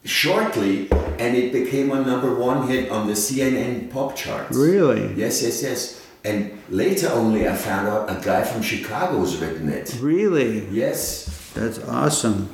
shortly, 0.04 0.90
and 1.18 1.36
it 1.36 1.52
became 1.52 1.90
a 1.90 2.00
number 2.04 2.34
one 2.34 2.68
hit 2.68 2.90
on 2.90 3.06
the 3.06 3.14
CNN 3.14 3.90
pop 3.90 4.16
charts. 4.16 4.56
Really? 4.56 5.12
Yes, 5.14 5.42
yes, 5.42 5.62
yes. 5.62 6.06
And 6.24 6.60
later 6.68 7.08
only 7.12 7.48
I 7.48 7.54
found 7.54 7.88
out 7.88 8.10
a 8.10 8.20
guy 8.24 8.42
from 8.42 8.62
Chicago 8.62 8.88
Chicago's 9.18 9.36
written 9.36 9.68
it. 9.68 9.96
Really? 10.00 10.66
Yes. 10.68 11.52
That's 11.54 11.78
awesome. 11.88 12.48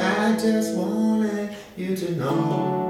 I 0.00 0.36
just 0.40 0.76
wanted 0.76 1.56
you 1.76 1.96
to 1.96 2.12
know. 2.12 2.87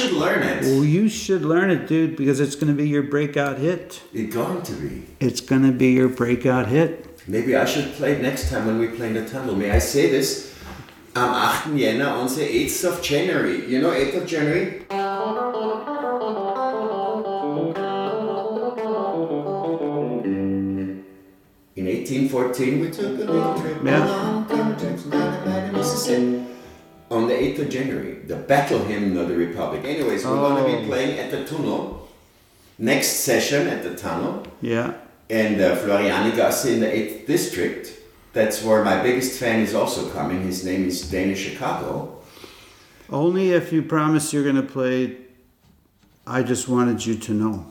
Should 0.00 0.12
learn 0.12 0.42
it. 0.42 0.62
Well, 0.62 0.84
you 0.84 1.08
should 1.08 1.42
learn 1.42 1.70
it, 1.70 1.86
dude, 1.86 2.16
because 2.16 2.40
it's 2.40 2.54
going 2.54 2.74
to 2.74 2.82
be 2.82 2.88
your 2.88 3.02
breakout 3.02 3.58
hit. 3.58 4.02
It's 4.12 4.34
going 4.34 4.62
to 4.62 4.72
be. 4.72 5.06
It's 5.20 5.40
going 5.40 5.62
to 5.62 5.72
be 5.72 5.92
your 5.92 6.08
breakout 6.08 6.68
hit. 6.68 7.06
Maybe 7.28 7.54
I 7.56 7.64
should 7.64 7.92
play 7.92 8.12
it 8.12 8.22
next 8.22 8.50
time 8.50 8.66
when 8.66 8.78
we 8.78 8.88
play 8.88 9.08
in 9.08 9.14
the 9.14 9.28
tunnel. 9.28 9.54
May 9.54 9.70
I 9.70 9.78
say 9.78 10.10
this? 10.10 10.54
Am 11.16 11.30
8. 11.74 11.78
Jänner, 11.80 12.20
unser 12.20 12.42
8th 12.42 12.84
of 12.84 13.02
January. 13.02 13.66
You 13.66 13.80
know 13.82 13.90
8th 13.90 14.22
of 14.22 14.26
January? 14.26 14.84
In 21.76 21.86
1814, 21.86 22.80
we 22.80 22.90
took 22.90 23.06
a 23.06 23.24
little 23.24 23.54
trip 23.60 23.78
Yeah. 23.84 24.04
along 24.04 24.44
Comatose, 24.46 25.06
mighty, 25.06 25.48
mighty 25.48 25.72
Mississippi. 25.76 26.44
On 27.10 27.26
the 27.26 27.34
8th 27.34 27.58
of 27.62 27.68
January, 27.70 28.14
the 28.26 28.36
battle 28.36 28.84
hymn 28.84 29.16
of 29.16 29.28
the 29.28 29.36
Republic. 29.36 29.84
Anyways, 29.84 30.24
we're 30.24 30.36
going 30.36 30.64
to 30.64 30.70
Oh. 30.70 30.80
be 30.80 30.86
playing 30.86 31.18
at 31.18 31.30
the 31.32 31.44
tunnel. 31.44 32.08
Next 32.78 33.08
session 33.08 33.66
at 33.66 33.82
the 33.82 33.94
tunnel 33.96 34.44
Yeah. 34.62 34.94
and 35.28 35.60
uh, 35.60 35.76
Florianigasse 35.76 36.66
in 36.72 36.80
the 36.80 36.86
8th 36.86 37.26
district. 37.26 37.92
That's 38.32 38.62
where 38.62 38.84
my 38.84 39.02
biggest 39.02 39.38
fan 39.40 39.58
is 39.60 39.74
also 39.74 40.08
coming. 40.10 40.42
His 40.42 40.64
name 40.64 40.86
is 40.86 41.02
Dana 41.10 41.34
Chicago. 41.34 42.16
Only 43.10 43.50
if 43.50 43.72
you 43.72 43.82
promise 43.82 44.32
you're 44.32 44.44
going 44.44 44.54
to 44.66 44.72
play 44.78 45.16
I 46.26 46.44
Just 46.44 46.68
Wanted 46.68 47.04
You 47.04 47.16
to 47.16 47.32
Know. 47.34 47.66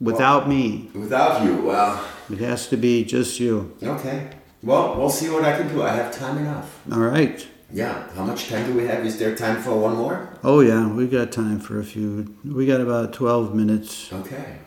Without 0.00 0.48
me. 0.48 0.88
Without 0.94 1.44
you, 1.44 1.56
well, 1.58 2.02
It 2.30 2.38
has 2.38 2.68
to 2.68 2.76
be 2.78 3.04
just 3.04 3.38
you. 3.38 3.76
okay. 3.82 4.28
Well, 4.62 4.96
we'll 4.96 5.10
see 5.10 5.28
what 5.28 5.44
I 5.44 5.56
can 5.58 5.68
do. 5.68 5.82
I 5.82 5.90
have 5.90 6.10
time 6.10 6.38
enough. 6.38 6.80
All 6.90 7.00
right. 7.00 7.46
Yeah, 7.72 8.08
how 8.14 8.24
much 8.24 8.48
time 8.48 8.64
do 8.66 8.74
we 8.74 8.86
have? 8.86 9.04
Is 9.04 9.18
there 9.18 9.34
time 9.34 9.60
for 9.60 9.76
one 9.76 9.96
more? 9.96 10.30
Oh, 10.44 10.60
yeah, 10.60 10.88
we 10.88 11.08
got 11.08 11.32
time 11.32 11.58
for 11.58 11.80
a 11.80 11.84
few. 11.84 12.34
We 12.44 12.64
got 12.66 12.80
about 12.80 13.12
12 13.12 13.54
minutes. 13.54 14.12
Okay. 14.12 14.58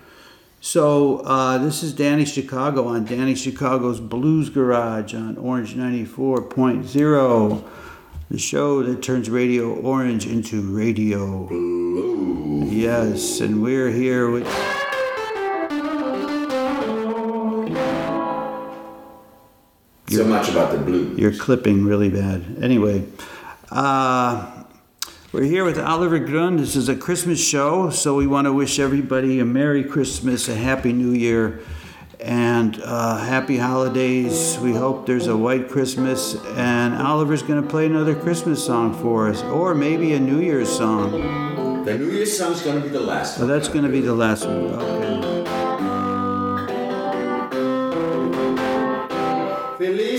So, 0.60 1.20
uh, 1.20 1.58
this 1.60 1.82
is 1.82 1.94
Danny 1.94 2.26
Chicago 2.26 2.88
on 2.88 3.06
Danny 3.06 3.36
Chicago's 3.36 4.02
Blues 4.02 4.50
Garage 4.50 5.14
on 5.14 5.38
Orange 5.38 5.76
94.0, 5.76 7.64
the 8.30 8.38
show 8.38 8.84
that 8.84 9.02
turns 9.02 9.30
Radio 9.30 9.74
Orange 9.74 10.28
into 10.28 10.62
radio. 10.62 11.48
Blue. 11.48 12.66
Yes, 12.66 13.40
and 13.40 13.64
we're 13.64 13.90
here 13.90 14.30
with. 14.30 14.46
So 20.10 20.26
much 20.26 20.50
about 20.50 20.72
the 20.72 20.80
blues. 20.80 21.18
You're 21.20 21.36
clipping 21.36 21.86
really 21.86 22.10
bad. 22.10 22.58
Anyway, 22.62 23.06
uh, 23.72 24.64
we're 25.32 25.44
here 25.44 25.64
with 25.64 25.78
Oliver 25.78 26.18
Gruen. 26.18 26.58
This 26.58 26.76
is 26.76 26.90
a 26.90 26.96
Christmas 26.96 27.40
show, 27.40 27.92
so 27.92 28.16
we 28.16 28.26
want 28.26 28.46
to 28.46 28.54
wish 28.54 28.80
everybody 28.80 29.40
a 29.40 29.46
Merry 29.46 29.84
Christmas, 29.84 30.50
a 30.50 30.56
Happy 30.56 30.94
New 30.94 31.12
Year, 31.12 31.62
and 32.20 32.82
uh, 32.84 33.18
Happy 33.18 33.58
Holidays. 33.58 34.58
We 34.60 34.74
hope 34.74 35.06
there's 35.06 35.28
a 35.28 35.38
white 35.38 35.70
Christmas, 35.70 36.36
and 36.56 36.96
Oliver's 36.96 37.44
going 37.44 37.62
to 37.62 37.70
play 37.70 37.86
another 37.86 38.16
Christmas 38.16 38.66
song 38.66 39.00
for 39.00 39.28
us, 39.30 39.44
or 39.44 39.76
maybe 39.76 40.14
a 40.14 40.20
New 40.20 40.40
Year's 40.40 40.70
song. 40.70 41.86
The 41.86 41.98
New 41.98 42.10
Year's 42.10 42.36
song's 42.36 42.62
gonna 42.62 42.82
be 42.82 42.90
the 42.90 43.00
last 43.00 43.40
one. 43.40 43.48
that's 43.48 43.68
going 43.68 43.86
to 43.86 43.92
be 43.92 44.02
the 44.02 44.14
last 44.14 44.46
one. 44.46 44.74
Okay. 44.74 45.29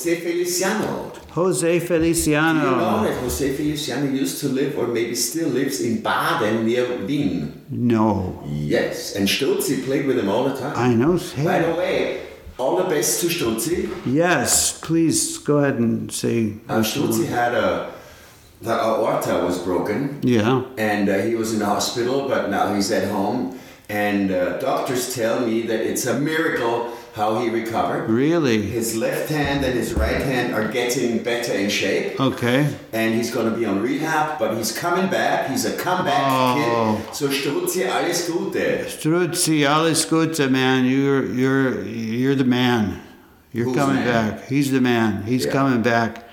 Jose 0.00 0.16
Feliciano. 0.20 1.12
Jose 1.32 1.74
You 1.74 1.80
know 1.80 1.86
Feliciano. 1.86 3.04
that 3.04 3.20
Jose 3.20 3.52
Feliciano 3.54 4.10
used 4.10 4.40
to 4.40 4.48
live, 4.48 4.78
or 4.78 4.86
maybe 4.86 5.14
still 5.14 5.50
lives, 5.50 5.80
in 5.82 6.00
Baden 6.00 6.64
near 6.66 7.04
Wien. 7.06 7.66
No. 7.68 8.42
Yes, 8.46 9.14
and 9.14 9.28
Struzzi 9.28 9.84
played 9.84 10.06
with 10.06 10.18
him 10.18 10.28
all 10.30 10.44
the 10.44 10.56
time. 10.58 10.72
I 10.76 10.94
know. 10.94 11.18
By 11.44 11.58
the 11.60 11.74
way, 11.74 12.22
all 12.56 12.76
the 12.76 12.84
best 12.84 13.20
to 13.20 13.26
Struzzi. 13.26 13.90
Yes, 14.06 14.80
please 14.80 15.36
go 15.38 15.58
ahead 15.58 15.74
and 15.78 16.10
say. 16.10 16.54
Uh, 16.66 16.82
had 16.82 17.54
a 17.54 17.92
the 18.62 18.72
aorta 18.72 19.44
was 19.44 19.58
broken, 19.58 20.18
Yeah. 20.22 20.64
and 20.78 21.08
uh, 21.10 21.18
he 21.18 21.34
was 21.34 21.52
in 21.52 21.58
the 21.58 21.66
hospital, 21.66 22.26
but 22.28 22.48
now 22.50 22.74
he's 22.74 22.90
at 22.90 23.10
home. 23.10 23.58
And 23.90 24.30
uh, 24.30 24.58
doctors 24.58 25.14
tell 25.14 25.40
me 25.40 25.62
that 25.62 25.80
it's 25.80 26.06
a 26.06 26.18
miracle 26.18 26.92
how 27.14 27.38
he 27.40 27.48
recovered. 27.50 28.08
Really? 28.08 28.62
His 28.62 28.96
left 28.96 29.28
hand 29.28 29.64
and 29.64 29.74
his 29.74 29.94
right 29.94 30.20
hand 30.22 30.54
are 30.54 30.68
getting 30.68 31.22
better 31.22 31.52
in 31.52 31.68
shape. 31.70 32.20
Okay. 32.20 32.74
and 32.92 33.14
he's 33.14 33.30
going 33.30 33.50
to 33.50 33.56
be 33.56 33.64
on 33.66 33.80
rehab, 33.82 34.38
but 34.38 34.56
he's 34.56 34.72
coming 34.76 35.08
back. 35.10 35.48
He's 35.50 35.64
a 35.64 35.76
comeback 35.76 36.22
Oh. 36.24 37.00
kid. 37.06 37.14
So 37.14 37.28
Struzzi, 37.28 37.88
alles 37.90 38.26
Gute. 38.28 38.86
Struzzi, 38.86 39.66
alles 39.68 40.04
Gute, 40.04 40.48
man. 40.50 40.84
You're 40.84 41.24
you're 41.26 41.82
you're 41.84 42.34
the 42.34 42.44
man. 42.44 43.00
You're 43.52 43.66
Who's 43.66 43.76
coming 43.76 43.96
man? 44.04 44.36
back. 44.38 44.48
He's 44.48 44.70
the 44.70 44.80
man. 44.80 45.24
He's 45.24 45.44
Yeah. 45.46 45.52
coming 45.52 45.82
back. 45.82 46.28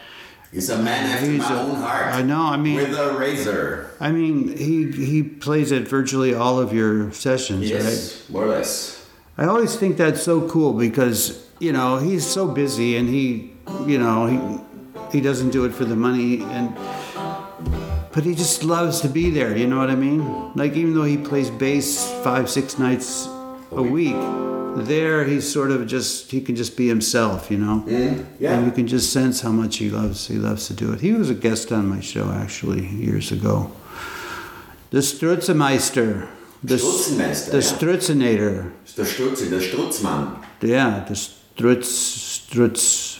He's 0.52 0.70
a 0.70 0.78
man 0.78 1.10
after 1.12 1.26
He's 1.30 1.40
my 1.40 1.54
a- 1.54 1.60
own 1.62 1.76
heart. 1.76 2.14
I 2.16 2.22
know, 2.22 2.42
I 2.42 2.58
mean- 2.58 2.76
with 2.78 2.94
a 2.98 3.14
razor. 3.18 3.88
I 4.00 4.12
mean, 4.12 4.56
he 4.56 4.92
he 4.92 5.24
plays 5.24 5.72
at 5.72 5.88
virtually 5.88 6.34
all 6.34 6.60
of 6.60 6.72
your 6.74 7.12
sessions, 7.12 7.62
right? 7.72 7.82
Yes, 7.84 8.22
more 8.30 8.44
or 8.46 8.50
less. 8.50 8.97
I 9.38 9.46
always 9.46 9.76
think 9.76 9.98
that's 9.98 10.24
so 10.24 10.48
cool 10.50 10.74
because 10.74 11.46
you 11.60 11.72
know 11.72 11.98
he's 11.98 12.26
so 12.26 12.48
busy 12.48 12.98
and 12.98 13.08
he, 13.08 13.54
you 13.86 14.00
know, 14.00 14.26
he 14.26 15.18
he 15.18 15.22
doesn't 15.22 15.52
do 15.52 15.66
it 15.66 15.74
for 15.74 15.86
the 15.86 15.96
money 15.96 16.42
and. 16.44 16.76
But 18.14 18.24
he 18.24 18.34
just 18.34 18.64
loves 18.64 19.02
to 19.02 19.10
be 19.10 19.30
there, 19.30 19.56
you 19.56 19.68
know 19.68 19.78
what 19.78 19.92
I 19.92 19.96
mean? 19.96 20.52
Like 20.56 20.74
even 20.74 20.96
though 20.96 21.04
he 21.04 21.18
plays 21.18 21.52
bass 21.52 22.12
five, 22.24 22.50
six 22.50 22.80
nights 22.80 23.28
a 23.70 23.84
week, 23.84 24.16
there 24.88 25.24
he's 25.24 25.52
sort 25.52 25.70
of 25.70 25.86
just 25.86 26.32
he 26.32 26.42
can 26.42 26.56
just 26.56 26.76
be 26.76 26.88
himself, 26.88 27.52
you 27.52 27.60
know. 27.60 27.84
Mm, 27.86 28.26
yeah. 28.40 28.54
And 28.54 28.66
you 28.66 28.72
can 28.72 28.88
just 28.88 29.14
sense 29.14 29.42
how 29.42 29.52
much 29.52 29.78
he 29.78 29.92
loves 29.92 30.28
he 30.28 30.36
loves 30.36 30.66
to 30.66 30.74
do 30.74 30.92
it. 30.94 31.02
He 31.02 31.14
was 31.14 31.30
a 31.30 31.36
guest 31.36 31.72
on 31.72 31.88
my 31.88 32.00
show 32.00 32.32
actually 32.32 32.88
years 32.88 33.32
ago. 33.32 33.72
The 34.90 35.00
Strutzemeister. 35.00 36.28
The, 36.64 36.76
Strutzenmeister, 36.76 37.52
the 37.52 37.58
ja. 37.58 37.64
Strutzinator. 37.64 38.72
Der 38.98 39.06
Struzzi, 39.06 39.50
der 39.50 39.62
Strutzmann. 39.62 40.44
Yeah, 40.62 41.06
the 41.08 41.16
Strutz 41.16 41.88
Strutz. 42.48 43.20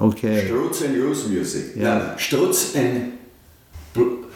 Okay. 0.00 0.46
Strutz 0.46 0.82
and 0.82 0.96
Ruse 0.96 1.28
music. 1.28 1.76
Yeah. 1.76 2.16
Strutz 2.16 2.74
and 2.76 3.18
bl- 3.92 4.26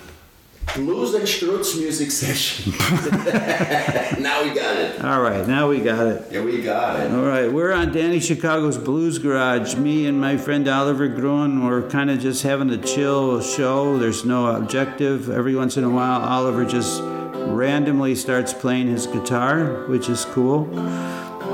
Blues 0.74 1.14
and 1.14 1.24
Strutz 1.26 1.76
music 1.78 2.10
session. 2.10 2.72
now 4.22 4.42
we 4.44 4.54
got 4.54 4.76
it. 4.76 5.04
All 5.04 5.20
right, 5.20 5.46
now 5.48 5.68
we 5.68 5.80
got 5.80 6.06
it. 6.06 6.26
Yeah, 6.30 6.42
we 6.44 6.62
got 6.62 7.00
it. 7.00 7.10
All 7.10 7.24
right, 7.24 7.50
we're 7.50 7.72
on 7.72 7.92
Danny 7.92 8.20
Chicago's 8.20 8.78
Blues 8.78 9.18
Garage. 9.18 9.74
Me 9.74 10.06
and 10.06 10.20
my 10.20 10.36
friend 10.36 10.68
Oliver 10.68 11.08
Gruen, 11.08 11.64
we're 11.64 11.88
kind 11.88 12.08
of 12.10 12.20
just 12.20 12.42
having 12.44 12.70
a 12.70 12.78
chill 12.78 13.40
show. 13.40 13.98
There's 13.98 14.24
no 14.24 14.46
objective. 14.46 15.28
Every 15.28 15.56
once 15.56 15.76
in 15.76 15.84
a 15.84 15.90
while, 15.90 16.20
Oliver 16.22 16.64
just 16.64 17.02
randomly 17.46 18.14
starts 18.14 18.52
playing 18.52 18.88
his 18.88 19.06
guitar, 19.06 19.86
which 19.88 20.08
is 20.08 20.24
cool. 20.26 20.68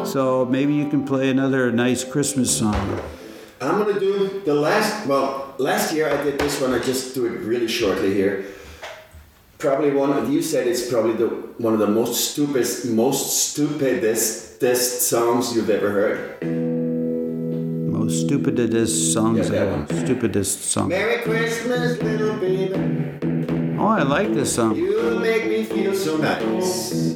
So 0.05 0.45
maybe 0.45 0.75
you 0.75 0.89
can 0.89 1.05
play 1.05 1.31
another 1.31 1.71
nice 1.73 2.05
Christmas 2.05 2.57
song. 2.57 3.01
I'm 3.61 3.79
gonna 3.83 3.99
do 3.99 4.43
the 4.45 4.55
last. 4.55 5.07
Well, 5.07 5.55
last 5.59 5.95
year 5.95 6.09
I 6.11 6.23
did 6.23 6.39
this 6.39 6.61
one. 6.61 6.73
I 6.73 6.79
just 6.79 7.15
do 7.15 7.27
it 7.27 7.41
really 7.41 7.69
shortly 7.69 8.13
here. 8.15 8.45
Probably 9.59 9.91
one 9.91 10.13
of 10.13 10.31
you 10.31 10.43
said 10.43 10.67
it's 10.67 10.91
probably 10.91 11.15
the 11.15 11.29
one 11.59 11.73
of 11.73 11.79
the 11.79 11.87
most 11.87 12.33
stupidest, 12.33 12.87
most 12.91 13.51
stupidest 13.51 14.61
best 14.61 15.09
songs 15.09 15.57
you've 15.57 15.71
ever 15.71 15.91
heard. 15.91 16.43
Most 17.91 18.27
stupidest 18.27 19.15
songs 19.15 19.39
Yeah, 19.49 19.55
that 19.55 19.69
ever. 19.69 19.71
one. 19.73 20.07
Stupidest 20.07 20.65
song. 20.71 20.89
Merry 20.89 21.23
Christmas, 21.23 22.01
little 22.03 22.37
baby. 22.37 23.36
Oh, 23.79 23.89
I 23.89 24.03
like 24.03 24.33
this 24.33 24.55
song. 24.55 24.75
You 24.75 25.19
make 25.21 25.47
me 25.47 25.65
feel 25.65 25.95
so 25.95 26.17
nice. 26.17 27.15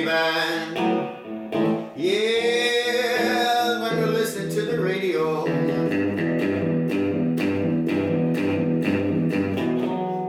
Baby. 0.00 0.08
Yeah, 1.96 3.80
when 3.82 3.96
we 4.00 4.04
listen 4.06 4.48
to 4.50 4.62
the 4.62 4.80
radio. 4.80 5.44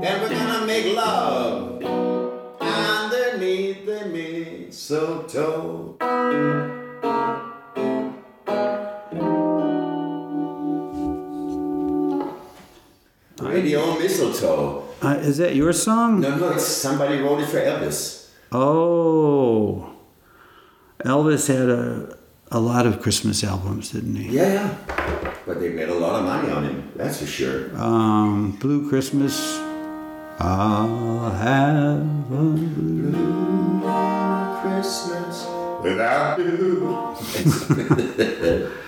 Then 0.01 0.22
we're 0.22 0.30
gonna 0.30 0.66
make 0.66 0.93
love 0.95 1.82
underneath 2.59 3.86
the 3.86 4.05
mistletoe. 4.07 5.95
Radio 13.39 13.97
mistletoe. 13.97 14.84
Uh, 15.01 15.16
is 15.20 15.38
that 15.38 15.55
your 15.55 15.72
song? 15.74 16.20
No, 16.20 16.36
no, 16.38 16.51
it's 16.51 16.66
somebody 16.68 17.20
wrote 17.20 17.39
it 17.39 17.47
for 17.47 17.59
Elvis. 17.59 18.22
Oh. 18.53 19.89
Elvis 21.03 21.47
had 21.47 21.69
a, 21.69 22.17
a 22.51 22.59
lot 22.59 22.85
of 22.85 23.01
Christmas 23.01 23.43
albums, 23.43 23.91
didn't 23.91 24.15
he? 24.15 24.35
Yeah, 24.35 24.53
yeah. 24.53 25.33
But 25.45 25.59
they 25.59 25.69
made 25.69 25.89
a 25.89 25.93
lot 25.95 26.19
of 26.19 26.25
money 26.25 26.51
on 26.51 26.63
him, 26.63 26.91
that's 26.95 27.19
for 27.19 27.25
sure. 27.25 27.75
Um, 27.75 28.51
Blue 28.61 28.87
Christmas. 28.89 29.59
I'll 30.39 31.31
have 31.31 31.99
a 31.99 32.43
blue. 32.43 33.81
Christmas 34.61 35.45
without 35.83 36.39
you. 36.39 37.09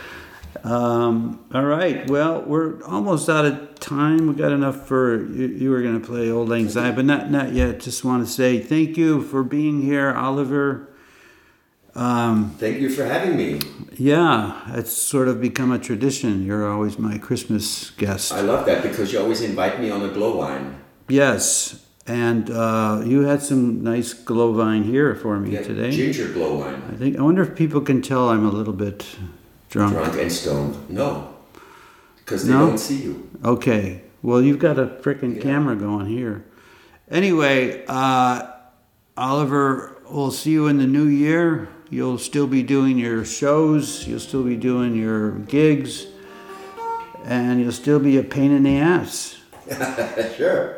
Um, 0.64 1.44
all 1.54 1.66
right. 1.66 2.10
Well, 2.10 2.42
we're 2.44 2.84
almost 2.86 3.30
out 3.30 3.46
of 3.46 3.80
time. 3.80 4.28
We 4.28 4.34
got 4.36 4.52
enough 4.52 4.88
for 4.88 5.16
you. 5.26 5.48
You 5.48 5.70
were 5.72 5.82
going 5.82 6.00
to 6.00 6.06
play 6.06 6.32
Old 6.32 6.50
Lang 6.50 6.70
Syne, 6.70 6.96
but 6.96 7.06
not 7.06 7.30
not 7.30 7.54
yet. 7.54 7.80
Just 7.80 8.04
want 8.06 8.26
to 8.26 8.32
say 8.32 8.60
thank 8.60 8.98
you 8.98 9.22
for 9.22 9.44
being 9.44 9.82
here, 9.82 10.14
Oliver. 10.14 10.90
Um, 11.94 12.52
Thank 12.60 12.82
you 12.82 12.90
for 12.90 13.06
having 13.06 13.38
me. 13.38 13.62
yeah, 13.98 14.62
it's 14.78 14.92
sort 14.92 15.30
of 15.30 15.40
become 15.40 15.72
a 15.72 15.80
tradition. 15.80 16.44
You're 16.46 16.70
always 16.70 17.00
my 17.00 17.18
Christmas 17.18 17.92
guest. 17.92 18.34
I 18.34 18.42
love 18.42 18.66
that 18.66 18.84
because 18.84 19.14
you 19.14 19.20
always 19.22 19.40
invite 19.40 19.80
me 19.80 19.92
on 19.92 20.02
a 20.02 20.10
glow 20.10 20.36
wine. 20.36 20.82
Yes, 21.08 21.86
and 22.06 22.50
uh, 22.50 23.02
you 23.06 23.22
had 23.22 23.42
some 23.42 23.82
nice 23.82 24.12
glow 24.14 24.54
glowvine 24.54 24.84
here 24.84 25.16
for 25.16 25.40
me 25.40 25.52
Yeah, 25.54 25.64
today. 25.64 25.92
Ginger 25.92 26.34
glow 26.34 26.58
wine. 26.60 26.84
I 26.92 26.96
think. 26.98 27.18
I 27.18 27.22
wonder 27.22 27.44
if 27.44 27.56
people 27.56 27.80
can 27.80 28.02
tell 28.02 28.28
I'm 28.30 28.46
a 28.46 28.52
little 28.52 28.74
bit 28.74 29.06
drunk. 29.76 29.94
Drunk 29.94 30.18
and 30.22 30.32
stoned. 30.32 30.90
No. 30.90 31.28
Because 32.18 32.48
they 32.48 32.54
No? 32.54 32.68
don't 32.68 32.78
see 32.78 32.96
you. 33.04 33.28
Okay. 33.44 34.02
Well, 34.24 34.42
you've 34.42 34.58
got 34.60 34.80
a 34.80 34.86
freaking 35.04 35.36
Yeah. 35.36 35.42
camera 35.42 35.76
going 35.76 36.06
here. 36.08 36.46
Anyway, 37.12 37.84
uh, 37.88 38.44
Oliver, 39.18 39.98
we'll 40.10 40.32
see 40.32 40.52
you 40.52 40.68
in 40.68 40.78
the 40.78 40.88
new 40.88 41.06
year. 41.06 41.68
You'll 41.90 42.18
still 42.18 42.48
be 42.48 42.64
doing 42.64 42.98
your 42.98 43.26
shows. 43.26 44.08
You'll 44.08 44.20
still 44.22 44.44
be 44.44 44.56
doing 44.56 44.96
your 44.96 45.32
gigs, 45.56 46.08
and 47.26 47.60
you'll 47.62 47.72
still 47.74 48.00
be 48.00 48.18
a 48.18 48.24
pain 48.24 48.52
in 48.52 48.64
the 48.64 48.78
ass. 48.78 49.36
sure. 50.38 50.78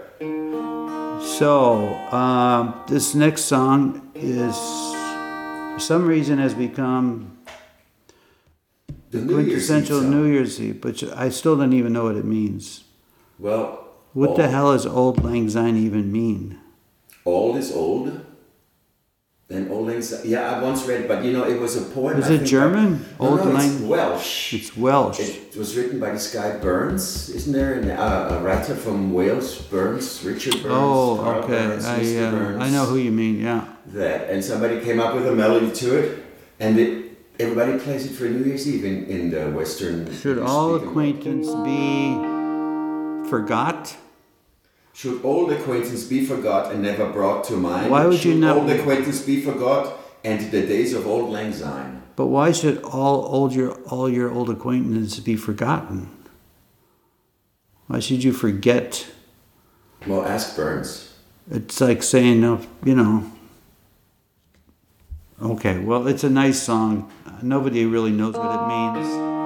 So, 1.40 1.94
um, 2.12 2.74
this 2.88 3.14
next 3.16 3.44
song 3.46 4.02
is, 4.16 4.56
for 4.56 5.80
some 5.80 6.06
reason, 6.08 6.40
has 6.40 6.54
become 6.56 7.37
The 9.12 9.20
New 9.20 9.36
Year's 9.40 9.46
quintessential 9.68 10.02
song. 10.02 10.12
New 10.12 10.26
Year's 10.26 10.60
Eve, 10.62 10.82
but 10.82 11.02
I 11.16 11.30
still 11.30 11.56
don't 11.58 11.74
even 11.74 11.94
know 11.94 12.04
what 12.06 12.16
it 12.18 12.26
means. 12.26 12.84
Well, 13.40 13.86
What 14.14 14.36
the 14.36 14.48
hell 14.50 14.74
does 14.74 14.86
Old 14.86 15.24
Lang 15.24 15.50
Syne 15.50 15.78
even 15.78 16.12
mean? 16.12 16.60
Old 17.26 17.58
is 17.58 17.72
old. 17.72 18.22
Then 19.48 19.70
old 19.72 19.88
lang 19.88 20.02
Syne. 20.02 20.22
Yeah, 20.26 20.52
I 20.52 20.62
once 20.62 20.84
read, 20.86 21.08
but 21.08 21.24
you 21.24 21.32
know, 21.32 21.46
it 21.48 21.58
was 21.60 21.78
a 21.78 21.82
poem. 21.94 22.18
Is 22.20 22.30
I 22.30 22.34
it 22.34 22.44
German? 22.44 23.06
No, 23.18 23.28
Old 23.30 23.46
no, 23.46 23.56
it's 23.56 23.80
Lang- 23.80 23.88
Welsh. 23.88 24.54
It's 24.54 24.76
Welsh. 24.76 25.20
It 25.22 25.56
was 25.56 25.78
written 25.78 26.02
by 26.02 26.12
this 26.12 26.34
guy 26.34 26.58
Burns, 26.58 27.30
isn't 27.30 27.54
there? 27.54 27.76
An, 27.76 27.90
uh, 27.92 28.40
a 28.40 28.44
writer 28.44 28.76
from 28.76 29.14
Wales, 29.14 29.62
Burns, 29.72 30.22
Richard 30.26 30.56
Burns. 30.64 30.66
Oh, 30.68 31.20
Carl 31.24 31.44
okay. 31.46 31.68
Burns, 31.68 31.86
I 31.86 32.00
uh, 32.18 32.32
Burns. 32.32 32.62
I 32.62 32.70
know 32.72 32.86
who 32.88 32.98
you 32.98 33.12
mean. 33.12 33.40
Yeah. 33.40 33.64
that, 33.94 34.30
and 34.30 34.44
somebody 34.44 34.82
came 34.82 35.00
up 35.00 35.16
with 35.16 35.26
a 35.28 35.34
melody 35.34 35.72
to 35.72 35.96
it, 35.98 36.26
and 36.60 36.78
it, 36.78 37.07
everybody 37.40 37.78
plays 37.80 38.06
it 38.06 38.16
for 38.16 38.26
New 38.26 38.44
Year's 38.44 38.68
Eve 38.68 38.86
in, 38.86 39.06
in 39.06 39.32
the 39.32 39.50
Western. 39.52 40.14
Should 40.20 40.40
all 40.40 40.76
acquaintance 40.76 41.48
be 41.64 42.16
forgot? 43.30 43.96
Should 44.94 45.24
old 45.24 45.52
acquaintance 45.52 46.04
be 46.06 46.26
forgot 46.26 46.72
and 46.72 46.82
never 46.82 47.08
brought 47.12 47.44
to 47.46 47.54
mind? 47.56 47.92
Why 47.92 48.06
would 48.08 48.20
Should 48.20 48.34
you 48.34 48.40
not- 48.40 48.58
Old 48.58 48.70
acquaintance 48.70 49.22
be 49.22 49.42
forgot 49.42 49.94
and 50.24 50.52
the 50.52 50.62
days 50.62 50.94
of 50.94 51.06
old 51.06 51.30
lang 51.30 51.54
syne? 51.54 52.02
But 52.16 52.28
why 52.28 52.52
should 52.52 52.82
all 52.84 53.26
old 53.26 53.54
your 53.54 53.74
all 53.92 54.10
your 54.10 54.32
old 54.32 54.50
acquaintance 54.50 55.20
be 55.20 55.36
forgotten? 55.36 56.10
Why 57.86 58.00
should 58.00 58.24
you 58.24 58.34
forget? 58.34 59.06
Well, 60.08 60.26
ask 60.26 60.56
Burns. 60.56 61.14
It's 61.50 61.80
like 61.80 62.02
saying, 62.02 62.44
uh, 62.44 62.62
you 62.84 62.96
know. 62.96 63.32
Okay, 65.40 65.78
well, 65.78 66.08
it's 66.08 66.24
a 66.24 66.32
nice 66.32 66.62
song. 66.62 67.12
Nobody 67.44 67.86
really 67.86 68.12
knows 68.12 68.34
what 68.34 68.50
it 68.56 68.68
means. 68.68 69.37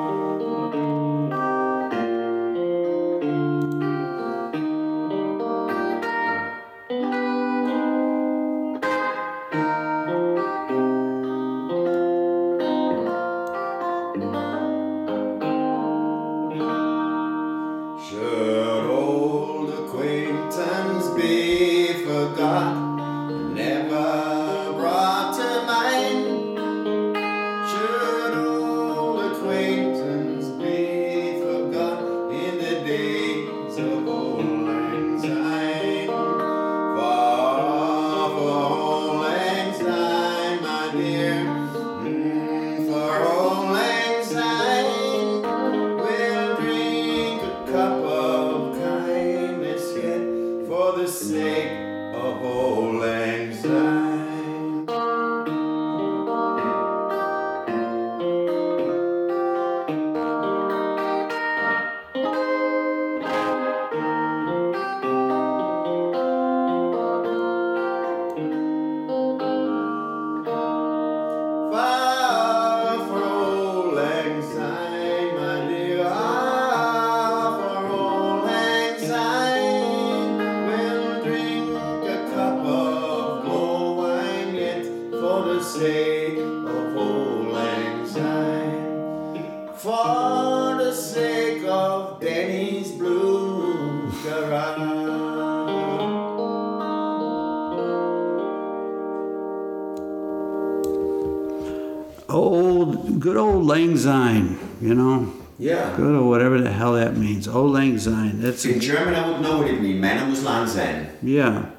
Lang 103.72 103.96
Syne, 103.96 104.60
you 104.82 104.94
know? 104.94 105.32
Yeah. 105.58 105.96
Good 105.96 106.16
or 106.16 106.28
whatever 106.28 106.60
the 106.60 106.72
hell 106.72 106.94
that 106.94 107.16
means. 107.16 107.48
Old 107.48 107.72
Lang 107.72 107.98
Syne. 107.98 108.42
That's 108.42 108.66
In 108.66 108.80
German, 108.82 109.16
I 109.16 109.30
would 109.30 109.42
know 109.42 109.60
what 109.60 109.68
it 109.70 109.80
means. 109.80 110.04
Mennen 110.04 110.28
muss 110.28 110.44
lang 110.44 110.68
sein. 110.68 111.08
Yeah. 111.22 111.70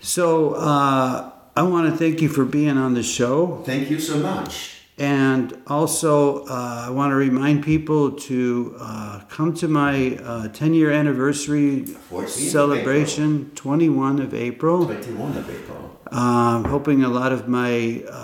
So 0.00 0.54
uh, 0.54 1.32
I 1.56 1.62
want 1.62 1.90
to 1.90 1.96
thank 1.96 2.20
you 2.22 2.28
for 2.28 2.44
being 2.44 2.78
on 2.78 2.94
the 2.94 3.02
show. 3.02 3.62
Thank 3.64 3.90
you 3.90 3.98
so 3.98 4.18
much. 4.18 4.76
And 4.98 5.56
also, 5.66 6.44
uh, 6.44 6.84
I 6.88 6.90
want 6.90 7.10
to 7.12 7.16
remind 7.16 7.64
people 7.64 8.12
to 8.28 8.76
uh, 8.78 9.20
come 9.30 9.54
to 9.54 9.66
my 9.66 10.18
uh, 10.22 10.48
10 10.48 10.74
year 10.74 10.92
anniversary 10.92 11.86
14th 12.10 12.22
of 12.22 12.28
celebration, 12.30 13.50
21 13.54 14.20
of 14.20 14.34
April. 14.34 14.84
21 14.84 15.38
of 15.38 15.48
April. 15.48 15.98
Uh, 16.12 16.68
hoping 16.68 17.02
a 17.02 17.08
lot 17.08 17.32
of 17.32 17.48
my 17.48 18.04
uh, 18.10 18.19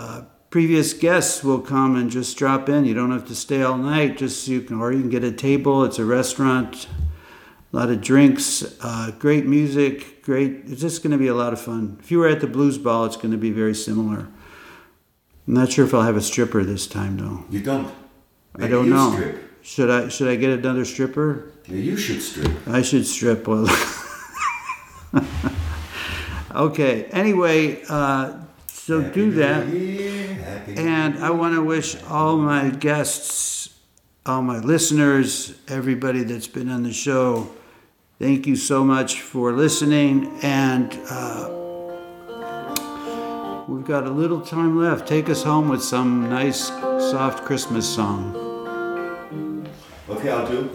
previous 0.56 0.94
guests 0.94 1.44
will 1.44 1.60
come 1.60 1.96
and 1.96 2.10
just 2.10 2.34
drop 2.38 2.66
in. 2.70 2.86
You 2.86 2.94
don't 2.94 3.10
have 3.10 3.26
to 3.26 3.34
stay 3.34 3.62
all 3.62 3.76
night. 3.76 4.16
Just 4.16 4.48
you 4.48 4.62
can, 4.62 4.80
or 4.80 4.90
you 4.90 5.00
can 5.00 5.10
get 5.10 5.22
a 5.22 5.30
table. 5.30 5.84
It's 5.84 5.98
a 5.98 6.04
restaurant. 6.06 6.88
A 7.74 7.76
lot 7.76 7.90
of 7.90 8.00
drinks, 8.00 8.64
uh, 8.80 9.10
great 9.18 9.44
music, 9.44 10.22
great. 10.22 10.62
It's 10.64 10.80
just 10.80 11.02
going 11.02 11.10
to 11.10 11.18
be 11.18 11.26
a 11.26 11.34
lot 11.34 11.52
of 11.52 11.60
fun. 11.60 11.98
If 12.00 12.10
you 12.10 12.20
were 12.20 12.26
at 12.26 12.40
the 12.40 12.46
Blues 12.46 12.78
Ball, 12.78 13.04
it's 13.04 13.18
going 13.18 13.32
to 13.32 13.36
be 13.36 13.50
very 13.50 13.74
similar. 13.74 14.28
I'm 15.46 15.52
not 15.52 15.72
sure 15.72 15.84
if 15.84 15.92
I'll 15.92 16.00
have 16.00 16.16
a 16.16 16.22
stripper 16.22 16.64
this 16.64 16.86
time 16.86 17.18
though. 17.18 17.44
You 17.50 17.60
don't. 17.60 17.92
I 18.58 18.66
don't 18.66 18.88
know. 18.88 19.12
Strip. 19.12 19.62
Should 19.62 19.90
I 19.90 20.08
should 20.08 20.28
I 20.28 20.36
get 20.36 20.58
another 20.58 20.86
stripper? 20.86 21.52
Maybe 21.68 21.82
you 21.82 21.98
should 21.98 22.22
strip. 22.22 22.66
I 22.66 22.80
should 22.80 23.06
strip. 23.06 23.46
Well, 23.46 23.68
okay. 26.54 27.04
Anyway, 27.12 27.82
uh, 27.90 28.38
so 28.68 29.02
do 29.02 29.32
that. 29.32 29.66
Happy 30.56 30.74
New 30.74 30.82
Year, 30.82 30.90
happy. 30.90 31.14
And 31.16 31.24
I 31.24 31.30
want 31.30 31.54
to 31.54 31.62
wish 31.62 32.02
all 32.04 32.36
my 32.36 32.70
guests, 32.70 33.70
all 34.24 34.42
my 34.42 34.58
listeners, 34.58 35.54
everybody 35.68 36.22
that's 36.24 36.48
been 36.48 36.70
on 36.70 36.82
the 36.82 36.92
show, 36.92 37.50
thank 38.18 38.46
you 38.46 38.56
so 38.56 38.84
much 38.84 39.20
for 39.20 39.52
listening. 39.52 40.38
And 40.42 40.98
uh, 41.10 41.50
we've 43.68 43.84
got 43.84 44.06
a 44.06 44.10
little 44.10 44.40
time 44.40 44.78
left. 44.78 45.06
Take 45.06 45.28
us 45.28 45.42
home 45.42 45.68
with 45.68 45.82
some 45.82 46.30
nice, 46.30 46.68
soft 46.68 47.44
Christmas 47.44 47.86
song. 47.88 48.34
Okay, 50.08 50.30
I'll 50.30 50.46
do. 50.46 50.70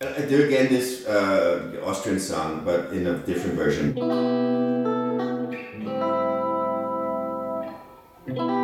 I 0.00 0.26
do 0.26 0.44
again 0.44 0.68
this 0.68 1.06
uh, 1.06 1.80
Austrian 1.84 2.18
song, 2.18 2.62
but 2.64 2.92
in 2.92 3.06
a 3.06 3.18
different 3.18 3.56
version. 3.56 4.73
Thank 8.26 8.38
you. 8.38 8.63